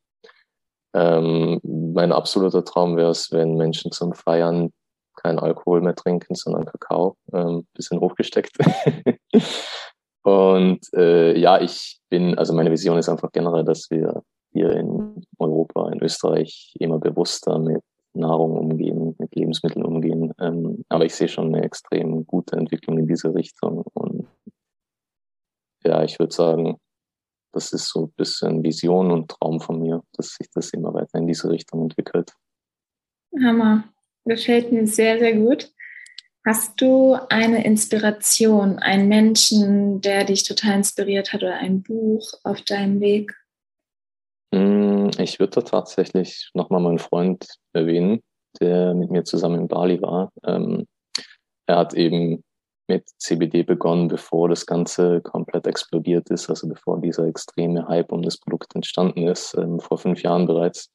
Ähm, 0.94 1.61
mein 1.64 2.12
absoluter 2.12 2.64
Traum 2.64 2.96
wäre 2.96 3.11
es, 3.11 3.33
wenn 3.33 3.57
Menschen 3.57 3.90
zum 3.90 4.14
Feiern 4.14 4.70
keinen 5.16 5.40
Alkohol 5.40 5.81
mehr 5.81 5.96
trinken, 5.96 6.37
sondern 6.37 6.64
Kakao, 6.64 7.16
ähm, 7.33 7.66
bisschen 7.74 7.98
hochgesteckt. 7.98 8.57
Und 10.29 10.81
äh, 10.95 11.38
ja, 11.38 11.59
ich 11.59 12.01
bin, 12.11 12.37
also 12.37 12.53
meine 12.53 12.71
Vision 12.71 12.99
ist 12.99 13.09
einfach 13.09 13.33
generell, 13.33 13.64
dass 13.64 13.91
wir 13.91 14.23
hier 14.53 14.71
in 14.73 15.25
Europa, 15.38 15.91
in 15.91 16.03
Österreich 16.03 16.75
immer 16.79 16.99
bewusster 16.99 17.59
mit 17.59 17.83
Nahrung 18.12 18.59
umgehen, 18.59 19.14
mit 19.19 19.35
Lebensmitteln 19.35 19.87
umgehen. 19.87 20.35
Ähm, 20.38 20.85
aber 20.91 21.07
ich 21.07 21.14
sehe 21.14 21.29
schon 21.29 21.55
eine 21.55 21.64
extrem 21.64 22.27
gute 22.27 22.57
Entwicklung 22.57 22.99
in 22.99 23.07
diese 23.07 23.35
Richtung. 23.35 23.85
Und 23.95 24.27
ja, 25.85 26.03
ich 26.03 26.19
würde 26.19 26.35
sagen, 26.35 26.77
das 27.53 27.73
ist 27.73 27.88
so 27.88 28.05
ein 28.05 28.11
bisschen 28.11 28.62
Vision 28.62 29.11
und 29.11 29.31
Traum 29.31 29.61
von 29.61 29.81
mir, 29.81 30.03
dass 30.12 30.35
sich 30.35 30.51
das 30.53 30.71
immer 30.75 30.93
weiter 30.93 31.19
in 31.19 31.27
diese 31.27 31.49
Richtung 31.49 31.83
entwickelt. 31.83 32.33
Hammer. 33.43 33.85
Gefällt 34.27 34.73
mir 34.73 34.87
sehr, 34.87 35.19
sehr 35.19 35.37
gut. 35.37 35.73
Hast 36.49 36.80
du 36.80 37.14
eine 37.28 37.62
Inspiration, 37.66 38.78
einen 38.78 39.07
Menschen, 39.07 40.01
der 40.01 40.24
dich 40.24 40.44
total 40.44 40.76
inspiriert 40.76 41.34
hat 41.34 41.42
oder 41.42 41.57
ein 41.57 41.82
Buch 41.82 42.32
auf 42.42 42.62
deinem 42.62 43.01
Weg? 43.01 43.34
Hm, 44.55 45.11
ich 45.18 45.38
würde 45.40 45.62
tatsächlich 45.62 46.49
nochmal 46.55 46.80
meinen 46.80 47.01
Freund 47.01 47.46
erwähnen, 47.74 48.22
der 48.62 48.94
mit 48.94 49.11
mir 49.11 49.24
zusammen 49.24 49.61
in 49.61 49.68
Bali 49.68 50.01
war. 50.01 50.32
Ähm, 50.42 50.86
er 51.66 51.76
hat 51.76 51.92
eben 51.92 52.42
mit 52.88 53.07
CBD 53.18 53.62
begonnen, 53.62 54.09
bevor 54.09 54.49
das 54.49 54.64
Ganze 54.64 55.20
komplett 55.20 55.66
explodiert 55.66 56.30
ist, 56.30 56.49
also 56.49 56.66
bevor 56.66 56.99
dieser 56.99 57.26
extreme 57.26 57.86
Hype 57.88 58.11
um 58.11 58.22
das 58.22 58.38
Produkt 58.38 58.74
entstanden 58.74 59.28
ist, 59.28 59.55
ähm, 59.59 59.80
vor 59.80 59.99
fünf 59.99 60.22
Jahren 60.22 60.46
bereits. 60.46 60.88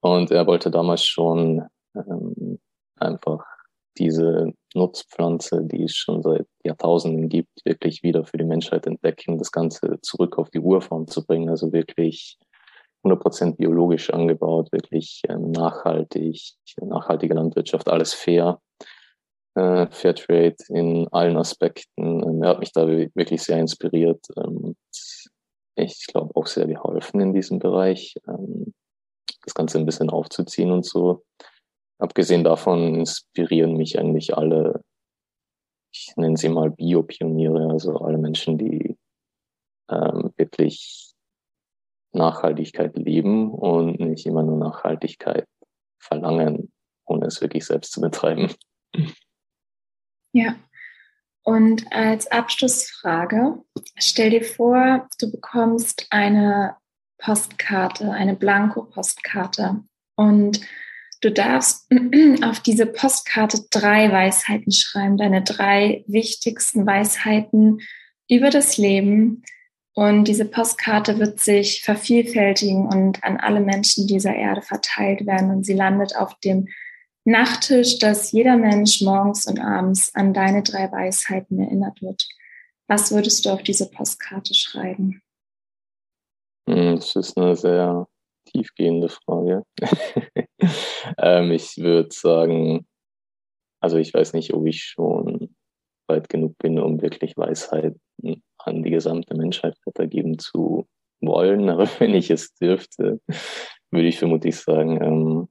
Und 0.00 0.30
er 0.30 0.46
wollte 0.46 0.70
damals 0.70 1.04
schon 1.04 1.66
ähm, 1.94 2.58
einfach 2.96 3.44
diese 3.98 4.52
Nutzpflanze, 4.74 5.62
die 5.64 5.84
es 5.84 5.94
schon 5.94 6.22
seit 6.22 6.46
Jahrtausenden 6.64 7.28
gibt, 7.28 7.50
wirklich 7.64 8.02
wieder 8.02 8.24
für 8.24 8.38
die 8.38 8.44
Menschheit 8.44 8.86
entdecken, 8.86 9.38
das 9.38 9.52
Ganze 9.52 9.98
zurück 10.02 10.38
auf 10.38 10.50
die 10.50 10.60
Urform 10.60 11.06
zu 11.06 11.24
bringen, 11.24 11.48
also 11.48 11.72
wirklich 11.72 12.38
100% 13.04 13.56
biologisch 13.56 14.10
angebaut, 14.10 14.70
wirklich 14.72 15.22
ähm, 15.28 15.50
nachhaltig, 15.50 16.52
nachhaltige 16.80 17.34
Landwirtschaft, 17.34 17.88
alles 17.88 18.12
fair, 18.12 18.60
äh, 19.54 19.86
Fairtrade 19.90 20.56
in 20.68 21.08
allen 21.10 21.36
Aspekten. 21.36 22.22
Ähm, 22.22 22.42
er 22.42 22.50
hat 22.50 22.60
mich 22.60 22.72
da 22.72 22.86
wirklich 22.86 23.42
sehr 23.42 23.58
inspiriert. 23.58 24.24
Ähm, 24.36 24.76
ich 25.76 26.06
glaube 26.06 26.34
auch 26.36 26.46
sehr 26.46 26.66
geholfen 26.66 27.20
in 27.20 27.32
diesem 27.32 27.58
Bereich, 27.58 28.14
das 29.44 29.54
Ganze 29.54 29.78
ein 29.78 29.86
bisschen 29.86 30.10
aufzuziehen 30.10 30.70
und 30.72 30.84
so. 30.84 31.22
Abgesehen 32.00 32.44
davon 32.44 32.94
inspirieren 32.94 33.76
mich 33.76 33.98
eigentlich 33.98 34.36
alle, 34.36 34.82
ich 35.92 36.12
nenne 36.16 36.36
sie 36.36 36.48
mal 36.48 36.70
Biopioniere, 36.70 37.70
also 37.70 37.98
alle 37.98 38.18
Menschen, 38.18 38.58
die 38.58 38.96
ähm, 39.90 40.32
wirklich 40.36 41.12
Nachhaltigkeit 42.12 42.96
leben 42.96 43.52
und 43.52 44.00
nicht 44.00 44.26
immer 44.26 44.42
nur 44.42 44.58
Nachhaltigkeit 44.58 45.46
verlangen, 45.98 46.72
ohne 47.04 47.26
es 47.26 47.40
wirklich 47.40 47.66
selbst 47.66 47.92
zu 47.92 48.00
betreiben. 48.00 48.52
Ja. 50.32 50.56
Und 51.42 51.90
als 51.90 52.30
Abschlussfrage, 52.30 53.62
stell 53.96 54.30
dir 54.30 54.44
vor, 54.44 55.08
du 55.18 55.30
bekommst 55.30 56.06
eine 56.10 56.76
Postkarte, 57.18 58.10
eine 58.12 58.36
Blanko-Postkarte 58.36 59.82
und 60.16 60.60
du 61.20 61.30
darfst 61.30 61.90
auf 62.42 62.60
diese 62.60 62.86
Postkarte 62.86 63.64
drei 63.70 64.10
Weisheiten 64.10 64.72
schreiben, 64.72 65.16
deine 65.16 65.42
drei 65.42 66.04
wichtigsten 66.06 66.86
Weisheiten 66.86 67.80
über 68.28 68.50
das 68.50 68.76
Leben. 68.76 69.42
Und 69.94 70.24
diese 70.24 70.44
Postkarte 70.44 71.18
wird 71.18 71.40
sich 71.40 71.82
vervielfältigen 71.82 72.86
und 72.86 73.22
an 73.24 73.38
alle 73.38 73.60
Menschen 73.60 74.06
dieser 74.06 74.34
Erde 74.34 74.62
verteilt 74.62 75.26
werden. 75.26 75.50
Und 75.50 75.64
sie 75.64 75.74
landet 75.74 76.16
auf 76.16 76.38
dem 76.40 76.68
Nachttisch, 77.24 77.98
dass 77.98 78.32
jeder 78.32 78.56
Mensch 78.56 79.02
morgens 79.02 79.46
und 79.46 79.60
abends 79.60 80.14
an 80.14 80.32
deine 80.32 80.62
drei 80.62 80.90
Weisheiten 80.90 81.58
erinnert 81.58 82.00
wird. 82.00 82.26
Was 82.88 83.12
würdest 83.12 83.44
du 83.44 83.50
auf 83.50 83.62
diese 83.62 83.90
Postkarte 83.90 84.54
schreiben? 84.54 85.20
Hm, 86.68 86.96
das 86.96 87.14
ist 87.16 87.36
eine 87.36 87.56
sehr 87.56 88.08
tiefgehende 88.52 89.08
Frage. 89.08 89.62
ähm, 91.18 91.52
ich 91.52 91.76
würde 91.78 92.10
sagen, 92.12 92.86
also 93.80 93.96
ich 93.96 94.12
weiß 94.12 94.34
nicht, 94.34 94.52
ob 94.54 94.66
ich 94.66 94.82
schon 94.82 95.54
weit 96.08 96.28
genug 96.28 96.58
bin, 96.58 96.78
um 96.78 97.00
wirklich 97.00 97.36
Weisheiten 97.36 98.00
an 98.58 98.82
die 98.82 98.90
gesamte 98.90 99.34
Menschheit 99.34 99.76
weitergeben 99.86 100.38
zu 100.38 100.86
wollen. 101.20 101.68
Aber 101.70 101.84
wenn 101.98 102.14
ich 102.14 102.30
es 102.30 102.54
dürfte, 102.54 103.20
würde 103.90 104.08
ich 104.08 104.18
vermutlich 104.18 104.56
sagen, 104.56 105.02
ähm, 105.02 105.48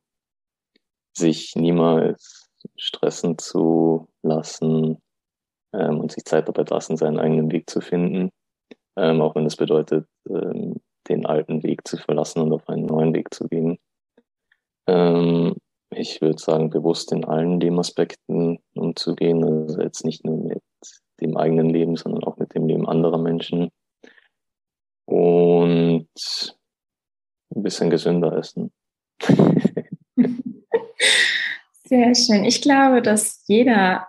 sich 1.17 1.55
niemals 1.55 2.49
stressen 2.77 3.37
zu 3.37 4.07
lassen 4.21 5.01
ähm, 5.73 5.99
und 5.99 6.11
sich 6.11 6.25
Zeit 6.25 6.47
dabei 6.47 6.63
lassen, 6.69 6.97
seinen 6.97 7.19
eigenen 7.19 7.51
Weg 7.51 7.69
zu 7.69 7.81
finden. 7.81 8.29
Ähm, 8.97 9.21
auch 9.21 9.35
wenn 9.35 9.45
das 9.45 9.55
bedeutet, 9.55 10.07
ähm, 10.29 10.81
den 11.09 11.25
alten 11.25 11.63
Weg 11.63 11.87
zu 11.87 11.97
verlassen 11.97 12.41
und 12.41 12.53
auf 12.53 12.67
einen 12.69 12.85
neuen 12.85 13.13
Weg 13.13 13.33
zu 13.33 13.47
gehen. 13.47 13.79
Ähm, 14.87 15.55
ich 15.91 16.21
würde 16.21 16.39
sagen, 16.39 16.69
bewusst 16.69 17.11
in 17.11 17.25
allen 17.25 17.59
Lebensaspekten 17.59 18.59
umzugehen, 18.75 19.43
also 19.43 19.81
jetzt 19.81 20.05
nicht 20.05 20.23
nur 20.23 20.37
mit 20.37 20.63
dem 21.19 21.35
eigenen 21.35 21.69
Leben, 21.69 21.95
sondern 21.95 22.23
auch 22.23 22.37
mit 22.37 22.53
dem 22.53 22.67
Leben 22.67 22.87
anderer 22.87 23.17
Menschen. 23.17 23.71
Und 25.05 26.07
ein 27.55 27.63
bisschen 27.63 27.89
gesünder 27.89 28.33
essen. 28.33 28.71
Sehr 31.85 32.13
schön. 32.13 32.45
Ich 32.45 32.61
glaube, 32.61 33.01
dass 33.01 33.43
jeder 33.47 34.07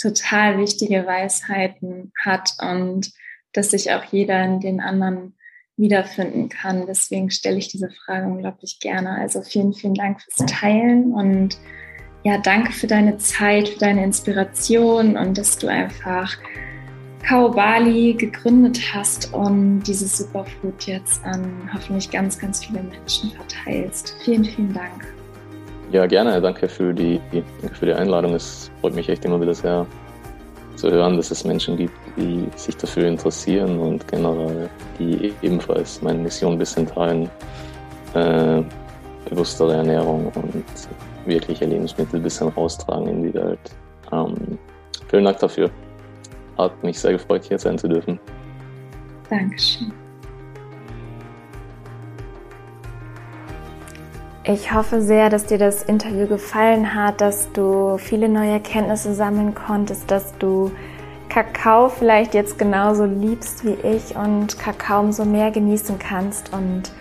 total 0.00 0.58
wichtige 0.58 1.06
Weisheiten 1.06 2.12
hat 2.24 2.54
und 2.60 3.12
dass 3.52 3.70
sich 3.70 3.92
auch 3.92 4.04
jeder 4.04 4.42
in 4.42 4.60
den 4.60 4.80
anderen 4.80 5.36
wiederfinden 5.76 6.48
kann. 6.48 6.86
Deswegen 6.86 7.30
stelle 7.30 7.58
ich 7.58 7.68
diese 7.68 7.90
Frage 7.90 8.26
unglaublich 8.26 8.78
gerne. 8.80 9.18
Also 9.18 9.42
vielen, 9.42 9.72
vielen 9.72 9.94
Dank 9.94 10.20
fürs 10.22 10.48
Teilen 10.50 11.12
und 11.12 11.58
ja, 12.22 12.38
danke 12.38 12.72
für 12.72 12.86
deine 12.86 13.18
Zeit, 13.18 13.68
für 13.68 13.80
deine 13.80 14.02
Inspiration 14.02 15.16
und 15.16 15.36
dass 15.36 15.58
du 15.58 15.68
einfach 15.68 16.36
Kaobali 17.26 18.14
gegründet 18.14 18.80
hast 18.92 19.32
und 19.32 19.82
dieses 19.82 20.18
Superfood 20.18 20.84
jetzt 20.86 21.24
an 21.24 21.70
hoffentlich 21.72 22.10
ganz, 22.10 22.38
ganz 22.38 22.64
viele 22.64 22.82
Menschen 22.82 23.30
verteilst. 23.30 24.16
Vielen, 24.24 24.44
vielen 24.44 24.72
Dank. 24.72 25.14
Ja, 25.90 26.06
gerne. 26.06 26.40
Danke 26.40 26.68
für 26.68 26.92
die, 26.92 27.20
danke 27.60 27.76
für 27.76 27.86
die 27.86 27.92
Einladung. 27.94 28.34
Es 28.34 28.70
freut 28.80 28.94
mich 28.94 29.08
echt 29.08 29.24
immer 29.24 29.40
wieder 29.40 29.54
sehr 29.54 29.86
zu 30.76 30.90
hören, 30.90 31.16
dass 31.16 31.30
es 31.30 31.44
Menschen 31.44 31.76
gibt, 31.76 31.94
die 32.16 32.46
sich 32.56 32.76
dafür 32.76 33.06
interessieren 33.06 33.78
und 33.78 34.06
generell, 34.08 34.68
die 34.98 35.32
ebenfalls 35.42 36.02
meine 36.02 36.18
Mission 36.18 36.52
ein 36.52 36.58
bisschen 36.58 36.86
teilen, 36.86 37.30
äh, 38.14 38.62
bewusstere 39.28 39.74
Ernährung 39.74 40.30
und 40.34 40.64
wirkliche 41.26 41.64
Lebensmittel 41.64 42.20
ein 42.20 42.22
bisschen 42.22 42.48
raustragen 42.48 43.08
in 43.08 43.22
die 43.24 43.34
Welt. 43.34 43.70
Ähm, 44.12 44.58
vielen 45.08 45.24
Dank 45.24 45.38
dafür. 45.38 45.70
Hat 46.58 46.82
mich 46.82 46.98
sehr 46.98 47.12
gefreut, 47.12 47.44
hier 47.44 47.58
sein 47.58 47.78
zu 47.78 47.88
dürfen. 47.88 48.20
Dankeschön. 49.28 50.03
Ich 54.46 54.74
hoffe 54.74 55.00
sehr, 55.00 55.30
dass 55.30 55.46
dir 55.46 55.56
das 55.56 55.82
Interview 55.84 56.26
gefallen 56.26 56.94
hat, 56.94 57.22
dass 57.22 57.50
du 57.52 57.96
viele 57.96 58.28
neue 58.28 58.50
Erkenntnisse 58.50 59.14
sammeln 59.14 59.54
konntest, 59.54 60.10
dass 60.10 60.36
du 60.36 60.70
Kakao 61.30 61.88
vielleicht 61.88 62.34
jetzt 62.34 62.58
genauso 62.58 63.06
liebst 63.06 63.64
wie 63.64 63.72
ich 63.72 64.14
und 64.14 64.58
Kakao 64.58 65.00
umso 65.00 65.24
mehr 65.24 65.50
genießen 65.50 65.98
kannst. 65.98 66.52
Und 66.52 66.92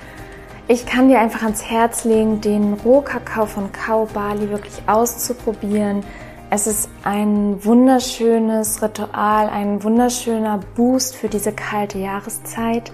ich 0.70 0.86
kann 0.86 1.10
dir 1.10 1.20
einfach 1.20 1.44
ans 1.44 1.70
Herz 1.70 2.06
legen, 2.06 2.40
den 2.40 2.76
Rohkakao 2.76 3.46
von 3.46 3.74
Kao 3.74 4.08
Bali 4.14 4.50
wirklich 4.50 4.82
auszuprobieren. 4.88 6.06
Es 6.50 6.66
ist 6.66 6.90
ein 7.04 7.58
wunderschönes 7.66 8.82
Ritual, 8.82 9.50
ein 9.50 9.84
wunderschöner 9.84 10.62
Boost 10.78 11.18
für 11.18 11.28
diese 11.28 11.52
kalte 11.52 12.00
Jahreszeit. 12.00 12.94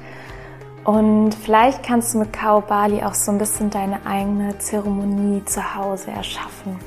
Und 0.89 1.35
vielleicht 1.35 1.83
kannst 1.83 2.15
du 2.15 2.17
mit 2.17 2.33
Kao 2.33 2.61
Bali 2.61 3.03
auch 3.03 3.13
so 3.13 3.31
ein 3.31 3.37
bisschen 3.37 3.69
deine 3.69 4.03
eigene 4.07 4.57
Zeremonie 4.57 5.45
zu 5.45 5.75
Hause 5.75 6.09
erschaffen. 6.09 6.79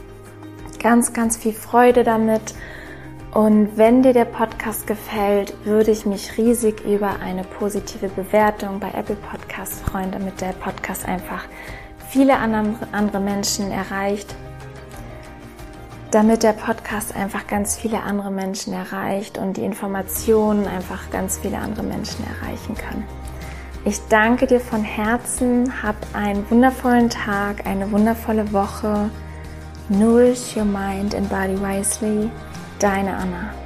Ganz, 0.81 1.13
ganz 1.13 1.37
viel 1.37 1.53
Freude 1.53 2.03
damit. 2.03 2.53
Und 3.33 3.77
wenn 3.77 4.03
dir 4.03 4.13
der 4.13 4.25
Podcast 4.25 4.89
gefällt, 4.89 5.55
würde 5.65 5.93
ich 5.93 6.05
mich 6.05 6.37
riesig 6.37 6.85
über 6.85 7.21
eine 7.21 7.45
positive 7.45 8.09
Bewertung 8.09 8.81
bei 8.81 8.89
Apple 8.89 9.15
Podcast 9.15 9.75
freuen, 9.85 10.11
damit 10.11 10.41
der 10.41 10.53
Podcast 10.55 11.07
einfach 11.07 11.45
viele 12.09 12.39
andere 12.39 13.21
Menschen 13.21 13.71
erreicht. 13.71 14.35
Damit 16.11 16.43
der 16.43 16.55
Podcast 16.55 17.15
einfach 17.15 17.47
ganz 17.47 17.77
viele 17.77 18.03
andere 18.03 18.33
Menschen 18.33 18.73
erreicht 18.73 19.39
und 19.39 19.57
die 19.57 19.65
Informationen 19.65 20.67
einfach 20.67 21.09
ganz 21.13 21.39
viele 21.39 21.59
andere 21.59 21.85
Menschen 21.85 22.25
erreichen 22.27 22.75
kann. 22.75 23.05
Ich 23.85 24.01
danke 24.09 24.47
dir 24.47 24.61
von 24.61 24.85
Herzen, 24.85 25.83
hab 25.83 25.97
einen 26.13 26.49
wundervollen 26.51 27.11
Tag, 27.11 27.67
eine 27.67 27.91
wundervolle 27.91 28.53
Woche. 28.53 29.11
Nourish 29.89 30.57
your 30.57 30.65
mind 30.65 31.17
and 31.17 31.29
body 31.29 31.61
wisely. 31.61 32.31
Deine 32.79 33.17
Anna. 33.17 33.62